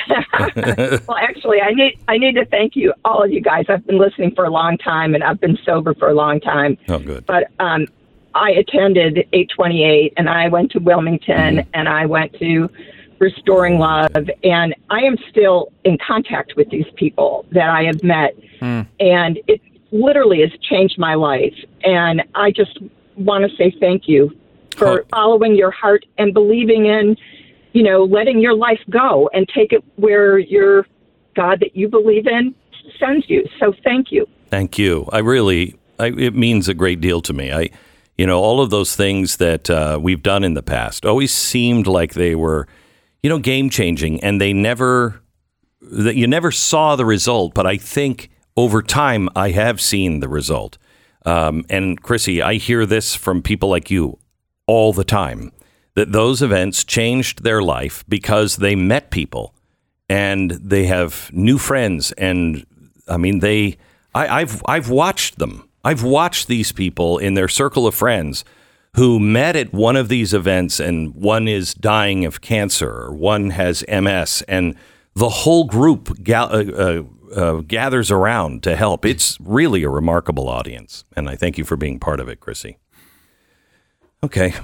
well, 1.09 1.17
actually, 1.19 1.61
I 1.61 1.71
need 1.73 1.99
I 2.09 2.19
need 2.19 2.35
to 2.35 2.45
thank 2.47 2.77
you, 2.77 2.93
all 3.05 3.23
of 3.23 3.31
you 3.33 3.41
guys. 3.41 3.67
I've 3.69 3.87
been 3.87 3.99
listening 3.99 4.35
for 4.35 4.45
a 4.45 4.51
long 4.51 4.79
time, 4.79 5.15
and 5.15 5.23
I've 5.23 5.41
been 5.41 5.59
sober 5.65 5.95
for 5.95 6.09
a 6.09 6.15
long 6.15 6.41
time. 6.41 6.77
Oh, 6.89 6.99
good. 6.99 7.25
But 7.27 7.51
um, 7.61 7.87
I 8.35 8.51
attended 8.53 9.19
828, 9.33 10.15
and 10.17 10.29
I 10.29 10.49
went 10.49 10.71
to 10.73 10.79
Wilmington, 10.81 11.67
and 11.75 11.89
I 11.89 12.07
went 12.07 12.33
to 12.39 12.69
Restoring 13.19 13.79
Love, 13.79 14.29
and 14.43 14.75
I 14.91 15.01
am 15.01 15.17
still 15.31 15.73
in 15.85 15.99
contact 15.99 16.55
with 16.57 16.69
these 16.71 16.87
people 16.97 17.47
that 17.53 17.69
I 17.71 17.85
have 17.85 18.03
met, 18.03 18.35
and 18.61 19.39
it 19.47 19.61
literally 19.93 20.41
has 20.41 20.51
changed 20.63 20.99
my 20.99 21.15
life. 21.15 21.55
And 21.85 22.23
I 22.35 22.51
just 22.51 22.79
want 23.17 23.49
to 23.49 23.57
say 23.57 23.71
thank 23.79 24.09
you 24.09 24.37
for 24.77 25.03
Oh. 25.03 25.05
following 25.11 25.55
your 25.55 25.71
heart 25.71 26.05
and 26.19 26.35
believing 26.35 26.87
in, 26.87 27.17
you 27.75 27.83
know, 27.83 28.05
letting 28.05 28.41
your 28.41 28.55
life 28.55 28.81
go 28.89 29.29
and 29.35 29.47
take 29.49 29.73
it 29.73 29.85
where 29.97 30.39
your 30.39 30.87
God 31.37 31.59
that 31.61 31.77
you 31.77 31.89
believe 31.89 32.27
in 32.27 32.55
sends 32.99 33.29
you. 33.29 33.45
So 33.59 33.75
thank 33.83 34.13
you. 34.13 34.27
Thank 34.49 34.79
you. 34.79 35.09
I 35.13 35.19
really, 35.19 35.75
I, 35.99 36.07
it 36.07 36.35
means 36.35 36.69
a 36.69 36.75
great 36.75 37.01
deal 37.01 37.21
to 37.23 37.33
me. 37.33 37.53
I, 37.53 37.71
you 38.17 38.27
know, 38.27 38.41
all 38.41 38.61
of 38.61 38.71
those 38.71 38.95
things 38.95 39.39
that 39.39 39.69
uh, 39.69 39.99
we've 40.01 40.23
done 40.23 40.45
in 40.45 40.55
the 40.55 40.63
past 40.63 41.05
always 41.05 41.35
seemed 41.35 41.89
like 41.89 42.15
they 42.15 42.37
were, 42.37 42.69
you 43.25 43.29
know, 43.29 43.41
game 43.41 43.69
changing, 43.71 44.23
and 44.23 44.41
they 44.41 44.53
never, 44.53 45.21
that 45.81 46.15
you 46.15 46.29
never 46.29 46.53
saw 46.53 46.95
the 46.95 47.05
result. 47.05 47.55
But 47.55 47.67
I 47.67 47.77
think 47.77 48.31
over 48.57 48.83
time, 48.83 49.29
I 49.35 49.51
have 49.51 49.81
seen 49.81 50.21
the 50.21 50.29
result. 50.29 50.79
Um, 51.27 51.65
and 51.69 52.01
Chrissy, 52.01 52.41
I 52.41 52.55
hear 52.55 52.87
this 52.87 53.17
from 53.17 53.43
people 53.43 53.69
like 53.69 53.91
you 53.91 54.21
all 54.69 54.93
the 54.93 55.05
time 55.05 55.51
that 55.95 56.13
those 56.13 56.43
events 56.43 56.85
changed 56.85 57.43
their 57.43 57.63
life 57.63 58.05
because 58.09 58.57
they 58.57 58.75
met 58.75 59.11
people 59.11 59.55
and 60.09 60.51
they 60.53 60.87
have 60.87 61.31
new 61.33 61.59
friends 61.59 62.13
and 62.13 62.67
I 63.09 63.17
mean 63.17 63.39
they 63.41 63.77
I, 64.15 64.41
I've 64.41 64.63
I've 64.67 64.91
watched 64.91 65.39
them. 65.39 65.69
I've 65.85 66.03
watched 66.03 66.49
these 66.49 66.73
people 66.73 67.19
in 67.19 67.35
their 67.35 67.49
circle 67.49 67.87
of 67.87 67.95
friends 67.95 68.45
who 68.97 69.19
met 69.19 69.57
at 69.57 69.73
one 69.73 69.97
of 69.97 70.09
these 70.09 70.33
events 70.33 70.81
and 70.81 71.15
one 71.15 71.49
is 71.49 71.75
dying 71.75 72.25
of 72.25 72.41
cancer 72.41 72.91
or 72.91 73.15
one 73.15 73.51
has 73.51 73.85
MS 73.89 74.43
and 74.49 74.77
the 75.15 75.29
whole 75.29 75.65
group 75.65 76.23
ga- 76.23 76.49
uh, 76.51 76.65
uh, 76.73 77.03
uh, 77.35 77.61
gathers 77.61 78.11
around 78.11 78.63
to 78.63 78.77
help. 78.77 79.05
It's 79.05 79.39
really 79.41 79.83
a 79.83 79.89
remarkable 79.89 80.49
audience, 80.49 81.05
and 81.17 81.29
I 81.29 81.37
thank 81.37 81.59
you 81.59 81.65
for 81.65 81.77
being 81.77 81.99
part 81.99 82.21
of 82.21 82.29
it, 82.29 82.41
Chrissy. 82.41 82.79
Okay, 84.23 84.55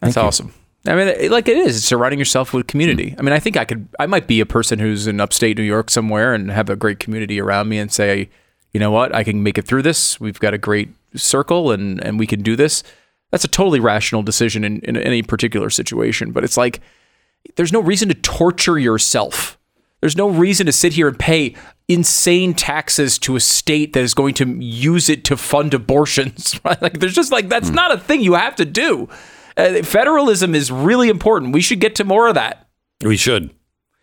That's 0.00 0.16
awesome. 0.16 0.52
I 0.88 0.94
mean, 0.94 1.08
it- 1.08 1.30
like 1.30 1.48
it 1.48 1.56
is, 1.56 1.76
it's 1.76 1.86
surrounding 1.86 2.18
yourself 2.18 2.52
with 2.52 2.66
community. 2.66 3.10
Mm-hmm. 3.10 3.20
I 3.20 3.22
mean, 3.22 3.32
I 3.32 3.40
think 3.40 3.56
I 3.56 3.64
could, 3.64 3.88
I 3.98 4.06
might 4.06 4.26
be 4.26 4.40
a 4.40 4.46
person 4.46 4.78
who's 4.78 5.06
in 5.06 5.20
upstate 5.20 5.56
New 5.56 5.64
York 5.64 5.90
somewhere 5.90 6.34
and 6.34 6.50
have 6.50 6.70
a 6.70 6.76
great 6.76 6.98
community 6.98 7.40
around 7.40 7.68
me 7.68 7.78
and 7.78 7.92
say, 7.92 8.28
you 8.72 8.80
know 8.80 8.90
what, 8.90 9.14
I 9.14 9.24
can 9.24 9.42
make 9.42 9.58
it 9.58 9.66
through 9.66 9.82
this. 9.82 10.20
We've 10.20 10.38
got 10.38 10.54
a 10.54 10.58
great 10.58 10.90
circle 11.14 11.70
and, 11.70 12.02
and 12.04 12.18
we 12.18 12.26
can 12.26 12.42
do 12.42 12.56
this. 12.56 12.82
That's 13.30 13.44
a 13.44 13.48
totally 13.48 13.80
rational 13.80 14.22
decision 14.22 14.64
in, 14.64 14.80
in 14.80 14.96
any 14.96 15.22
particular 15.22 15.70
situation. 15.70 16.30
But 16.32 16.44
it's 16.44 16.56
like, 16.56 16.80
there's 17.56 17.72
no 17.72 17.80
reason 17.80 18.08
to 18.08 18.14
torture 18.14 18.78
yourself. 18.78 19.58
There's 20.00 20.16
no 20.16 20.28
reason 20.28 20.66
to 20.66 20.72
sit 20.72 20.92
here 20.92 21.08
and 21.08 21.18
pay 21.18 21.54
insane 21.88 22.54
taxes 22.54 23.18
to 23.20 23.36
a 23.36 23.40
state 23.40 23.92
that 23.94 24.00
is 24.00 24.14
going 24.14 24.34
to 24.34 24.46
use 24.62 25.08
it 25.08 25.24
to 25.24 25.36
fund 25.36 25.72
abortions. 25.74 26.60
Right? 26.64 26.80
Like, 26.82 27.00
there's 27.00 27.14
just 27.14 27.32
like, 27.32 27.48
that's 27.48 27.70
mm. 27.70 27.74
not 27.74 27.92
a 27.92 27.98
thing 27.98 28.20
you 28.20 28.34
have 28.34 28.56
to 28.56 28.64
do. 28.64 29.08
Uh, 29.56 29.82
federalism 29.82 30.54
is 30.54 30.70
really 30.70 31.08
important. 31.08 31.52
We 31.52 31.60
should 31.60 31.80
get 31.80 31.94
to 31.96 32.04
more 32.04 32.28
of 32.28 32.34
that. 32.34 32.68
we 33.02 33.16
should. 33.16 33.50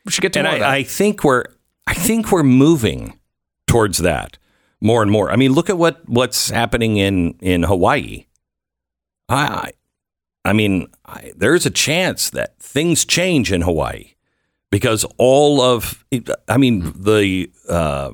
We 0.05 0.11
should 0.11 0.21
get 0.21 0.33
to 0.33 0.39
and 0.39 0.47
more 0.47 0.55
of 0.55 0.59
that. 0.61 0.69
I, 0.69 0.77
I 0.77 0.83
think 0.83 1.23
we're 1.23 1.45
I 1.87 1.93
think 1.93 2.31
we're 2.31 2.43
moving 2.43 3.19
towards 3.67 3.99
that 3.99 4.37
more 4.81 5.01
and 5.01 5.11
more. 5.11 5.31
I 5.31 5.35
mean, 5.35 5.53
look 5.53 5.69
at 5.69 5.77
what 5.77 6.07
what's 6.07 6.49
happening 6.49 6.97
in 6.97 7.35
in 7.39 7.63
Hawaii. 7.63 8.25
I 9.29 9.71
I 10.45 10.53
mean, 10.53 10.87
I, 11.05 11.31
there's 11.35 11.65
a 11.65 11.69
chance 11.69 12.29
that 12.31 12.59
things 12.59 13.05
change 13.05 13.51
in 13.51 13.61
Hawaii 13.61 14.13
because 14.71 15.05
all 15.17 15.61
of 15.61 16.03
I 16.47 16.57
mean 16.57 16.93
the 16.95 17.49
uh, 17.69 18.11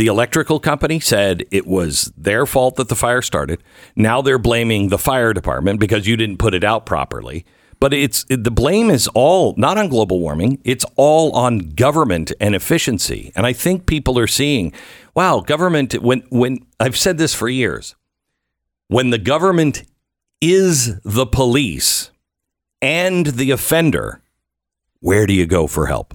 the 0.00 0.06
electrical 0.06 0.58
company 0.58 0.98
said 0.98 1.44
it 1.50 1.66
was 1.66 2.10
their 2.16 2.46
fault 2.46 2.76
that 2.76 2.88
the 2.88 2.96
fire 2.96 3.20
started. 3.20 3.62
Now 3.94 4.22
they're 4.22 4.38
blaming 4.38 4.88
the 4.88 4.96
fire 4.96 5.34
department 5.34 5.78
because 5.78 6.06
you 6.06 6.16
didn't 6.16 6.38
put 6.38 6.54
it 6.54 6.64
out 6.64 6.86
properly. 6.86 7.44
But 7.80 7.92
it's 7.92 8.24
the 8.30 8.50
blame 8.50 8.88
is 8.88 9.08
all 9.08 9.54
not 9.58 9.76
on 9.76 9.90
global 9.90 10.18
warming. 10.18 10.58
It's 10.64 10.86
all 10.96 11.32
on 11.32 11.58
government 11.74 12.32
and 12.40 12.54
efficiency. 12.54 13.30
And 13.36 13.44
I 13.44 13.52
think 13.52 13.84
people 13.84 14.18
are 14.18 14.26
seeing, 14.26 14.72
wow, 15.14 15.40
government 15.40 15.92
when 16.00 16.20
when 16.30 16.60
I've 16.80 16.96
said 16.96 17.18
this 17.18 17.34
for 17.34 17.50
years. 17.50 17.94
When 18.88 19.10
the 19.10 19.18
government 19.18 19.82
is 20.40 20.98
the 21.02 21.26
police 21.26 22.10
and 22.80 23.26
the 23.26 23.50
offender, 23.50 24.22
where 25.00 25.26
do 25.26 25.34
you 25.34 25.44
go 25.44 25.66
for 25.66 25.88
help? 25.88 26.14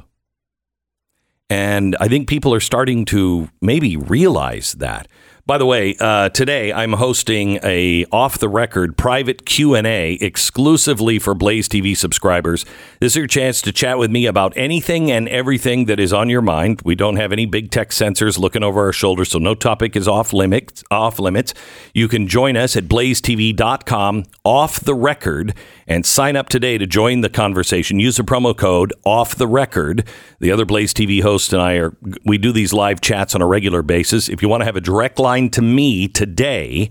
And 1.50 1.96
I 2.00 2.08
think 2.08 2.28
people 2.28 2.54
are 2.54 2.60
starting 2.60 3.06
to 3.06 3.50
maybe 3.62 3.98
realize 3.98 4.74
that. 4.74 5.08
By 5.48 5.60
the 5.60 5.66
way, 5.68 5.96
uh, 6.00 6.30
today 6.30 6.74
I'm 6.74 6.94
hosting 6.94 7.60
a 7.62 8.06
off-the-record 8.12 8.98
private 8.98 9.46
Q&A 9.46 10.14
exclusively 10.14 11.20
for 11.20 11.36
Blaze 11.36 11.70
TV 11.70 11.96
subscribers. 11.96 12.66
This 13.00 13.12
is 13.12 13.18
your 13.18 13.28
chance 13.28 13.62
to 13.62 13.72
chat 13.72 14.00
with 14.00 14.10
me 14.10 14.26
about 14.26 14.54
anything 14.56 15.12
and 15.12 15.30
everything 15.30 15.86
that 15.86 16.00
is 16.00 16.12
on 16.12 16.32
your 16.32 16.42
mind. 16.42 16.82
We 16.84 16.96
don't 16.96 17.18
have 17.18 17.32
any 17.32 17.46
big 17.46 17.70
tech 17.70 17.92
censors 17.92 18.40
looking 18.40 18.64
over 18.64 18.86
our 18.86 18.92
shoulders, 18.92 19.30
so 19.30 19.38
no 19.38 19.54
topic 19.54 19.96
is 19.96 20.08
off 20.08 20.34
limits. 20.34 20.84
Off 20.90 21.20
limits. 21.20 21.54
You 21.94 22.08
can 22.08 22.28
join 22.28 22.58
us 22.58 22.76
at 22.76 22.86
blazetv.com 22.86 24.24
off 24.44 24.80
the 24.80 24.96
record 24.96 25.54
and 25.88 26.06
sign 26.06 26.36
up 26.36 26.50
today 26.50 26.78
to 26.78 26.88
join 26.88 27.22
the 27.22 27.30
conversation. 27.30 28.00
Use 28.00 28.18
the 28.18 28.24
promo 28.24 28.56
code 28.58 28.94
off 29.06 29.36
the 29.36 29.48
record. 29.48 30.08
The 30.40 30.52
other 30.52 30.66
Blaze 30.66 30.94
TV 30.94 31.22
host 31.22 31.54
and 31.54 31.62
I 31.62 31.74
are 31.76 31.96
we 32.26 32.38
do 32.38 32.52
these 32.52 32.74
live 32.74 33.02
chats 33.02 33.36
on 33.36 33.42
a 33.42 33.48
regular 33.48 33.82
basis. 33.82 34.30
If 34.30 34.42
you 34.42 34.50
want 34.50 34.62
to 34.62 34.66
have 34.66 34.76
a 34.76 34.82
direct 34.82 35.20
line 35.20 35.50
to 35.52 35.62
me 35.62 36.08
today, 36.08 36.90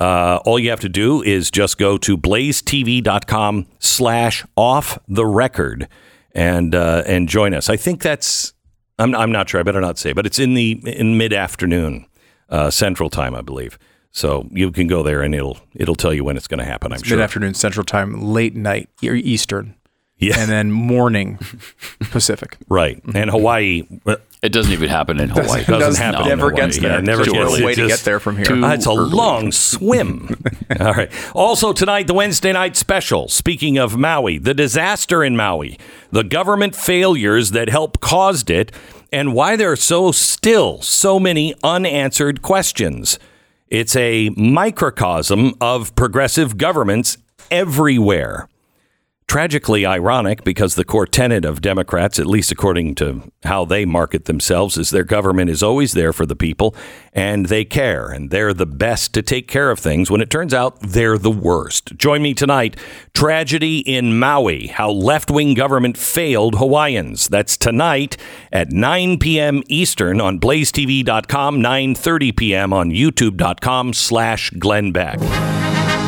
uh, 0.00 0.40
all 0.44 0.58
you 0.58 0.70
have 0.70 0.80
to 0.80 0.88
do 0.88 1.22
is 1.22 1.50
just 1.50 1.78
go 1.78 1.96
to 1.98 2.16
blazetv.com 2.16 3.66
slash 3.78 4.44
off 4.56 4.98
the 5.08 5.26
record 5.26 5.88
and 6.32 6.74
uh, 6.74 7.02
and 7.06 7.28
join 7.28 7.54
us. 7.54 7.70
I 7.70 7.76
think 7.76 8.02
that's 8.02 8.52
I'm 8.98 9.14
I'm 9.14 9.32
not 9.32 9.48
sure. 9.48 9.60
I 9.60 9.62
better 9.62 9.80
not 9.80 9.98
say, 9.98 10.12
but 10.12 10.26
it's 10.26 10.38
in 10.38 10.54
the 10.54 10.80
in 10.84 11.16
mid 11.16 11.32
afternoon 11.32 12.06
uh, 12.48 12.70
Central 12.70 13.08
Time, 13.08 13.34
I 13.34 13.40
believe. 13.40 13.78
So 14.16 14.48
you 14.50 14.70
can 14.72 14.86
go 14.86 15.02
there 15.02 15.20
and 15.20 15.34
it'll 15.34 15.58
it'll 15.74 15.94
tell 15.94 16.14
you 16.14 16.24
when 16.24 16.38
it's 16.38 16.48
going 16.48 16.58
to 16.60 16.64
happen. 16.64 16.90
I'm 16.90 17.02
sure. 17.02 17.18
Mid 17.18 17.22
afternoon 17.24 17.52
Central 17.52 17.84
Time, 17.84 18.18
late 18.32 18.56
night 18.56 18.88
Eastern, 19.02 19.74
Yeah. 20.16 20.38
and 20.40 20.50
then 20.50 20.72
morning 20.72 21.38
Pacific. 22.10 22.56
Right. 22.66 22.98
And 23.14 23.28
Hawaii 23.30 23.82
uh, 24.06 24.16
It 24.40 24.52
doesn't 24.52 24.72
even 24.72 24.88
happen 24.88 25.20
in 25.20 25.28
Hawaii. 25.36 25.64
doesn't 25.64 25.80
Doesn't- 25.80 26.02
happen. 26.02 26.22
in 26.22 26.28
never 26.28 26.48
Hawaii. 26.48 26.64
gets 26.66 26.78
there. 26.78 26.92
Yeah, 26.92 27.00
never 27.02 27.24
There's 27.24 27.32
gets 27.34 27.50
no 27.50 27.56
it 27.56 27.64
way 27.66 27.74
to 27.74 27.88
get 27.88 28.00
there 28.00 28.18
from 28.18 28.36
here. 28.36 28.46
Too 28.46 28.64
Ah, 28.64 28.72
it's 28.72 28.86
a 28.86 28.90
early. 28.90 29.10
long 29.10 29.52
swim. 29.52 30.34
All 30.80 30.94
right. 30.94 31.10
Also 31.34 31.74
tonight, 31.74 32.06
the 32.06 32.14
Wednesday 32.14 32.52
night 32.54 32.74
special. 32.74 33.28
Speaking 33.28 33.76
of 33.76 33.98
Maui, 33.98 34.38
the 34.38 34.54
disaster 34.54 35.22
in 35.22 35.36
Maui, 35.36 35.78
the 36.10 36.24
government 36.24 36.74
failures 36.74 37.50
that 37.50 37.68
helped 37.68 38.00
caused 38.00 38.48
it, 38.48 38.72
and 39.12 39.34
why 39.34 39.56
there 39.56 39.70
are 39.72 39.76
so 39.76 40.10
still 40.10 40.80
so 40.80 41.20
many 41.20 41.54
unanswered 41.62 42.40
questions. 42.40 43.18
It's 43.68 43.96
a 43.96 44.30
microcosm 44.36 45.54
of 45.60 45.92
progressive 45.96 46.56
governments 46.56 47.18
everywhere. 47.50 48.48
Tragically 49.28 49.84
ironic 49.84 50.44
because 50.44 50.76
the 50.76 50.84
core 50.84 51.04
tenet 51.04 51.44
of 51.44 51.60
Democrats, 51.60 52.20
at 52.20 52.26
least 52.26 52.52
according 52.52 52.94
to 52.94 53.32
how 53.42 53.64
they 53.64 53.84
market 53.84 54.26
themselves, 54.26 54.78
is 54.78 54.90
their 54.90 55.02
government 55.02 55.50
is 55.50 55.64
always 55.64 55.94
there 55.94 56.12
for 56.12 56.24
the 56.24 56.36
people 56.36 56.76
and 57.12 57.46
they 57.46 57.64
care 57.64 58.06
and 58.06 58.30
they're 58.30 58.54
the 58.54 58.64
best 58.64 59.12
to 59.14 59.22
take 59.22 59.48
care 59.48 59.72
of 59.72 59.80
things 59.80 60.12
when 60.12 60.20
it 60.20 60.30
turns 60.30 60.54
out 60.54 60.78
they're 60.80 61.18
the 61.18 61.30
worst. 61.30 61.96
Join 61.96 62.22
me 62.22 62.34
tonight. 62.34 62.76
Tragedy 63.14 63.80
in 63.80 64.16
Maui 64.16 64.68
How 64.68 64.90
Left 64.92 65.28
Wing 65.28 65.54
Government 65.54 65.98
Failed 65.98 66.54
Hawaiians. 66.54 67.26
That's 67.26 67.56
tonight 67.56 68.16
at 68.52 68.70
9 68.70 69.18
p.m. 69.18 69.64
Eastern 69.66 70.20
on 70.20 70.38
blazetv.com, 70.38 71.58
9.30 71.58 72.36
p.m. 72.36 72.72
on 72.72 72.90
youtube.com 72.90 73.92
slash 73.92 74.50
Glenn 74.50 74.92
Beck. 74.92 75.18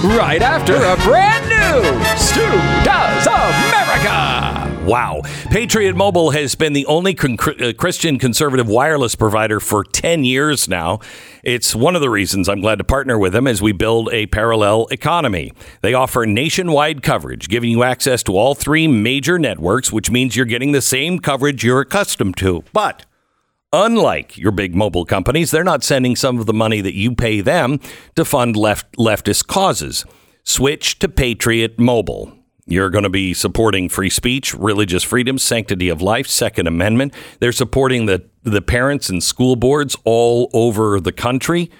Right 0.04 0.40
after 0.42 0.76
a 0.76 0.96
brand 0.98 1.48
new 1.48 1.82
Stu 2.16 2.46
Does 2.84 3.26
America. 3.26 4.84
Wow. 4.88 5.22
Patriot 5.50 5.96
Mobile 5.96 6.30
has 6.30 6.54
been 6.54 6.72
the 6.72 6.86
only 6.86 7.14
con- 7.14 7.36
uh, 7.60 7.72
Christian 7.76 8.16
conservative 8.16 8.68
wireless 8.68 9.16
provider 9.16 9.58
for 9.58 9.82
10 9.82 10.22
years 10.22 10.68
now. 10.68 11.00
It's 11.42 11.74
one 11.74 11.96
of 11.96 12.00
the 12.00 12.10
reasons 12.10 12.48
I'm 12.48 12.60
glad 12.60 12.78
to 12.78 12.84
partner 12.84 13.18
with 13.18 13.32
them 13.32 13.48
as 13.48 13.60
we 13.60 13.72
build 13.72 14.08
a 14.12 14.26
parallel 14.26 14.86
economy. 14.92 15.52
They 15.82 15.94
offer 15.94 16.24
nationwide 16.24 17.02
coverage, 17.02 17.48
giving 17.48 17.70
you 17.70 17.82
access 17.82 18.22
to 18.22 18.36
all 18.36 18.54
three 18.54 18.86
major 18.86 19.36
networks, 19.36 19.92
which 19.92 20.12
means 20.12 20.36
you're 20.36 20.46
getting 20.46 20.70
the 20.70 20.80
same 20.80 21.18
coverage 21.18 21.64
you're 21.64 21.80
accustomed 21.80 22.36
to. 22.36 22.62
But 22.72 23.04
Unlike 23.72 24.38
your 24.38 24.52
big 24.52 24.74
mobile 24.74 25.04
companies, 25.04 25.50
they're 25.50 25.62
not 25.62 25.84
sending 25.84 26.16
some 26.16 26.38
of 26.38 26.46
the 26.46 26.54
money 26.54 26.80
that 26.80 26.94
you 26.94 27.14
pay 27.14 27.42
them 27.42 27.80
to 28.16 28.24
fund 28.24 28.56
left 28.56 28.96
leftist 28.96 29.46
causes. 29.46 30.06
Switch 30.42 30.98
to 31.00 31.08
Patriot 31.08 31.78
Mobile. 31.78 32.32
You're 32.64 32.88
going 32.88 33.04
to 33.04 33.10
be 33.10 33.34
supporting 33.34 33.90
free 33.90 34.08
speech, 34.08 34.54
religious 34.54 35.02
freedom, 35.02 35.36
sanctity 35.36 35.90
of 35.90 36.00
life, 36.00 36.26
Second 36.26 36.66
Amendment. 36.66 37.12
They're 37.40 37.52
supporting 37.52 38.06
the, 38.06 38.24
the 38.42 38.62
parents 38.62 39.10
and 39.10 39.22
school 39.22 39.54
boards 39.54 39.96
all 40.04 40.48
over 40.54 40.98
the 40.98 41.12
country. 41.12 41.70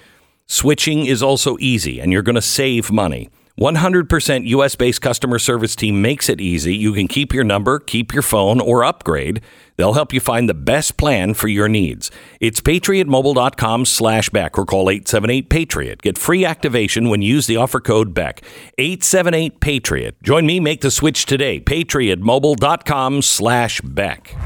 Switching 0.46 1.06
is 1.06 1.22
also 1.22 1.56
easy, 1.58 2.00
and 2.00 2.12
you're 2.12 2.22
going 2.22 2.34
to 2.34 2.42
save 2.42 2.90
money. 2.90 3.30
100% 3.58 4.46
US 4.46 4.76
based 4.76 5.02
customer 5.02 5.38
service 5.38 5.74
team 5.74 6.00
makes 6.00 6.28
it 6.28 6.40
easy. 6.40 6.76
You 6.76 6.92
can 6.92 7.08
keep 7.08 7.32
your 7.34 7.44
number, 7.44 7.80
keep 7.80 8.12
your 8.12 8.22
phone, 8.22 8.60
or 8.60 8.84
upgrade. 8.84 9.40
They'll 9.76 9.94
help 9.94 10.12
you 10.12 10.20
find 10.20 10.48
the 10.48 10.54
best 10.54 10.96
plan 10.96 11.34
for 11.34 11.48
your 11.48 11.68
needs. 11.68 12.10
It's 12.40 12.60
patriotmobile.com 12.60 13.84
slash 13.84 14.30
Beck 14.30 14.58
or 14.58 14.64
call 14.64 14.90
878 14.90 15.48
Patriot. 15.48 16.02
Get 16.02 16.18
free 16.18 16.44
activation 16.44 17.08
when 17.08 17.22
you 17.22 17.34
use 17.34 17.46
the 17.46 17.56
offer 17.56 17.80
code 17.80 18.14
Beck. 18.14 18.42
878 18.78 19.60
Patriot. 19.60 20.22
Join 20.22 20.46
me, 20.46 20.60
make 20.60 20.80
the 20.80 20.90
switch 20.90 21.26
today. 21.26 21.60
Patriotmobile.com 21.60 23.22
slash 23.22 23.80
Beck. 23.80 24.36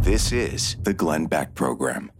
This 0.00 0.30
is 0.30 0.76
the 0.82 0.94
Glenn 0.94 1.26
Beck 1.26 1.54
Program. 1.54 2.10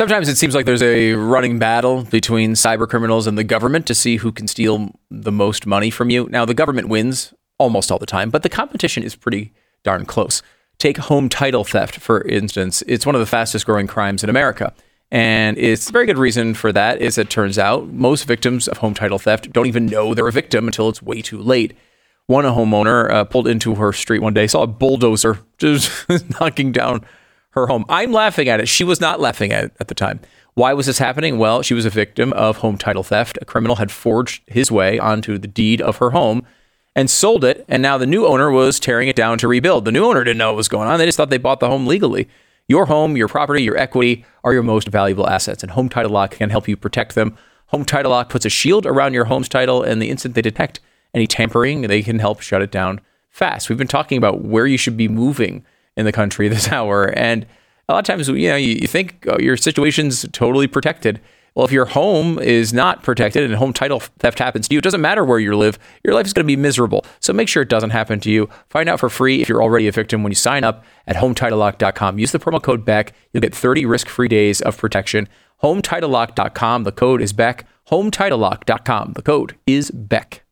Sometimes 0.00 0.30
it 0.30 0.38
seems 0.38 0.54
like 0.54 0.64
there's 0.64 0.82
a 0.82 1.12
running 1.12 1.58
battle 1.58 2.04
between 2.04 2.54
cyber 2.54 2.88
criminals 2.88 3.26
and 3.26 3.36
the 3.36 3.44
government 3.44 3.86
to 3.86 3.94
see 3.94 4.16
who 4.16 4.32
can 4.32 4.48
steal 4.48 4.92
the 5.10 5.30
most 5.30 5.66
money 5.66 5.90
from 5.90 6.08
you. 6.08 6.26
Now, 6.30 6.46
the 6.46 6.54
government 6.54 6.88
wins 6.88 7.34
almost 7.58 7.92
all 7.92 7.98
the 7.98 8.06
time, 8.06 8.30
but 8.30 8.42
the 8.42 8.48
competition 8.48 9.02
is 9.02 9.14
pretty 9.14 9.52
darn 9.82 10.06
close. 10.06 10.42
Take 10.78 10.96
home 10.96 11.28
title 11.28 11.64
theft, 11.64 11.98
for 11.98 12.22
instance. 12.22 12.82
It's 12.86 13.04
one 13.04 13.14
of 13.14 13.20
the 13.20 13.26
fastest 13.26 13.66
growing 13.66 13.86
crimes 13.86 14.24
in 14.24 14.30
America. 14.30 14.72
And 15.10 15.58
it's 15.58 15.90
a 15.90 15.92
very 15.92 16.06
good 16.06 16.16
reason 16.16 16.54
for 16.54 16.72
that 16.72 17.02
is 17.02 17.18
it 17.18 17.28
turns 17.28 17.58
out 17.58 17.88
most 17.88 18.24
victims 18.24 18.68
of 18.68 18.78
home 18.78 18.94
title 18.94 19.18
theft 19.18 19.52
don't 19.52 19.66
even 19.66 19.84
know 19.84 20.14
they're 20.14 20.26
a 20.26 20.32
victim 20.32 20.66
until 20.66 20.88
it's 20.88 21.02
way 21.02 21.20
too 21.20 21.42
late. 21.42 21.76
One 22.26 22.46
homeowner 22.46 23.10
uh, 23.10 23.24
pulled 23.24 23.46
into 23.46 23.74
her 23.74 23.92
street 23.92 24.20
one 24.20 24.32
day, 24.32 24.46
saw 24.46 24.62
a 24.62 24.66
bulldozer 24.66 25.40
just 25.58 26.08
knocking 26.40 26.72
down 26.72 27.04
her 27.52 27.66
home. 27.66 27.84
I'm 27.88 28.12
laughing 28.12 28.48
at 28.48 28.60
it. 28.60 28.68
She 28.68 28.84
was 28.84 29.00
not 29.00 29.20
laughing 29.20 29.52
at 29.52 29.64
it 29.64 29.72
at 29.80 29.88
the 29.88 29.94
time. 29.94 30.20
Why 30.54 30.72
was 30.72 30.86
this 30.86 30.98
happening? 30.98 31.38
Well, 31.38 31.62
she 31.62 31.74
was 31.74 31.84
a 31.84 31.90
victim 31.90 32.32
of 32.32 32.58
home 32.58 32.78
title 32.78 33.02
theft. 33.02 33.38
A 33.40 33.44
criminal 33.44 33.76
had 33.76 33.90
forged 33.90 34.42
his 34.46 34.70
way 34.70 34.98
onto 34.98 35.38
the 35.38 35.48
deed 35.48 35.80
of 35.80 35.98
her 35.98 36.10
home 36.10 36.44
and 36.94 37.08
sold 37.08 37.44
it. 37.44 37.64
And 37.68 37.82
now 37.82 37.98
the 37.98 38.06
new 38.06 38.26
owner 38.26 38.50
was 38.50 38.80
tearing 38.80 39.08
it 39.08 39.16
down 39.16 39.38
to 39.38 39.48
rebuild. 39.48 39.84
The 39.84 39.92
new 39.92 40.04
owner 40.04 40.24
didn't 40.24 40.38
know 40.38 40.48
what 40.48 40.56
was 40.56 40.68
going 40.68 40.88
on. 40.88 40.98
They 40.98 41.06
just 41.06 41.16
thought 41.16 41.30
they 41.30 41.38
bought 41.38 41.60
the 41.60 41.68
home 41.68 41.86
legally. 41.86 42.28
Your 42.68 42.86
home, 42.86 43.16
your 43.16 43.26
property, 43.26 43.62
your 43.62 43.76
equity 43.76 44.24
are 44.44 44.52
your 44.52 44.62
most 44.62 44.86
valuable 44.88 45.28
assets, 45.28 45.64
and 45.64 45.72
Home 45.72 45.88
Title 45.88 46.12
Lock 46.12 46.32
can 46.32 46.50
help 46.50 46.68
you 46.68 46.76
protect 46.76 47.16
them. 47.16 47.36
Home 47.68 47.84
Title 47.84 48.12
Lock 48.12 48.28
puts 48.28 48.44
a 48.44 48.48
shield 48.48 48.86
around 48.86 49.12
your 49.12 49.24
home's 49.24 49.48
title, 49.48 49.82
and 49.82 50.00
the 50.00 50.08
instant 50.08 50.36
they 50.36 50.42
detect 50.42 50.78
any 51.12 51.26
tampering, 51.26 51.82
they 51.82 52.00
can 52.00 52.20
help 52.20 52.40
shut 52.40 52.62
it 52.62 52.70
down 52.70 53.00
fast. 53.28 53.68
We've 53.68 53.78
been 53.78 53.88
talking 53.88 54.18
about 54.18 54.42
where 54.42 54.66
you 54.66 54.76
should 54.76 54.96
be 54.96 55.08
moving 55.08 55.64
in 55.96 56.04
the 56.04 56.12
country 56.12 56.48
this 56.48 56.68
hour, 56.68 57.06
and 57.16 57.46
a 57.90 57.94
lot 57.94 57.98
of 57.98 58.04
times, 58.04 58.28
you 58.28 58.48
know, 58.48 58.56
you, 58.56 58.86
think 58.86 59.26
oh, 59.28 59.38
your 59.40 59.56
situation's 59.56 60.24
totally 60.32 60.68
protected. 60.68 61.20
Well, 61.54 61.66
if 61.66 61.72
your 61.72 61.86
home 61.86 62.38
is 62.38 62.72
not 62.72 63.02
protected 63.02 63.42
and 63.42 63.54
home 63.56 63.72
title 63.72 63.98
theft 63.98 64.38
happens 64.38 64.68
to 64.68 64.74
you, 64.74 64.78
it 64.78 64.84
doesn't 64.84 65.00
matter 65.00 65.24
where 65.24 65.40
you 65.40 65.56
live, 65.56 65.78
your 66.04 66.14
life 66.14 66.26
is 66.26 66.32
going 66.32 66.44
to 66.44 66.46
be 66.46 66.54
miserable. 66.54 67.04
So 67.18 67.32
make 67.32 67.48
sure 67.48 67.62
it 67.62 67.68
doesn't 67.68 67.90
happen 67.90 68.20
to 68.20 68.30
you. 68.30 68.48
Find 68.68 68.88
out 68.88 69.00
for 69.00 69.10
free 69.10 69.42
if 69.42 69.48
you're 69.48 69.62
already 69.62 69.88
a 69.88 69.92
victim 69.92 70.22
when 70.22 70.30
you 70.30 70.36
sign 70.36 70.62
up 70.62 70.84
at 71.08 71.16
HometitleLock.com. 71.16 72.20
Use 72.20 72.30
the 72.30 72.38
promo 72.38 72.62
code 72.62 72.84
BECK. 72.84 73.12
You'll 73.32 73.40
get 73.40 73.54
30 73.54 73.84
risk-free 73.86 74.28
days 74.28 74.60
of 74.60 74.78
protection. 74.78 75.28
HometitleLock.com. 75.62 76.84
The 76.84 76.92
code 76.92 77.20
is 77.20 77.32
BECK. 77.32 77.66
HometitleLock.com. 77.90 79.14
The 79.14 79.22
code 79.22 79.56
is 79.66 79.90
BECK. 79.90 80.44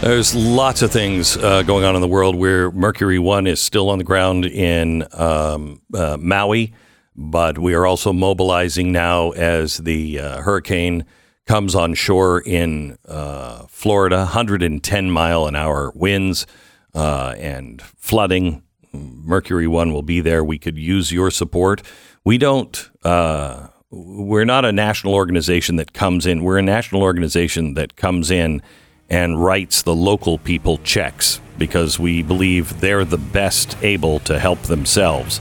There's 0.00 0.32
lots 0.32 0.82
of 0.82 0.92
things 0.92 1.36
uh, 1.36 1.64
going 1.64 1.84
on 1.84 1.96
in 1.96 2.00
the 2.00 2.06
world 2.06 2.36
where 2.36 2.70
Mercury 2.70 3.18
One 3.18 3.48
is 3.48 3.60
still 3.60 3.90
on 3.90 3.98
the 3.98 4.04
ground 4.04 4.46
in 4.46 5.04
um, 5.12 5.82
uh, 5.92 6.16
Maui, 6.20 6.72
but 7.16 7.58
we 7.58 7.74
are 7.74 7.84
also 7.84 8.12
mobilizing 8.12 8.92
now 8.92 9.32
as 9.32 9.78
the 9.78 10.20
uh, 10.20 10.40
hurricane 10.42 11.04
comes 11.46 11.74
on 11.74 11.94
shore 11.94 12.40
in 12.46 12.96
uh, 13.06 13.66
Florida. 13.66 14.18
110 14.18 15.10
mile 15.10 15.46
an 15.46 15.56
hour 15.56 15.92
winds 15.96 16.46
uh, 16.94 17.34
and 17.36 17.82
flooding. 17.82 18.62
Mercury 18.92 19.66
One 19.66 19.92
will 19.92 20.02
be 20.02 20.20
there. 20.20 20.44
We 20.44 20.60
could 20.60 20.78
use 20.78 21.10
your 21.10 21.32
support. 21.32 21.82
We 22.24 22.38
don't. 22.38 22.88
Uh, 23.02 23.66
we're 23.90 24.44
not 24.44 24.64
a 24.64 24.70
national 24.70 25.14
organization 25.14 25.74
that 25.76 25.92
comes 25.92 26.24
in. 26.24 26.44
We're 26.44 26.58
a 26.58 26.62
national 26.62 27.02
organization 27.02 27.74
that 27.74 27.96
comes 27.96 28.30
in 28.30 28.62
and 29.10 29.42
writes 29.42 29.82
the 29.82 29.94
local 29.94 30.38
people 30.38 30.78
checks 30.78 31.40
because 31.56 31.98
we 31.98 32.22
believe 32.22 32.80
they're 32.80 33.04
the 33.04 33.18
best 33.18 33.76
able 33.82 34.20
to 34.20 34.38
help 34.38 34.60
themselves. 34.62 35.40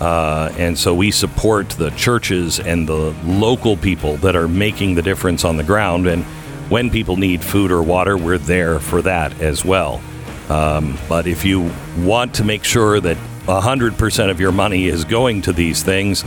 Uh, 0.00 0.50
and 0.56 0.78
so 0.78 0.94
we 0.94 1.10
support 1.10 1.68
the 1.70 1.90
churches 1.90 2.58
and 2.58 2.88
the 2.88 3.14
local 3.24 3.76
people 3.76 4.16
that 4.18 4.34
are 4.34 4.48
making 4.48 4.94
the 4.94 5.02
difference 5.02 5.44
on 5.44 5.58
the 5.58 5.62
ground. 5.62 6.06
And 6.06 6.24
when 6.70 6.88
people 6.88 7.16
need 7.16 7.42
food 7.44 7.70
or 7.70 7.82
water, 7.82 8.16
we're 8.16 8.38
there 8.38 8.78
for 8.78 9.02
that 9.02 9.38
as 9.42 9.64
well. 9.64 10.00
Um, 10.48 10.98
but 11.08 11.26
if 11.26 11.44
you 11.44 11.70
want 11.98 12.34
to 12.36 12.44
make 12.44 12.64
sure 12.64 12.98
that 13.00 13.16
100% 13.46 14.30
of 14.30 14.40
your 14.40 14.52
money 14.52 14.86
is 14.86 15.04
going 15.04 15.42
to 15.42 15.52
these 15.52 15.82
things, 15.82 16.24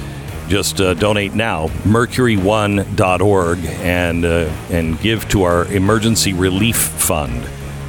just 0.48 0.82
uh, 0.82 0.94
donate 0.94 1.34
now, 1.34 1.68
mercury1.org, 1.84 3.66
and, 3.66 4.26
uh, 4.26 4.52
and 4.70 5.00
give 5.00 5.28
to 5.30 5.44
our 5.44 5.66
emergency 5.74 6.34
relief 6.34 6.78
fund. 6.78 7.44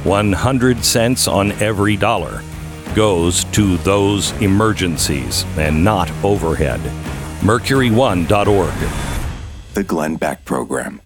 100 0.05 0.83
cents 0.83 1.27
on 1.27 1.51
every 1.53 1.95
dollar 1.95 2.41
goes 2.95 3.43
to 3.45 3.77
those 3.77 4.31
emergencies 4.41 5.43
and 5.57 5.83
not 5.83 6.09
overhead. 6.23 6.79
Mercury1.org. 7.41 9.73
The 9.73 9.83
Glenn 9.83 10.15
Beck 10.15 10.45
Program. 10.45 11.01